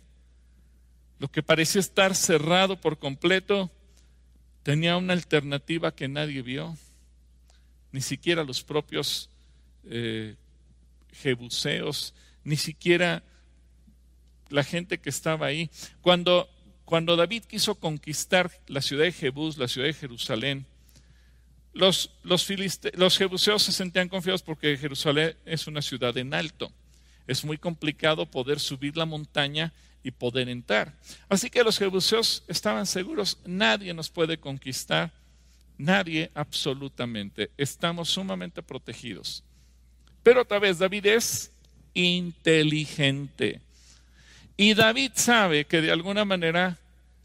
Lo 1.20 1.28
que 1.28 1.44
parecía 1.44 1.82
estar 1.82 2.16
cerrado 2.16 2.80
por 2.80 2.98
completo, 2.98 3.70
tenía 4.64 4.98
una 4.98 5.14
alternativa 5.14 5.96
que 5.96 6.08
nadie 6.08 6.42
vio, 6.42 6.78
ni 7.92 8.02
siquiera 8.02 8.44
los 8.44 8.64
propios 8.64 9.30
eh, 9.86 10.36
jebuseos, 11.12 12.14
ni 12.44 12.58
siquiera 12.58 13.24
la 14.50 14.64
gente 14.64 15.00
que 15.00 15.10
estaba 15.10 15.48
ahí. 15.48 15.70
Cuando, 16.02 16.50
cuando 16.86 17.16
David 17.16 17.44
quiso 17.46 17.76
conquistar 17.76 18.52
la 18.68 18.82
ciudad 18.82 19.06
de 19.06 19.12
Jebús, 19.12 19.58
la 19.58 19.68
ciudad 19.68 19.88
de 19.88 19.94
Jerusalén, 19.94 20.66
los, 21.74 22.12
los, 22.24 22.48
los 22.94 23.18
jebuseos 23.18 23.64
se 23.64 23.72
sentían 23.72 24.10
confiados 24.10 24.44
porque 24.44 24.78
Jerusalén 24.78 25.36
es 25.46 25.68
una 25.68 25.82
ciudad 25.82 26.18
en 26.18 26.34
alto. 26.34 26.72
Es 27.28 27.46
muy 27.46 27.58
complicado 27.58 28.26
poder 28.26 28.60
subir 28.60 28.98
la 28.98 29.06
montaña 29.06 29.72
y 30.04 30.12
poder 30.12 30.50
entrar. 30.50 30.94
Así 31.30 31.50
que 31.50 31.64
los 31.64 31.78
jebuseos 31.78 32.44
estaban 32.48 32.86
seguros, 32.86 33.38
nadie 33.46 33.94
nos 33.94 34.10
puede 34.10 34.38
conquistar, 34.38 35.12
nadie 35.78 36.32
absolutamente, 36.34 37.52
estamos 37.58 38.10
sumamente 38.10 38.62
protegidos. 38.62 39.44
Pero 40.24 40.42
otra 40.42 40.60
vez, 40.60 40.80
David 40.80 41.06
es 41.08 41.52
inteligente. 41.94 43.60
Y 44.58 44.74
David 44.74 45.12
sabe 45.16 45.66
que 45.66 45.82
de 45.82 45.92
alguna 45.92 46.26
manera 46.26 46.78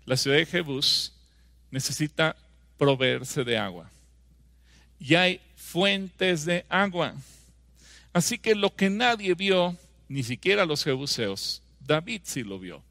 la 0.07 0.16
ciudad 0.16 0.37
de 0.39 0.47
Jebús 0.47 1.12
necesita 1.70 2.37
proveerse 2.79 3.45
de 3.45 3.59
agua. 3.59 3.91
Y 4.99 5.14
hay 5.14 5.41
fuentes 5.57 6.45
de 6.45 6.64
agua. 6.68 7.14
Así 8.12 8.39
que 8.39 8.55
lo 8.55 8.74
que 8.74 8.89
nadie 8.89 9.35
vio, 9.35 9.77
ni 10.09 10.22
siquiera 10.22 10.64
los 10.64 10.83
jebuseos, 10.83 11.61
David 11.87 12.22
sí 12.24 12.43
lo 12.43 12.59
vio. 12.59 12.82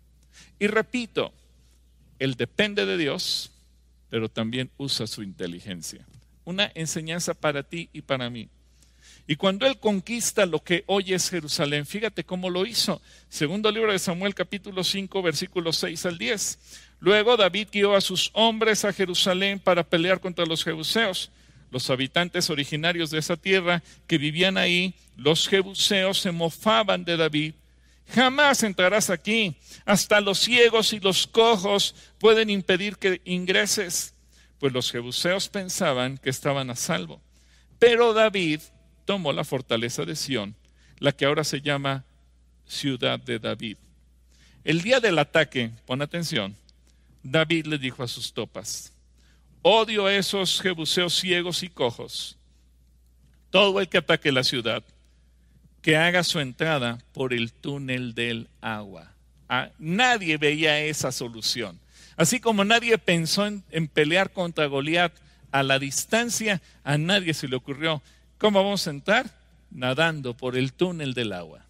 Y 0.60 0.68
repito, 0.68 1.34
él 2.20 2.36
depende 2.36 2.86
de 2.86 2.98
Dios, 2.98 3.52
pero 4.10 4.30
también 4.30 4.70
usa 4.78 5.08
su 5.08 5.24
inteligencia. 5.24 6.06
Una 6.46 6.72
enseñanza 6.76 7.34
para 7.34 7.64
ti 7.64 7.90
y 7.92 8.02
para 8.02 8.30
mí. 8.30 8.50
Y 9.28 9.36
cuando 9.36 9.66
él 9.66 9.80
conquista 9.80 10.46
lo 10.46 10.64
que 10.64 10.84
hoy 10.86 11.14
es 11.14 11.30
Jerusalén, 11.30 11.86
fíjate 11.86 12.24
cómo 12.24 12.50
lo 12.50 12.66
hizo. 12.66 13.02
Segundo 13.28 13.72
libro 13.72 13.92
de 13.92 13.98
Samuel 14.00 14.36
capítulo 14.36 14.84
5 14.84 15.22
versículos 15.24 15.78
6 15.78 16.06
al 16.06 16.18
10. 16.18 16.60
Luego 17.00 17.36
David 17.36 17.70
guió 17.72 17.96
a 17.96 18.02
sus 18.02 18.30
hombres 18.34 18.86
a 18.86 18.94
Jerusalén 18.94 19.60
para 19.60 19.84
pelear 19.84 20.20
contra 20.20 20.46
los 20.46 20.64
jebuseos. 20.64 21.32
Los 21.72 21.90
habitantes 21.90 22.50
originarios 22.52 23.10
de 23.10 23.18
esa 23.18 23.36
tierra 23.36 23.84
que 24.06 24.20
vivían 24.20 24.58
ahí, 24.58 24.94
los 25.18 25.48
jebuseos, 25.48 26.20
se 26.20 26.32
mofaban 26.32 27.04
de 27.04 27.18
David. 27.18 27.54
Jamás 28.14 28.64
entrarás 28.64 29.10
aquí. 29.10 29.56
Hasta 29.86 30.22
los 30.22 30.40
ciegos 30.40 30.94
y 30.94 31.00
los 31.00 31.28
cojos 31.28 31.96
pueden 32.20 32.50
impedir 32.50 32.98
que 32.98 33.22
ingreses. 33.26 34.14
Pues 34.60 34.74
los 34.74 34.92
jebuseos 34.92 35.50
pensaban 35.50 36.18
que 36.18 36.30
estaban 36.30 36.70
a 36.70 36.76
salvo. 36.76 37.22
Pero 37.80 38.14
David 38.14 38.62
tomó 39.06 39.34
la 39.34 39.44
fortaleza 39.44 40.06
de 40.06 40.16
Sión, 40.16 40.56
la 41.00 41.12
que 41.12 41.26
ahora 41.26 41.44
se 41.44 41.62
llama 41.62 42.06
ciudad 42.66 43.20
de 43.20 43.40
David. 43.40 43.78
El 44.64 44.82
día 44.82 45.00
del 45.00 45.20
ataque, 45.20 45.72
pon 45.86 46.02
atención, 46.02 46.56
David 47.22 47.68
le 47.68 47.78
dijo 47.78 48.02
a 48.02 48.08
sus 48.08 48.34
topas, 48.34 48.94
odio 49.62 50.06
a 50.06 50.16
esos 50.16 50.62
jebuseos 50.62 51.14
ciegos 51.14 51.64
y 51.64 51.70
cojos. 51.70 52.38
Todo 53.50 53.80
el 53.80 53.88
que 53.88 54.00
ataque 54.00 54.32
la 54.32 54.44
ciudad, 54.44 54.84
que 55.86 55.98
haga 55.98 56.24
su 56.24 56.40
entrada 56.40 56.98
por 57.14 57.32
el 57.32 57.54
túnel 57.54 58.16
del 58.16 58.50
agua. 58.60 59.14
Ah, 59.48 59.70
nadie 59.78 60.38
veía 60.38 60.80
esa 60.80 61.12
solución. 61.12 61.80
Así 62.18 62.40
como 62.40 62.66
nadie 62.66 62.98
pensó 62.98 63.46
en, 63.46 63.64
en 63.70 63.88
pelear 63.88 64.34
contra 64.34 64.66
Goliat 64.66 65.14
a 65.52 65.62
la 65.62 65.78
distancia, 65.78 66.60
a 66.84 66.98
nadie 66.98 67.36
se 67.36 67.48
le 67.48 67.56
ocurrió 67.56 68.02
¿Cómo 68.40 68.64
vamos 68.64 68.88
a 68.88 68.90
entrar? 68.90 69.30
Nadando 69.70 70.36
por 70.36 70.58
el 70.58 70.74
túnel 70.74 71.14
del 71.14 71.34
agua. 71.34 71.64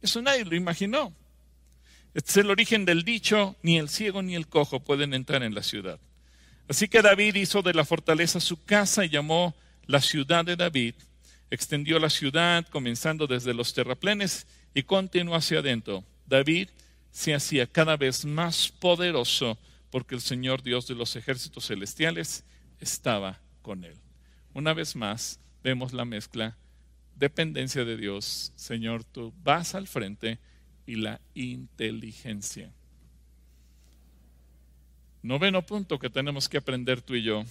Eso 0.00 0.22
nadie 0.22 0.44
lo 0.44 0.54
imaginó. 0.54 1.12
Este 2.14 2.30
es 2.30 2.36
el 2.36 2.50
origen 2.50 2.84
del 2.84 3.02
dicho, 3.02 3.56
ni 3.62 3.78
el 3.78 3.88
ciego 3.88 4.22
ni 4.22 4.36
el 4.36 4.46
cojo 4.46 4.78
pueden 4.78 5.12
entrar 5.12 5.42
en 5.42 5.56
la 5.56 5.64
ciudad. 5.64 5.98
Así 6.68 6.86
que 6.86 7.02
David 7.02 7.34
hizo 7.34 7.62
de 7.62 7.74
la 7.74 7.84
fortaleza 7.84 8.38
su 8.38 8.62
casa 8.62 9.04
y 9.04 9.08
llamó 9.08 9.56
la 9.86 10.00
ciudad 10.00 10.44
de 10.44 10.54
David. 10.54 10.94
Extendió 11.50 11.98
la 11.98 12.10
ciudad 12.10 12.66
comenzando 12.68 13.26
desde 13.26 13.54
los 13.54 13.72
terraplenes 13.74 14.46
y 14.74 14.82
continuó 14.82 15.36
hacia 15.36 15.60
adentro. 15.60 16.04
David 16.26 16.68
se 17.10 17.34
hacía 17.34 17.66
cada 17.66 17.96
vez 17.96 18.24
más 18.24 18.68
poderoso 18.68 19.56
porque 19.90 20.16
el 20.16 20.20
Señor 20.20 20.62
Dios 20.62 20.88
de 20.88 20.96
los 20.96 21.14
ejércitos 21.14 21.66
celestiales 21.66 22.44
estaba 22.80 23.40
con 23.62 23.84
él. 23.84 23.94
Una 24.52 24.74
vez 24.74 24.96
más, 24.96 25.38
vemos 25.62 25.92
la 25.92 26.04
mezcla, 26.04 26.56
dependencia 27.16 27.84
de 27.84 27.96
Dios, 27.96 28.52
Señor, 28.56 29.04
tú 29.04 29.32
vas 29.42 29.74
al 29.74 29.86
frente 29.86 30.38
y 30.86 30.96
la 30.96 31.20
inteligencia. 31.34 32.72
Noveno 35.22 35.64
punto 35.64 35.98
que 35.98 36.10
tenemos 36.10 36.48
que 36.48 36.58
aprender 36.58 37.00
tú 37.00 37.14
y 37.14 37.22
yo. 37.22 37.44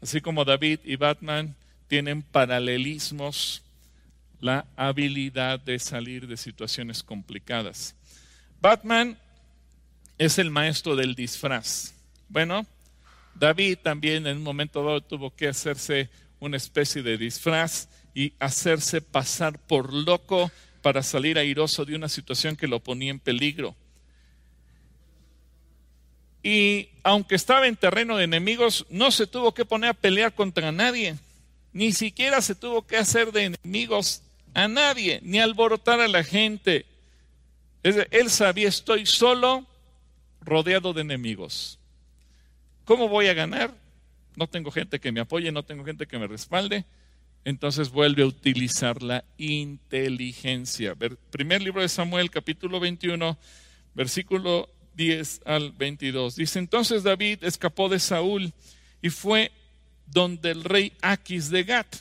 Así 0.00 0.20
como 0.20 0.44
David 0.44 0.80
y 0.84 0.96
Batman 0.96 1.54
tienen 1.90 2.22
paralelismos, 2.22 3.64
la 4.40 4.64
habilidad 4.76 5.58
de 5.58 5.76
salir 5.80 6.28
de 6.28 6.36
situaciones 6.36 7.02
complicadas. 7.02 7.96
Batman 8.60 9.18
es 10.16 10.38
el 10.38 10.52
maestro 10.52 10.94
del 10.94 11.16
disfraz. 11.16 11.94
Bueno, 12.28 12.64
David 13.34 13.78
también 13.82 14.28
en 14.28 14.36
un 14.36 14.44
momento 14.44 14.84
dado 14.84 15.00
tuvo 15.00 15.34
que 15.34 15.48
hacerse 15.48 16.08
una 16.38 16.56
especie 16.56 17.02
de 17.02 17.18
disfraz 17.18 17.88
y 18.14 18.34
hacerse 18.38 19.02
pasar 19.02 19.58
por 19.58 19.92
loco 19.92 20.52
para 20.82 21.02
salir 21.02 21.38
airoso 21.38 21.84
de 21.84 21.96
una 21.96 22.08
situación 22.08 22.54
que 22.54 22.68
lo 22.68 22.78
ponía 22.78 23.10
en 23.10 23.18
peligro. 23.18 23.74
Y 26.44 26.88
aunque 27.02 27.34
estaba 27.34 27.66
en 27.66 27.74
terreno 27.74 28.16
de 28.16 28.24
enemigos, 28.24 28.86
no 28.90 29.10
se 29.10 29.26
tuvo 29.26 29.52
que 29.52 29.64
poner 29.64 29.90
a 29.90 29.94
pelear 29.94 30.32
contra 30.32 30.70
nadie, 30.70 31.16
ni 31.72 31.92
siquiera 31.92 32.40
se 32.40 32.54
tuvo 32.54 32.86
que 32.86 32.96
hacer 32.96 33.32
de 33.32 33.44
enemigos 33.44 34.22
a 34.54 34.68
nadie, 34.68 35.20
ni 35.22 35.38
alborotar 35.38 36.00
a 36.00 36.08
la 36.08 36.24
gente. 36.24 36.86
Él 37.82 38.30
sabía, 38.30 38.68
estoy 38.68 39.06
solo, 39.06 39.66
rodeado 40.40 40.92
de 40.92 41.02
enemigos. 41.02 41.78
¿Cómo 42.84 43.08
voy 43.08 43.28
a 43.28 43.34
ganar? 43.34 43.74
no 44.36 44.46
tengo 44.46 44.70
gente 44.70 45.00
que 45.00 45.12
me 45.12 45.20
apoye, 45.20 45.52
no 45.52 45.62
tengo 45.64 45.84
gente 45.84 46.06
que 46.06 46.18
me 46.18 46.26
respalde, 46.26 46.84
entonces 47.44 47.90
vuelve 47.90 48.22
a 48.22 48.26
utilizar 48.26 49.02
la 49.02 49.24
inteligencia. 49.38 50.96
Primer 51.30 51.62
libro 51.62 51.82
de 51.82 51.88
Samuel, 51.88 52.30
capítulo 52.30 52.80
21, 52.80 53.36
versículo 53.94 54.68
10 54.94 55.42
al 55.44 55.72
22. 55.72 56.36
Dice, 56.36 56.58
entonces 56.58 57.02
David 57.02 57.44
escapó 57.44 57.88
de 57.88 57.98
Saúl 57.98 58.52
y 59.02 59.10
fue 59.10 59.52
donde 60.12 60.50
el 60.50 60.64
rey 60.64 60.92
Aquis 61.00 61.50
de 61.50 61.64
Gat. 61.64 61.96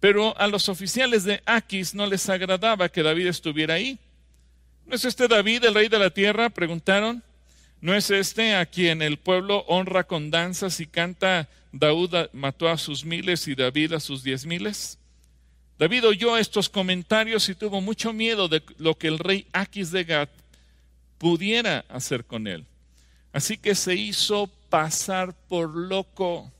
Pero 0.00 0.36
a 0.38 0.46
los 0.46 0.68
oficiales 0.68 1.24
de 1.24 1.42
Aquis 1.46 1.94
no 1.94 2.06
les 2.06 2.28
agradaba 2.28 2.88
que 2.88 3.02
David 3.02 3.28
estuviera 3.28 3.74
ahí. 3.74 3.98
¿No 4.86 4.94
es 4.94 5.04
este 5.04 5.28
David 5.28 5.64
el 5.64 5.74
rey 5.74 5.88
de 5.88 5.98
la 5.98 6.10
tierra? 6.10 6.50
Preguntaron. 6.50 7.22
¿No 7.80 7.94
es 7.94 8.10
este 8.10 8.54
a 8.54 8.66
quien 8.66 9.02
el 9.02 9.18
pueblo 9.18 9.64
honra 9.68 10.04
con 10.04 10.30
danzas 10.30 10.80
y 10.80 10.86
canta, 10.86 11.48
Daud 11.72 12.14
mató 12.32 12.68
a 12.68 12.78
sus 12.78 13.04
miles 13.04 13.46
y 13.46 13.54
David 13.54 13.92
a 13.92 14.00
sus 14.00 14.22
diez 14.22 14.46
miles? 14.46 14.98
David 15.78 16.06
oyó 16.06 16.36
estos 16.36 16.68
comentarios 16.68 17.48
y 17.48 17.54
tuvo 17.54 17.80
mucho 17.80 18.12
miedo 18.12 18.48
de 18.48 18.62
lo 18.78 18.96
que 18.96 19.08
el 19.08 19.18
rey 19.18 19.46
Aquis 19.52 19.90
de 19.90 20.04
Gat 20.04 20.30
pudiera 21.18 21.84
hacer 21.88 22.24
con 22.24 22.46
él. 22.46 22.64
Así 23.32 23.58
que 23.58 23.74
se 23.74 23.94
hizo 23.94 24.48
pasar 24.70 25.34
por 25.48 25.74
loco, 25.74 26.52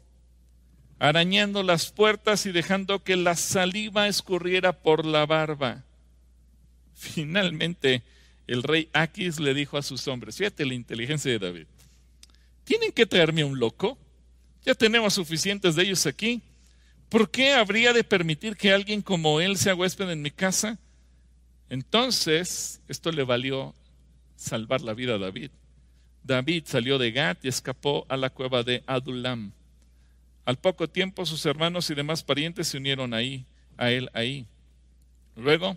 arañando 1.05 1.63
las 1.63 1.93
puertas 1.93 2.47
y 2.47 2.53
dejando 2.53 3.05
que 3.05 3.17
la 3.17 3.37
saliva 3.37 4.09
escurriera 4.09 4.73
por 4.73 5.05
la 5.05 5.27
barba. 5.27 5.85
Finalmente, 6.95 8.03
el 8.47 8.63
rey 8.63 8.89
Aquis 8.95 9.39
le 9.39 9.53
dijo 9.53 9.77
a 9.77 9.83
sus 9.83 10.09
hombres, 10.09 10.39
fíjate 10.39 10.65
la 10.65 10.73
inteligencia 10.73 11.31
de 11.31 11.39
David, 11.39 11.67
¿tienen 12.65 12.91
que 12.91 13.05
traerme 13.05 13.45
un 13.45 13.59
loco? 13.59 13.99
Ya 14.65 14.75
tenemos 14.75 15.13
suficientes 15.13 15.75
de 15.75 15.83
ellos 15.83 16.07
aquí. 16.07 16.41
¿Por 17.11 17.31
qué 17.31 17.53
habría 17.53 17.93
de 17.93 18.03
permitir 18.03 18.57
que 18.57 18.73
alguien 18.73 19.03
como 19.03 19.43
él 19.43 19.59
sea 19.59 19.75
huésped 19.75 20.09
en 20.09 20.23
mi 20.23 20.31
casa? 20.31 20.79
Entonces, 21.69 22.81
esto 22.89 23.13
le 23.13 23.25
valió 23.25 23.75
salvar 24.37 24.81
la 24.81 24.95
vida 24.95 25.17
a 25.17 25.19
David. 25.19 25.51
David 26.23 26.65
salió 26.65 26.97
de 26.97 27.13
Gat 27.13 27.45
y 27.45 27.49
escapó 27.49 28.07
a 28.09 28.17
la 28.17 28.31
cueva 28.31 28.63
de 28.63 28.83
Adulam. 28.87 29.53
Al 30.45 30.57
poco 30.57 30.89
tiempo 30.89 31.25
sus 31.25 31.45
hermanos 31.47 31.89
y 31.91 31.95
demás 31.95 32.23
parientes 32.23 32.69
se 32.69 32.77
unieron 32.79 33.15
ahí, 33.15 33.47
a 33.77 33.91
él 33.91 34.11
ahí. 34.13 34.47
Luego, 35.37 35.77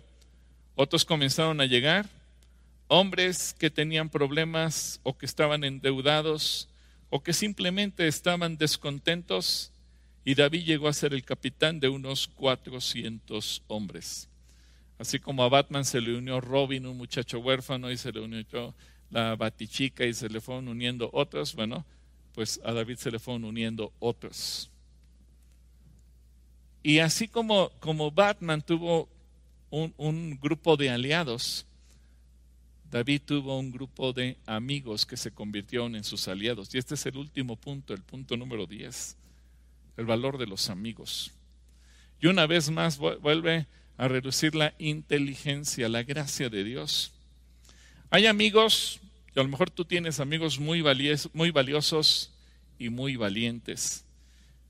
otros 0.74 1.04
comenzaron 1.04 1.60
a 1.60 1.66
llegar 1.66 2.06
hombres 2.88 3.54
que 3.58 3.70
tenían 3.70 4.08
problemas 4.08 5.00
o 5.02 5.16
que 5.16 5.26
estaban 5.26 5.64
endeudados 5.64 6.68
o 7.10 7.22
que 7.22 7.32
simplemente 7.32 8.06
estaban 8.08 8.56
descontentos 8.56 9.72
y 10.24 10.34
David 10.34 10.64
llegó 10.64 10.88
a 10.88 10.92
ser 10.92 11.14
el 11.14 11.24
capitán 11.24 11.80
de 11.80 11.88
unos 11.88 12.28
400 12.28 13.62
hombres. 13.66 14.28
Así 14.98 15.18
como 15.18 15.42
a 15.42 15.48
Batman 15.48 15.84
se 15.84 16.00
le 16.00 16.18
unió 16.18 16.40
Robin, 16.40 16.86
un 16.86 16.98
muchacho 16.98 17.38
huérfano, 17.38 17.90
y 17.90 17.96
se 17.96 18.12
le 18.12 18.20
unió 18.20 18.74
la 19.10 19.36
Batichica 19.36 20.04
y 20.04 20.12
se 20.12 20.28
le 20.28 20.40
fueron 20.42 20.68
uniendo 20.68 21.08
otros, 21.14 21.54
bueno, 21.54 21.86
pues 22.38 22.60
a 22.62 22.72
David 22.72 22.98
se 22.98 23.10
le 23.10 23.18
fueron 23.18 23.44
uniendo 23.44 23.92
otros. 23.98 24.70
Y 26.84 27.00
así 27.00 27.26
como, 27.26 27.70
como 27.80 28.12
Batman 28.12 28.62
tuvo 28.62 29.08
un, 29.70 29.92
un 29.96 30.38
grupo 30.40 30.76
de 30.76 30.88
aliados, 30.88 31.66
David 32.92 33.22
tuvo 33.26 33.58
un 33.58 33.72
grupo 33.72 34.12
de 34.12 34.36
amigos 34.46 35.04
que 35.04 35.16
se 35.16 35.32
convirtieron 35.32 35.96
en 35.96 36.04
sus 36.04 36.28
aliados. 36.28 36.72
Y 36.72 36.78
este 36.78 36.94
es 36.94 37.06
el 37.06 37.16
último 37.16 37.56
punto, 37.56 37.92
el 37.92 38.02
punto 38.02 38.36
número 38.36 38.66
10, 38.66 39.16
el 39.96 40.06
valor 40.06 40.38
de 40.38 40.46
los 40.46 40.70
amigos. 40.70 41.32
Y 42.20 42.28
una 42.28 42.46
vez 42.46 42.70
más 42.70 42.98
vuelve 42.98 43.66
a 43.96 44.06
reducir 44.06 44.54
la 44.54 44.74
inteligencia, 44.78 45.88
la 45.88 46.04
gracia 46.04 46.48
de 46.48 46.62
Dios. 46.62 47.10
Hay 48.10 48.26
amigos, 48.26 49.00
y 49.34 49.40
a 49.40 49.42
lo 49.42 49.48
mejor 49.48 49.70
tú 49.70 49.84
tienes 49.84 50.20
amigos 50.20 50.58
muy, 50.58 50.82
muy 51.32 51.50
valiosos 51.50 52.32
y 52.78 52.88
muy 52.88 53.16
valientes, 53.16 54.04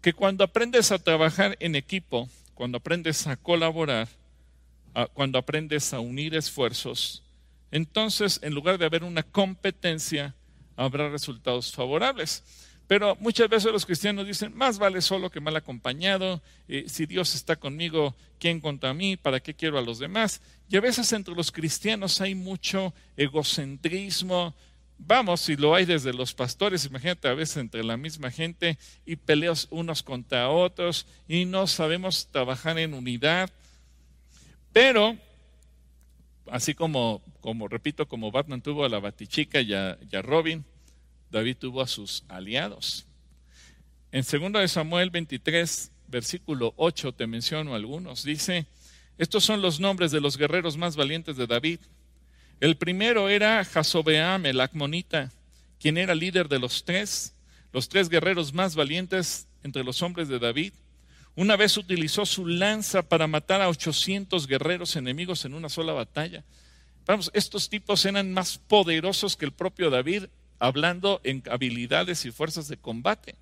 que 0.01 0.13
cuando 0.13 0.45
aprendes 0.45 0.93
a 0.93 0.99
trabajar 0.99 1.57
en 1.61 1.75
equipo, 1.75 2.29
cuando 2.55 2.79
aprendes 2.79 3.27
a 3.27 3.37
colaborar, 3.37 4.09
cuando 5.15 5.39
aprendes 5.39 5.93
a 5.93 6.01
unir 6.01 6.35
esfuerzos, 6.35 7.23
entonces 7.71 8.41
en 8.43 8.55
lugar 8.55 8.79
de 8.79 8.87
haber 8.87 9.05
una 9.05 9.23
competencia, 9.23 10.35
habrá 10.77 11.09
resultados 11.11 11.73
favorables. 11.73 12.43
Pero 12.89 13.17
muchas 13.21 13.51
veces 13.51 13.71
los 13.71 13.85
cristianos 13.85 14.27
dicen, 14.27 14.57
más 14.57 14.79
vale 14.79 15.03
solo 15.03 15.31
que 15.31 15.41
mal 15.41 15.55
acompañado, 15.55 16.41
eh, 16.69 16.87
si 16.89 17.05
Dios 17.05 17.35
está 17.35 17.55
conmigo, 17.55 18.17
¿quién 18.41 18.61
contra 18.61 18.95
mí? 18.95 19.19
¿Para 19.19 19.41
qué 19.41 19.53
quiero 19.53 19.79
a 19.79 19.83
los 19.83 19.99
demás? 19.99 20.41
Y 20.71 20.77
a 20.79 20.81
veces 20.81 21.13
entre 21.13 21.35
los 21.35 21.53
cristianos 21.53 22.23
hay 22.23 22.35
mucho 22.35 22.95
egocentrismo. 23.19 24.55
Vamos, 24.97 25.43
si 25.43 25.55
lo 25.55 25.75
hay 25.75 25.85
desde 25.85 26.15
los 26.15 26.33
pastores, 26.33 26.87
imagínate 26.87 27.29
a 27.29 27.35
veces 27.35 27.59
entre 27.59 27.85
la 27.85 27.99
misma 27.99 28.31
gente 28.31 28.79
y 29.05 29.17
peleos 29.17 29.69
unos 29.71 30.03
contra 30.03 30.49
otros 30.49 31.07
y 31.29 31.45
no 31.45 31.67
sabemos 31.67 32.29
trabajar 32.33 32.79
en 32.79 32.95
unidad. 32.95 33.51
Pero, 34.73 35.15
así 36.51 36.73
como, 36.73 37.21
como 37.43 37.69
repito, 37.69 38.09
como 38.09 38.31
Batman 38.31 38.63
tuvo 38.63 38.87
a 38.87 38.89
la 38.89 38.99
Batichica 38.99 39.61
y 39.61 39.75
a 39.75 40.23
Robin, 40.23 40.65
David 41.31 41.57
tuvo 41.57 41.83
a 41.83 41.87
sus 41.87 42.25
aliados. 42.29 43.07
En 44.11 44.23
2 44.23 44.71
Samuel 44.71 45.11
23, 45.11 45.91
versículo 46.07 46.73
8, 46.77 47.13
te 47.13 47.27
menciono 47.27 47.75
algunos. 47.75 48.25
Dice, 48.25 48.67
estos 49.19 49.45
son 49.45 49.61
los 49.61 49.81
nombres 49.81 50.11
de 50.11 50.21
los 50.21 50.37
guerreros 50.37 50.77
más 50.77 50.97
valientes 50.97 51.37
de 51.37 51.47
David. 51.47 51.81
El 52.61 52.77
primero 52.77 53.29
era 53.29 53.65
Jasobeam, 53.65 54.47
el 54.47 54.61
Acmonita, 54.61 55.31
quien 55.79 55.99
era 55.99 56.15
líder 56.15 56.49
de 56.49 56.59
los 56.59 56.85
tres, 56.85 57.35
los 57.73 57.89
tres 57.89 58.09
guerreros 58.09 58.53
más 58.53 58.75
valientes 58.75 59.47
entre 59.63 59.85
los 59.85 60.03
hombres 60.03 60.29
de 60.29 60.39
David. 60.39 60.73
Una 61.37 61.57
vez 61.57 61.77
utilizó 61.77 62.27
su 62.27 62.47
lanza 62.47 63.03
para 63.03 63.27
matar 63.27 63.61
a 63.61 63.69
800 63.69 64.47
guerreros 64.47 64.97
enemigos 64.97 65.45
en 65.45 65.55
una 65.55 65.69
sola 65.69 65.93
batalla. 65.93 66.45
Vamos, 67.07 67.31
estos 67.33 67.69
tipos 67.69 68.05
eran 68.05 68.33
más 68.33 68.59
poderosos 68.59 69.37
que 69.37 69.45
el 69.45 69.53
propio 69.53 69.89
David 69.89 70.25
hablando 70.59 71.21
en 71.25 71.43
habilidades 71.51 72.25
y 72.25 72.31
fuerzas 72.31 72.69
de 72.69 72.77
combate. 72.77 73.37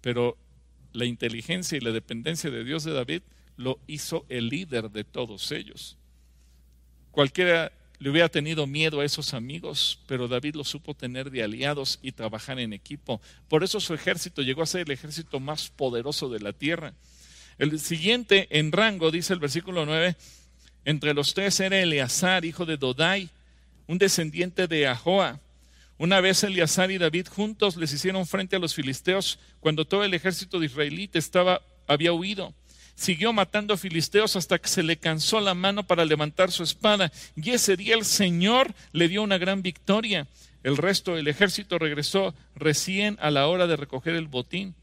Pero 0.00 0.36
la 0.92 1.04
inteligencia 1.04 1.76
y 1.76 1.80
la 1.80 1.90
dependencia 1.90 2.50
de 2.50 2.64
Dios 2.64 2.84
de 2.84 2.92
David 2.92 3.22
lo 3.56 3.78
hizo 3.86 4.24
el 4.28 4.48
líder 4.48 4.90
de 4.90 5.04
todos 5.04 5.52
ellos. 5.52 5.96
Cualquiera 7.10 7.72
le 7.98 8.10
hubiera 8.10 8.28
tenido 8.28 8.66
miedo 8.66 9.00
a 9.00 9.04
esos 9.04 9.32
amigos, 9.32 10.00
pero 10.06 10.28
David 10.28 10.54
lo 10.54 10.64
supo 10.64 10.94
tener 10.94 11.30
de 11.30 11.42
aliados 11.42 11.98
y 12.02 12.12
trabajar 12.12 12.58
en 12.58 12.72
equipo. 12.72 13.20
Por 13.48 13.64
eso 13.64 13.80
su 13.80 13.94
ejército 13.94 14.42
llegó 14.42 14.62
a 14.62 14.66
ser 14.66 14.82
el 14.82 14.90
ejército 14.90 15.40
más 15.40 15.70
poderoso 15.70 16.28
de 16.28 16.40
la 16.40 16.52
tierra. 16.52 16.92
El 17.58 17.78
siguiente 17.80 18.48
en 18.50 18.70
rango, 18.70 19.10
dice 19.10 19.32
el 19.32 19.38
versículo 19.38 19.86
9, 19.86 20.14
entre 20.84 21.14
los 21.14 21.32
tres 21.32 21.58
era 21.60 21.80
Eleazar, 21.80 22.44
hijo 22.44 22.66
de 22.66 22.76
Dodai, 22.76 23.30
un 23.86 23.98
descendiente 23.98 24.68
de 24.68 24.86
Ahoa. 24.86 25.40
Una 25.98 26.20
vez 26.20 26.44
Eleazar 26.44 26.90
y 26.90 26.98
David 26.98 27.28
juntos 27.28 27.76
les 27.76 27.92
hicieron 27.92 28.26
frente 28.26 28.56
a 28.56 28.58
los 28.58 28.74
filisteos 28.74 29.38
cuando 29.60 29.86
todo 29.86 30.04
el 30.04 30.12
ejército 30.12 30.60
de 30.60 30.66
israelita 30.66 31.18
estaba, 31.18 31.62
había 31.86 32.12
huido. 32.12 32.52
Siguió 32.94 33.32
matando 33.32 33.74
a 33.74 33.78
filisteos 33.78 34.36
hasta 34.36 34.58
que 34.58 34.68
se 34.68 34.82
le 34.82 34.98
cansó 34.98 35.40
la 35.40 35.54
mano 35.54 35.86
para 35.86 36.04
levantar 36.04 36.50
su 36.50 36.62
espada. 36.62 37.12
Y 37.34 37.50
ese 37.50 37.76
día 37.76 37.94
el 37.94 38.04
Señor 38.04 38.74
le 38.92 39.08
dio 39.08 39.22
una 39.22 39.38
gran 39.38 39.62
victoria. 39.62 40.26
El 40.62 40.76
resto 40.76 41.14
del 41.14 41.28
ejército 41.28 41.78
regresó 41.78 42.34
recién 42.54 43.16
a 43.20 43.30
la 43.30 43.46
hora 43.46 43.66
de 43.66 43.76
recoger 43.76 44.14
el 44.14 44.28
botín. 44.28 44.74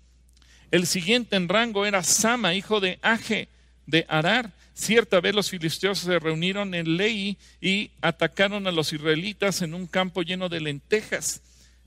El 0.72 0.88
siguiente 0.88 1.36
en 1.36 1.49
rango 1.49 1.86
era 1.86 2.03
Sama, 2.03 2.55
hijo 2.55 2.80
de 2.80 2.97
Aje, 3.01 3.49
de 3.86 4.05
Arar. 4.09 4.51
Cierta 4.74 5.21
vez 5.21 5.36
los 5.36 5.49
filisteos 5.49 5.99
se 5.99 6.17
reunieron 6.19 6.74
en 6.74 6.97
Lei 6.97 7.38
y 7.61 7.91
atacaron 8.01 8.65
a 8.65 8.71
los 8.71 8.91
israelitas 8.91 9.61
en 9.61 9.74
un 9.74 9.86
campo 9.88 10.24
lleno 10.24 10.49
de 10.49 10.61
lentejas. 10.61 11.41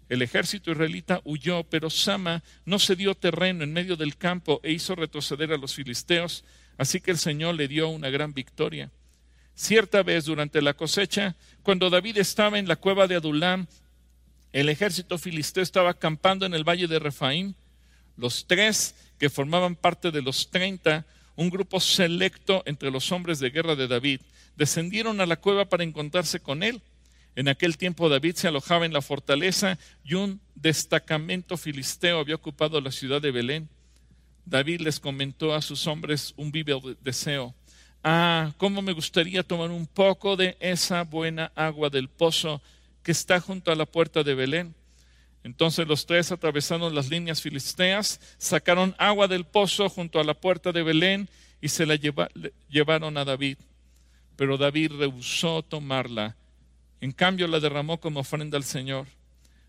El 0.09 0.23
ejército 0.23 0.71
israelita 0.71 1.21
huyó, 1.25 1.65
pero 1.65 1.91
Sama 1.91 2.45
no 2.65 2.79
se 2.79 2.95
dio 2.95 3.17
terreno 3.17 3.65
en 3.65 3.73
medio 3.73 3.97
del 3.97 4.17
campo 4.17 4.61
e 4.63 4.71
hizo 4.71 4.95
retroceder 4.95 5.53
a 5.53 5.57
los 5.57 5.75
filisteos, 5.75 6.45
así 6.79 7.01
que 7.01 7.11
el 7.11 7.19
Señor 7.19 7.57
le 7.57 7.67
dio 7.67 7.89
una 7.89 8.09
gran 8.09 8.33
victoria. 8.33 8.93
Cierta 9.57 10.05
vez 10.05 10.27
durante 10.27 10.63
la 10.63 10.75
cosecha, 10.75 11.35
cuando 11.65 11.91
David 11.91 12.19
estaba 12.19 12.59
en 12.59 12.69
la 12.69 12.77
cueva 12.77 13.09
de 13.09 13.17
Adulam, 13.17 13.67
el 14.53 14.69
ejército 14.69 15.19
filisteo 15.19 15.63
estaba 15.63 15.91
acampando 15.91 16.47
en 16.47 16.55
el 16.55 16.63
valle 16.63 16.87
de 16.87 16.99
Refaim. 17.01 17.55
Los 18.17 18.47
tres 18.47 18.95
que 19.19 19.29
formaban 19.29 19.75
parte 19.75 20.11
de 20.11 20.23
los 20.23 20.51
treinta 20.51 21.05
un 21.37 21.51
grupo 21.51 21.81
selecto 21.81 22.63
entre 22.67 22.91
los 22.91 23.13
hombres 23.13 23.39
de 23.39 23.51
guerra 23.51 23.77
de 23.77 23.87
David, 23.87 24.21
descendieron 24.57 25.21
a 25.21 25.27
la 25.27 25.37
cueva 25.37 25.67
para 25.67 25.85
encontrarse 25.85 26.41
con 26.41 26.63
él. 26.63 26.83
En 27.35 27.49
aquel 27.49 27.77
tiempo 27.77 28.09
David 28.09 28.37
se 28.37 28.49
alojaba 28.49 28.87
en 28.87 28.95
la 28.95 29.03
fortaleza 29.03 29.79
y 30.03 30.15
un 30.15 30.41
destacamento 30.55 31.57
filisteo 31.59 32.19
había 32.19 32.35
ocupado 32.35 32.81
la 32.81 32.91
ciudad 32.91 33.21
de 33.21 33.31
Belén. 33.31 33.69
David 34.47 34.81
les 34.81 34.99
comentó 34.99 35.55
a 35.55 35.61
sus 35.61 35.87
hombres 35.87 36.33
un 36.37 36.51
vivo 36.51 36.81
deseo. 37.03 37.55
Ah, 38.03 38.53
cómo 38.57 38.81
me 38.81 38.93
gustaría 38.93 39.43
tomar 39.43 39.71
un 39.71 39.87
poco 39.87 40.37
de 40.37 40.57
esa 40.61 41.03
buena 41.03 41.53
agua 41.55 41.91
del 41.91 42.09
pozo 42.09 42.63
que 43.03 43.13
está 43.13 43.41
junto 43.41 43.71
a 43.71 43.77
la 43.77 43.85
puerta 43.85 44.23
de 44.23 44.35
Belén 44.35 44.75
entonces 45.47 45.87
los 45.87 46.07
tres 46.07 46.33
atravesaron 46.33 46.93
las 46.93 47.09
líneas 47.09 47.41
filisteas, 47.41 48.21
sacaron 48.37 48.97
agua 48.99 49.29
del 49.29 49.45
pozo 49.45 49.89
junto 49.89 50.19
a 50.19 50.25
la 50.25 50.35
puerta 50.35 50.73
de 50.73 50.83
Belén 50.83 51.29
y 51.61 51.69
se 51.69 51.87
la 51.87 51.95
llevaron 52.69 53.17
a 53.17 53.25
David. 53.25 53.57
Pero 54.35 54.59
David 54.59 54.95
rehusó 54.99 55.63
tomarla. 55.63 56.35
En 57.01 57.13
cambio 57.13 57.47
la 57.47 57.61
derramó 57.61 58.01
como 58.01 58.19
ofrenda 58.19 58.59
al 58.59 58.65
Señor. 58.65 59.07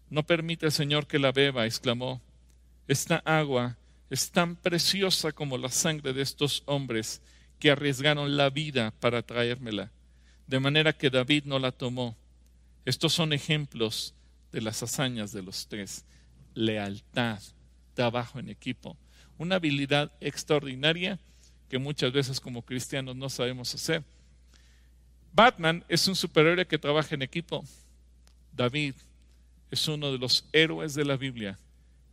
No 0.09 0.23
permite 0.23 0.65
el 0.65 0.71
Señor 0.71 1.05
que 1.05 1.19
la 1.19 1.31
beba, 1.31 1.67
exclamó. 1.67 2.23
Esta 2.87 3.17
agua 3.17 3.77
es 4.09 4.31
tan 4.31 4.55
preciosa 4.55 5.31
como 5.31 5.59
la 5.59 5.69
sangre 5.69 6.11
de 6.11 6.23
estos 6.23 6.63
hombres 6.65 7.21
que 7.59 7.69
arriesgaron 7.69 8.35
la 8.35 8.49
vida 8.49 8.95
para 8.99 9.21
traérmela. 9.21 9.91
De 10.47 10.59
manera 10.59 10.91
que 10.91 11.11
David 11.11 11.43
no 11.45 11.59
la 11.59 11.71
tomó. 11.71 12.17
Estos 12.83 13.13
son 13.13 13.31
ejemplos 13.31 14.15
de 14.51 14.61
las 14.61 14.81
hazañas 14.83 15.31
de 15.31 15.41
los 15.43 15.67
tres. 15.67 16.05
Lealtad, 16.53 17.41
trabajo 17.93 18.39
en 18.39 18.49
equipo, 18.49 18.97
una 19.37 19.55
habilidad 19.55 20.11
extraordinaria 20.19 21.19
que 21.69 21.77
muchas 21.77 22.11
veces 22.11 22.39
como 22.39 22.63
cristianos 22.63 23.15
no 23.15 23.29
sabemos 23.29 23.73
hacer. 23.75 24.03
Batman 25.33 25.83
es 25.87 26.07
un 26.07 26.15
superhéroe 26.15 26.65
que 26.65 26.77
trabaja 26.77 27.13
en 27.15 27.21
equipo. 27.21 27.63
David 28.53 28.95
es 29.69 29.87
uno 29.87 30.11
de 30.11 30.17
los 30.17 30.45
héroes 30.53 30.93
de 30.95 31.05
la 31.05 31.17
Biblia 31.17 31.59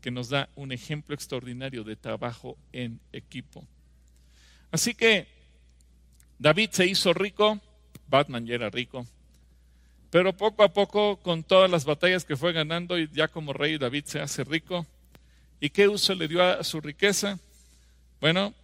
que 0.01 0.11
nos 0.11 0.29
da 0.29 0.51
un 0.55 0.73
ejemplo 0.73 1.15
extraordinario 1.15 1.85
de 1.85 1.97
trabajo 1.97 2.59
en 2.73 3.01
equipo. 3.13 3.67
Así 4.71 4.93
que 4.95 5.27
David 6.39 6.71
se 6.73 6.87
hizo 6.87 7.15
rico, 7.15 7.61
Batman 8.09 8.45
ya 8.45 8.57
era 8.57 8.69
rico, 8.69 9.07
pero 10.15 10.33
poco 10.33 10.63
a 10.63 10.73
poco, 10.73 11.17
con 11.17 11.43
todas 11.43 11.69
las 11.69 11.85
batallas 11.85 12.25
que 12.25 12.37
fue 12.37 12.53
ganando, 12.53 12.97
y 12.97 13.11
ya 13.13 13.27
como 13.27 13.53
rey 13.53 13.79
David 13.79 14.05
se 14.05 14.21
hace 14.21 14.45
rico. 14.45 14.87
¿Y 15.59 15.71
qué 15.71 15.89
uso 15.89 16.15
le 16.15 16.29
dio 16.29 16.41
a 16.41 16.63
su 16.63 16.81
riqueza? 16.81 17.41
Bueno, 18.21 18.55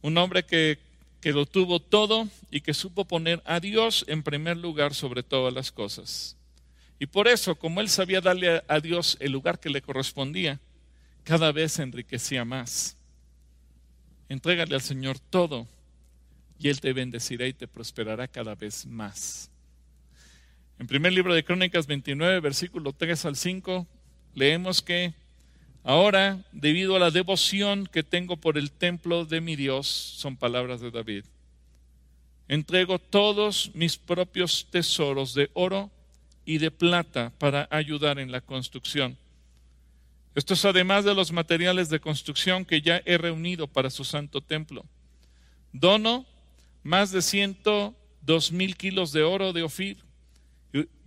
un 0.00 0.16
hombre 0.16 0.46
que, 0.46 0.78
que 1.20 1.32
lo 1.32 1.44
tuvo 1.44 1.78
todo 1.78 2.26
y 2.50 2.62
que 2.62 2.72
supo 2.72 3.04
poner 3.04 3.42
a 3.44 3.60
Dios 3.60 4.06
en 4.08 4.22
primer 4.22 4.56
lugar 4.56 4.94
sobre 4.94 5.22
todas 5.22 5.52
las 5.52 5.70
cosas. 5.70 6.38
Y 6.98 7.04
por 7.04 7.28
eso, 7.28 7.56
como 7.56 7.82
él 7.82 7.90
sabía 7.90 8.22
darle 8.22 8.62
a 8.66 8.80
Dios 8.80 9.18
el 9.20 9.32
lugar 9.32 9.60
que 9.60 9.68
le 9.68 9.82
correspondía, 9.82 10.58
cada 11.24 11.52
vez 11.52 11.72
se 11.72 11.82
enriquecía 11.82 12.46
más. 12.46 12.96
Entrégale 14.30 14.74
al 14.74 14.80
Señor 14.80 15.18
todo 15.18 15.68
y 16.58 16.70
Él 16.70 16.80
te 16.80 16.94
bendecirá 16.94 17.46
y 17.46 17.52
te 17.52 17.68
prosperará 17.68 18.26
cada 18.26 18.54
vez 18.54 18.86
más. 18.86 19.50
En 20.78 20.86
primer 20.86 21.12
libro 21.14 21.34
de 21.34 21.42
Crónicas 21.42 21.86
29, 21.86 22.40
versículo 22.40 22.92
3 22.92 23.24
al 23.24 23.36
5, 23.36 23.86
leemos 24.34 24.82
que 24.82 25.14
ahora, 25.82 26.44
debido 26.52 26.96
a 26.96 26.98
la 26.98 27.10
devoción 27.10 27.86
que 27.86 28.02
tengo 28.02 28.36
por 28.36 28.58
el 28.58 28.70
templo 28.70 29.24
de 29.24 29.40
mi 29.40 29.56
Dios, 29.56 29.86
son 29.86 30.36
palabras 30.36 30.82
de 30.82 30.90
David, 30.90 31.24
entrego 32.46 32.98
todos 32.98 33.70
mis 33.74 33.96
propios 33.96 34.68
tesoros 34.70 35.32
de 35.32 35.50
oro 35.54 35.90
y 36.44 36.58
de 36.58 36.70
plata 36.70 37.32
para 37.38 37.66
ayudar 37.70 38.18
en 38.18 38.30
la 38.30 38.42
construcción. 38.42 39.16
Esto 40.34 40.52
es 40.52 40.64
además 40.66 41.06
de 41.06 41.14
los 41.14 41.32
materiales 41.32 41.88
de 41.88 42.00
construcción 42.00 42.66
que 42.66 42.82
ya 42.82 43.00
he 43.06 43.16
reunido 43.16 43.66
para 43.66 43.88
su 43.88 44.04
santo 44.04 44.42
templo. 44.42 44.84
Dono 45.72 46.26
más 46.82 47.12
de 47.12 47.22
ciento 47.22 47.96
dos 48.20 48.52
mil 48.52 48.76
kilos 48.76 49.12
de 49.12 49.22
oro 49.22 49.54
de 49.54 49.62
Ofir 49.62 50.05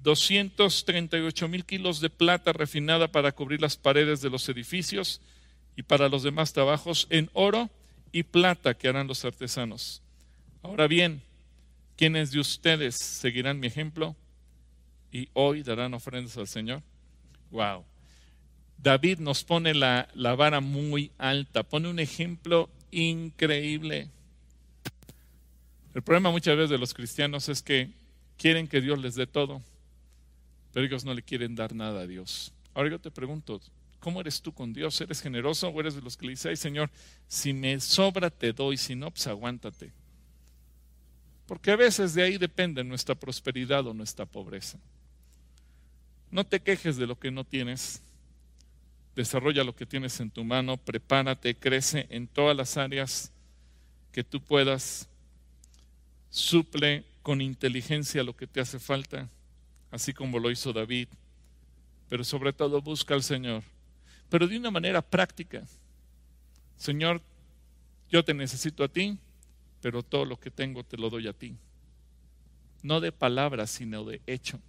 238 0.04 1.47
mil 1.47 1.66
kilos 1.66 2.00
de 2.00 2.10
plata 2.10 2.54
refinada 2.54 3.12
para 3.12 3.32
cubrir 3.32 3.62
las 3.62 3.76
paredes 3.76 4.22
de 4.22 4.30
los 4.30 4.47
edificios 4.50 5.22
y 5.76 5.84
para 5.84 6.10
los 6.10 6.24
demás 6.24 6.54
trabajos 6.54 7.08
en 7.10 7.30
oro 7.34 7.70
y 8.12 8.24
plata 8.24 8.74
que 8.74 8.88
harán 8.88 9.08
los 9.08 9.26
artesanos. 9.26 10.02
Ahora 10.62 10.88
bien, 10.88 11.22
¿quiénes 11.95 12.32
de 12.32 12.39
ustedes 12.39 12.95
seguirán 12.95 13.60
mi 13.60 13.68
ejemplo 13.68 14.16
y 15.12 15.30
hoy 15.34 15.64
darán 15.64 15.93
ofrendas 15.93 16.38
al 16.38 16.47
Señor? 16.47 16.82
Wow. 17.52 17.84
David 18.78 19.20
nos 19.20 19.43
pone 19.43 19.74
la, 19.74 20.08
la 20.14 20.36
vara 20.36 20.62
muy 20.62 21.12
alta, 21.18 21.64
pone 21.64 21.89
un 21.89 22.00
ejemplo 22.00 22.70
increíble. 22.91 24.10
El 25.93 26.02
problema 26.02 26.32
muchas 26.32 26.56
veces 26.56 26.70
de 26.70 26.78
los 26.78 26.93
cristianos 26.93 27.50
es 27.50 27.62
que 27.62 27.89
quieren 28.38 28.68
que 28.68 28.80
Dios 28.80 29.00
les 29.00 29.16
dé 29.16 29.28
todo, 29.28 29.62
pero 30.74 30.86
ellos 30.86 31.06
no 31.06 31.14
le 31.14 31.24
quieren 31.24 31.56
dar 31.56 31.74
nada 31.74 32.02
a 32.02 32.08
Dios. 32.08 32.54
Ahora 32.74 32.90
yo 32.90 33.00
te 33.00 33.12
pregunto, 33.12 33.62
¿cómo 34.00 34.22
eres 34.22 34.42
tú 34.42 34.54
con 34.54 34.74
Dios? 34.74 35.00
¿Eres 35.02 35.22
generoso 35.22 35.68
o 35.70 35.80
eres 35.80 35.96
de 35.96 36.02
los 36.02 36.16
que 36.16 36.26
le 36.26 36.32
dicen, 36.32 36.56
Señor, 36.56 36.90
si 37.28 37.54
me 37.54 37.80
sobra 37.80 38.30
te 38.30 38.54
doy, 38.54 38.78
si 38.78 38.96
no, 38.96 39.12
pues 39.12 39.28
aguántate? 39.28 39.92
Porque 41.48 41.72
a 41.72 41.76
veces 41.76 42.14
de 42.14 42.24
ahí 42.24 42.38
depende 42.38 42.84
nuestra 42.84 43.16
prosperidad 43.16 43.86
o 43.88 43.94
nuestra 43.94 44.26
pobreza. 44.26 44.80
No 46.30 46.46
te 46.46 46.60
quejes 46.60 46.96
de 46.98 47.08
lo 47.08 47.20
que 47.20 47.32
no 47.32 47.44
tienes. 47.44 48.04
Desarrolla 49.16 49.64
lo 49.64 49.76
que 49.76 49.88
tienes 49.88 50.20
en 50.20 50.30
tu 50.30 50.44
mano, 50.44 50.78
prepárate, 50.78 51.56
crece 51.56 52.06
en 52.12 52.28
todas 52.28 52.56
las 52.56 52.78
áreas 52.78 53.32
que 54.12 54.24
tú 54.24 54.40
puedas. 54.42 55.10
Suple 56.30 57.04
con 57.24 57.42
inteligencia 57.42 58.24
lo 58.24 58.36
que 58.36 58.46
te 58.46 58.62
hace 58.62 58.80
falta, 58.80 59.28
así 59.92 60.14
como 60.14 60.40
lo 60.40 60.52
hizo 60.52 60.74
David. 60.74 61.08
Pero 62.08 62.24
sobre 62.24 62.54
todo 62.54 62.82
busca 62.82 63.14
al 63.14 63.24
Señor, 63.24 63.64
pero 64.30 64.48
de 64.48 64.58
una 64.58 64.72
manera 64.72 65.02
práctica. 65.02 65.64
Señor, 66.76 67.22
yo 68.10 68.24
te 68.24 68.34
necesito 68.34 68.84
a 68.84 68.88
ti, 68.88 69.20
pero 69.82 70.02
todo 70.02 70.26
lo 70.26 70.40
que 70.40 70.50
tengo 70.50 70.84
te 70.84 70.98
lo 70.98 71.10
doy 71.10 71.28
a 71.28 71.34
ti. 71.34 71.56
No 72.82 73.00
de 73.00 73.12
palabras, 73.12 73.70
sino 73.70 74.04
de 74.06 74.22
hecho. 74.26 74.60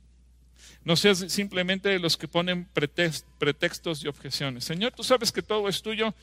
No 0.85 0.97
seas 0.97 1.19
simplemente 1.29 1.99
los 1.99 2.19
que 2.19 2.29
ponen 2.29 2.69
pretextos 3.39 4.05
y 4.05 4.09
objeciones. 4.09 4.65
Señor, 4.65 4.93
tú 4.93 5.03
sabes 5.03 5.33
que 5.33 5.41
todo 5.41 5.69
es 5.69 5.81
tuyo, 5.81 6.15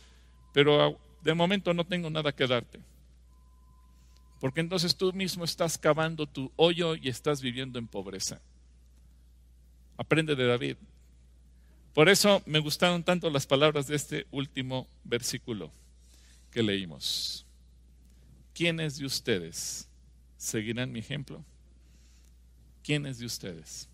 pero 0.54 1.00
de 1.24 1.34
momento 1.34 1.74
no 1.74 1.86
tengo 1.86 2.10
nada 2.10 2.32
que 2.32 2.46
darte. 2.46 2.80
Porque 4.40 4.62
entonces 4.62 4.96
tú 4.96 5.12
mismo 5.14 5.44
estás 5.44 5.80
cavando 5.80 6.28
tu 6.28 6.52
hoyo 6.56 6.96
y 6.96 7.10
estás 7.10 7.42
viviendo 7.42 7.80
en 7.80 7.88
pobreza. 7.88 8.40
Aprende 9.98 10.36
de 10.36 10.46
David. 10.46 10.78
Por 11.94 12.10
eso 12.10 12.44
me 12.46 12.60
gustaron 12.60 13.04
tanto 13.04 13.30
las 13.30 13.48
palabras 13.48 13.88
de 13.88 13.96
este 13.96 14.28
último 14.32 14.88
versículo 15.04 15.72
que 16.52 16.62
leímos. 16.62 17.46
¿Quiénes 18.54 18.98
de 18.98 19.06
ustedes 19.06 19.90
seguirán 20.38 20.92
mi 20.92 21.00
ejemplo? 21.00 21.44
¿Quiénes 22.84 23.18
de 23.18 23.26
ustedes? 23.26 23.90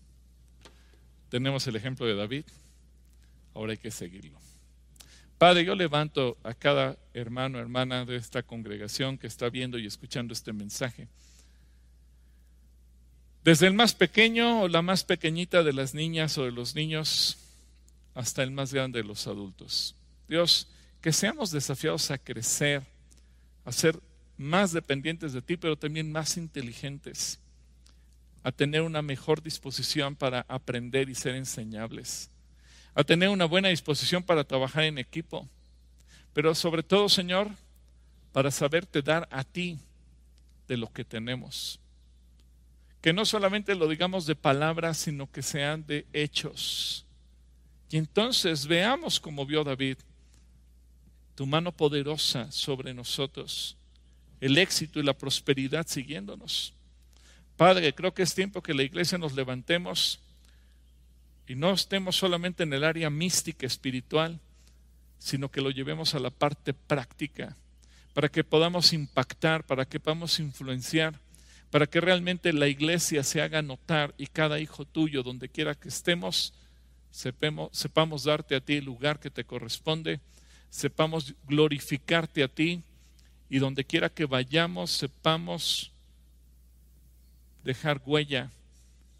Tenemos 1.30 1.66
el 1.66 1.76
ejemplo 1.76 2.06
de 2.06 2.14
David, 2.14 2.44
ahora 3.54 3.72
hay 3.72 3.78
que 3.78 3.90
seguirlo. 3.90 4.38
Padre, 5.38 5.64
yo 5.64 5.74
levanto 5.74 6.38
a 6.44 6.54
cada 6.54 6.96
hermano, 7.12 7.58
hermana 7.58 8.04
de 8.04 8.16
esta 8.16 8.42
congregación 8.42 9.18
que 9.18 9.26
está 9.26 9.50
viendo 9.50 9.78
y 9.78 9.86
escuchando 9.86 10.32
este 10.32 10.52
mensaje. 10.52 11.08
Desde 13.44 13.66
el 13.66 13.74
más 13.74 13.94
pequeño 13.94 14.62
o 14.62 14.68
la 14.68 14.82
más 14.82 15.04
pequeñita 15.04 15.62
de 15.62 15.74
las 15.74 15.94
niñas 15.94 16.38
o 16.38 16.44
de 16.44 16.52
los 16.52 16.74
niños 16.74 17.36
hasta 18.14 18.42
el 18.42 18.50
más 18.50 18.72
grande 18.72 19.02
de 19.02 19.08
los 19.08 19.26
adultos. 19.26 19.94
Dios, 20.26 20.68
que 21.02 21.12
seamos 21.12 21.50
desafiados 21.50 22.10
a 22.10 22.16
crecer, 22.16 22.82
a 23.64 23.72
ser 23.72 24.00
más 24.38 24.72
dependientes 24.72 25.34
de 25.34 25.42
ti, 25.42 25.56
pero 25.56 25.76
también 25.76 26.10
más 26.10 26.38
inteligentes 26.38 27.38
a 28.44 28.52
tener 28.52 28.82
una 28.82 29.00
mejor 29.00 29.42
disposición 29.42 30.14
para 30.14 30.44
aprender 30.48 31.08
y 31.08 31.14
ser 31.14 31.34
enseñables, 31.34 32.30
a 32.94 33.02
tener 33.02 33.30
una 33.30 33.46
buena 33.46 33.70
disposición 33.70 34.22
para 34.22 34.44
trabajar 34.44 34.84
en 34.84 34.98
equipo, 34.98 35.48
pero 36.34 36.54
sobre 36.54 36.82
todo, 36.82 37.08
Señor, 37.08 37.48
para 38.32 38.50
saberte 38.50 39.00
dar 39.00 39.26
a 39.30 39.44
ti 39.44 39.78
de 40.68 40.76
lo 40.76 40.92
que 40.92 41.04
tenemos. 41.04 41.80
Que 43.04 43.12
no 43.12 43.26
solamente 43.26 43.74
lo 43.74 43.86
digamos 43.86 44.24
de 44.24 44.34
palabras, 44.34 44.96
sino 44.96 45.30
que 45.30 45.42
sean 45.42 45.84
de 45.86 46.06
hechos. 46.14 47.04
Y 47.90 47.98
entonces 47.98 48.66
veamos 48.66 49.20
como 49.20 49.44
vio 49.44 49.62
David, 49.62 49.98
tu 51.34 51.44
mano 51.44 51.70
poderosa 51.70 52.50
sobre 52.50 52.94
nosotros, 52.94 53.76
el 54.40 54.56
éxito 54.56 55.00
y 55.00 55.02
la 55.02 55.12
prosperidad 55.12 55.86
siguiéndonos. 55.86 56.72
Padre, 57.58 57.94
creo 57.94 58.14
que 58.14 58.22
es 58.22 58.34
tiempo 58.34 58.62
que 58.62 58.72
la 58.72 58.84
iglesia 58.84 59.18
nos 59.18 59.34
levantemos 59.34 60.20
y 61.46 61.56
no 61.56 61.74
estemos 61.74 62.16
solamente 62.16 62.62
en 62.62 62.72
el 62.72 62.84
área 62.84 63.10
mística 63.10 63.66
espiritual, 63.66 64.40
sino 65.18 65.50
que 65.50 65.60
lo 65.60 65.68
llevemos 65.68 66.14
a 66.14 66.20
la 66.20 66.30
parte 66.30 66.72
práctica, 66.72 67.54
para 68.14 68.30
que 68.30 68.44
podamos 68.44 68.94
impactar, 68.94 69.62
para 69.66 69.84
que 69.84 70.00
podamos 70.00 70.40
influenciar, 70.40 71.20
para 71.74 71.88
que 71.88 72.00
realmente 72.00 72.52
la 72.52 72.68
iglesia 72.68 73.24
se 73.24 73.42
haga 73.42 73.60
notar 73.60 74.14
y 74.16 74.28
cada 74.28 74.60
hijo 74.60 74.84
tuyo, 74.84 75.24
donde 75.24 75.48
quiera 75.48 75.74
que 75.74 75.88
estemos, 75.88 76.54
sepamos, 77.10 78.22
darte 78.22 78.54
a 78.54 78.60
ti 78.60 78.74
el 78.74 78.84
lugar 78.84 79.18
que 79.18 79.28
te 79.28 79.42
corresponde, 79.42 80.20
sepamos 80.70 81.34
glorificarte 81.48 82.44
a 82.44 82.46
ti 82.46 82.80
y 83.50 83.58
donde 83.58 83.84
quiera 83.84 84.08
que 84.08 84.24
vayamos, 84.24 84.92
sepamos 84.92 85.90
dejar 87.64 88.00
huella 88.06 88.52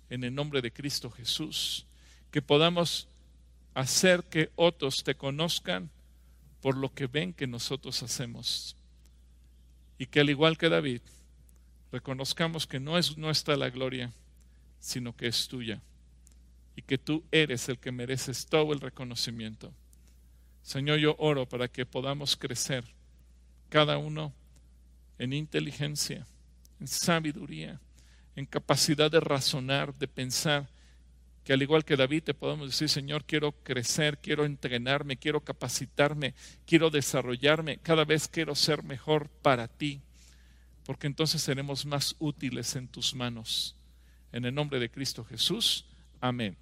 en 0.09 0.22
el 0.22 0.32
nombre 0.32 0.62
de 0.62 0.70
Cristo 0.70 1.11
Jesús, 1.11 1.86
que 2.30 2.40
podamos 2.40 3.09
hacer 3.74 4.22
que 4.22 4.52
otros 4.55 5.02
te 5.02 5.16
conozcan 5.16 5.90
por 6.61 6.76
lo 6.76 6.94
que 6.94 7.09
ven 7.09 7.32
que 7.32 7.48
nosotros 7.48 8.00
hacemos. 8.05 8.76
Y 9.98 10.07
que 10.07 10.20
al 10.20 10.30
igual 10.30 10.57
que 10.57 10.68
David, 10.68 11.00
reconozcamos 11.95 12.66
que 12.66 12.80
no 12.80 12.99
es 12.99 13.16
nuestra 13.16 13.57
la 13.57 13.70
gloria, 13.70 14.12
sino 14.80 15.16
que 15.16 15.28
es 15.28 15.47
tuya. 15.47 15.80
Y 16.74 16.82
que 16.82 16.99
tú 16.99 17.22
eres 17.30 17.68
el 17.68 17.78
que 17.78 17.92
mereces 17.92 18.47
todo 18.47 18.72
el 18.72 18.80
reconocimiento. 18.80 19.72
Señor, 20.62 20.99
yo 20.99 21.14
oro 21.18 21.49
para 21.49 21.68
que 21.68 21.86
podamos 21.86 22.36
crecer 22.36 22.84
cada 23.68 23.97
uno 23.97 24.34
en 25.18 25.32
inteligencia, 25.32 26.26
en 26.80 26.88
sabiduría, 26.88 27.80
en 28.34 28.47
capacidad 28.47 29.09
de 29.09 29.20
razonar, 29.20 29.95
de 29.95 30.09
pensar, 30.09 30.68
que 31.45 31.53
al 31.53 31.62
igual 31.62 31.84
que 31.84 31.97
David 31.97 32.24
te 32.24 32.34
podemos 32.34 32.70
decir, 32.70 32.88
Señor, 32.88 33.24
quiero 33.24 33.53
crecer, 33.62 34.18
quiero 34.18 34.45
entrenarme, 34.47 35.16
quiero 35.16 35.45
capacitarme, 35.45 36.34
quiero 36.66 36.90
desarrollarme, 36.90 37.78
cada 37.78 38.05
vez 38.05 38.26
quiero 38.26 38.57
ser 38.57 38.82
mejor 38.82 39.28
para 39.28 39.68
ti, 39.68 40.01
porque 40.85 41.07
entonces 41.07 41.43
seremos 41.43 41.87
más 41.87 42.14
útiles 42.18 42.76
en 42.76 42.89
tus 42.89 43.14
manos. 43.14 43.76
En 44.32 44.45
el 44.45 44.55
nombre 44.55 44.78
de 44.78 44.91
Cristo 44.91 45.24
Jesús, 45.24 45.87
amén. 46.20 46.57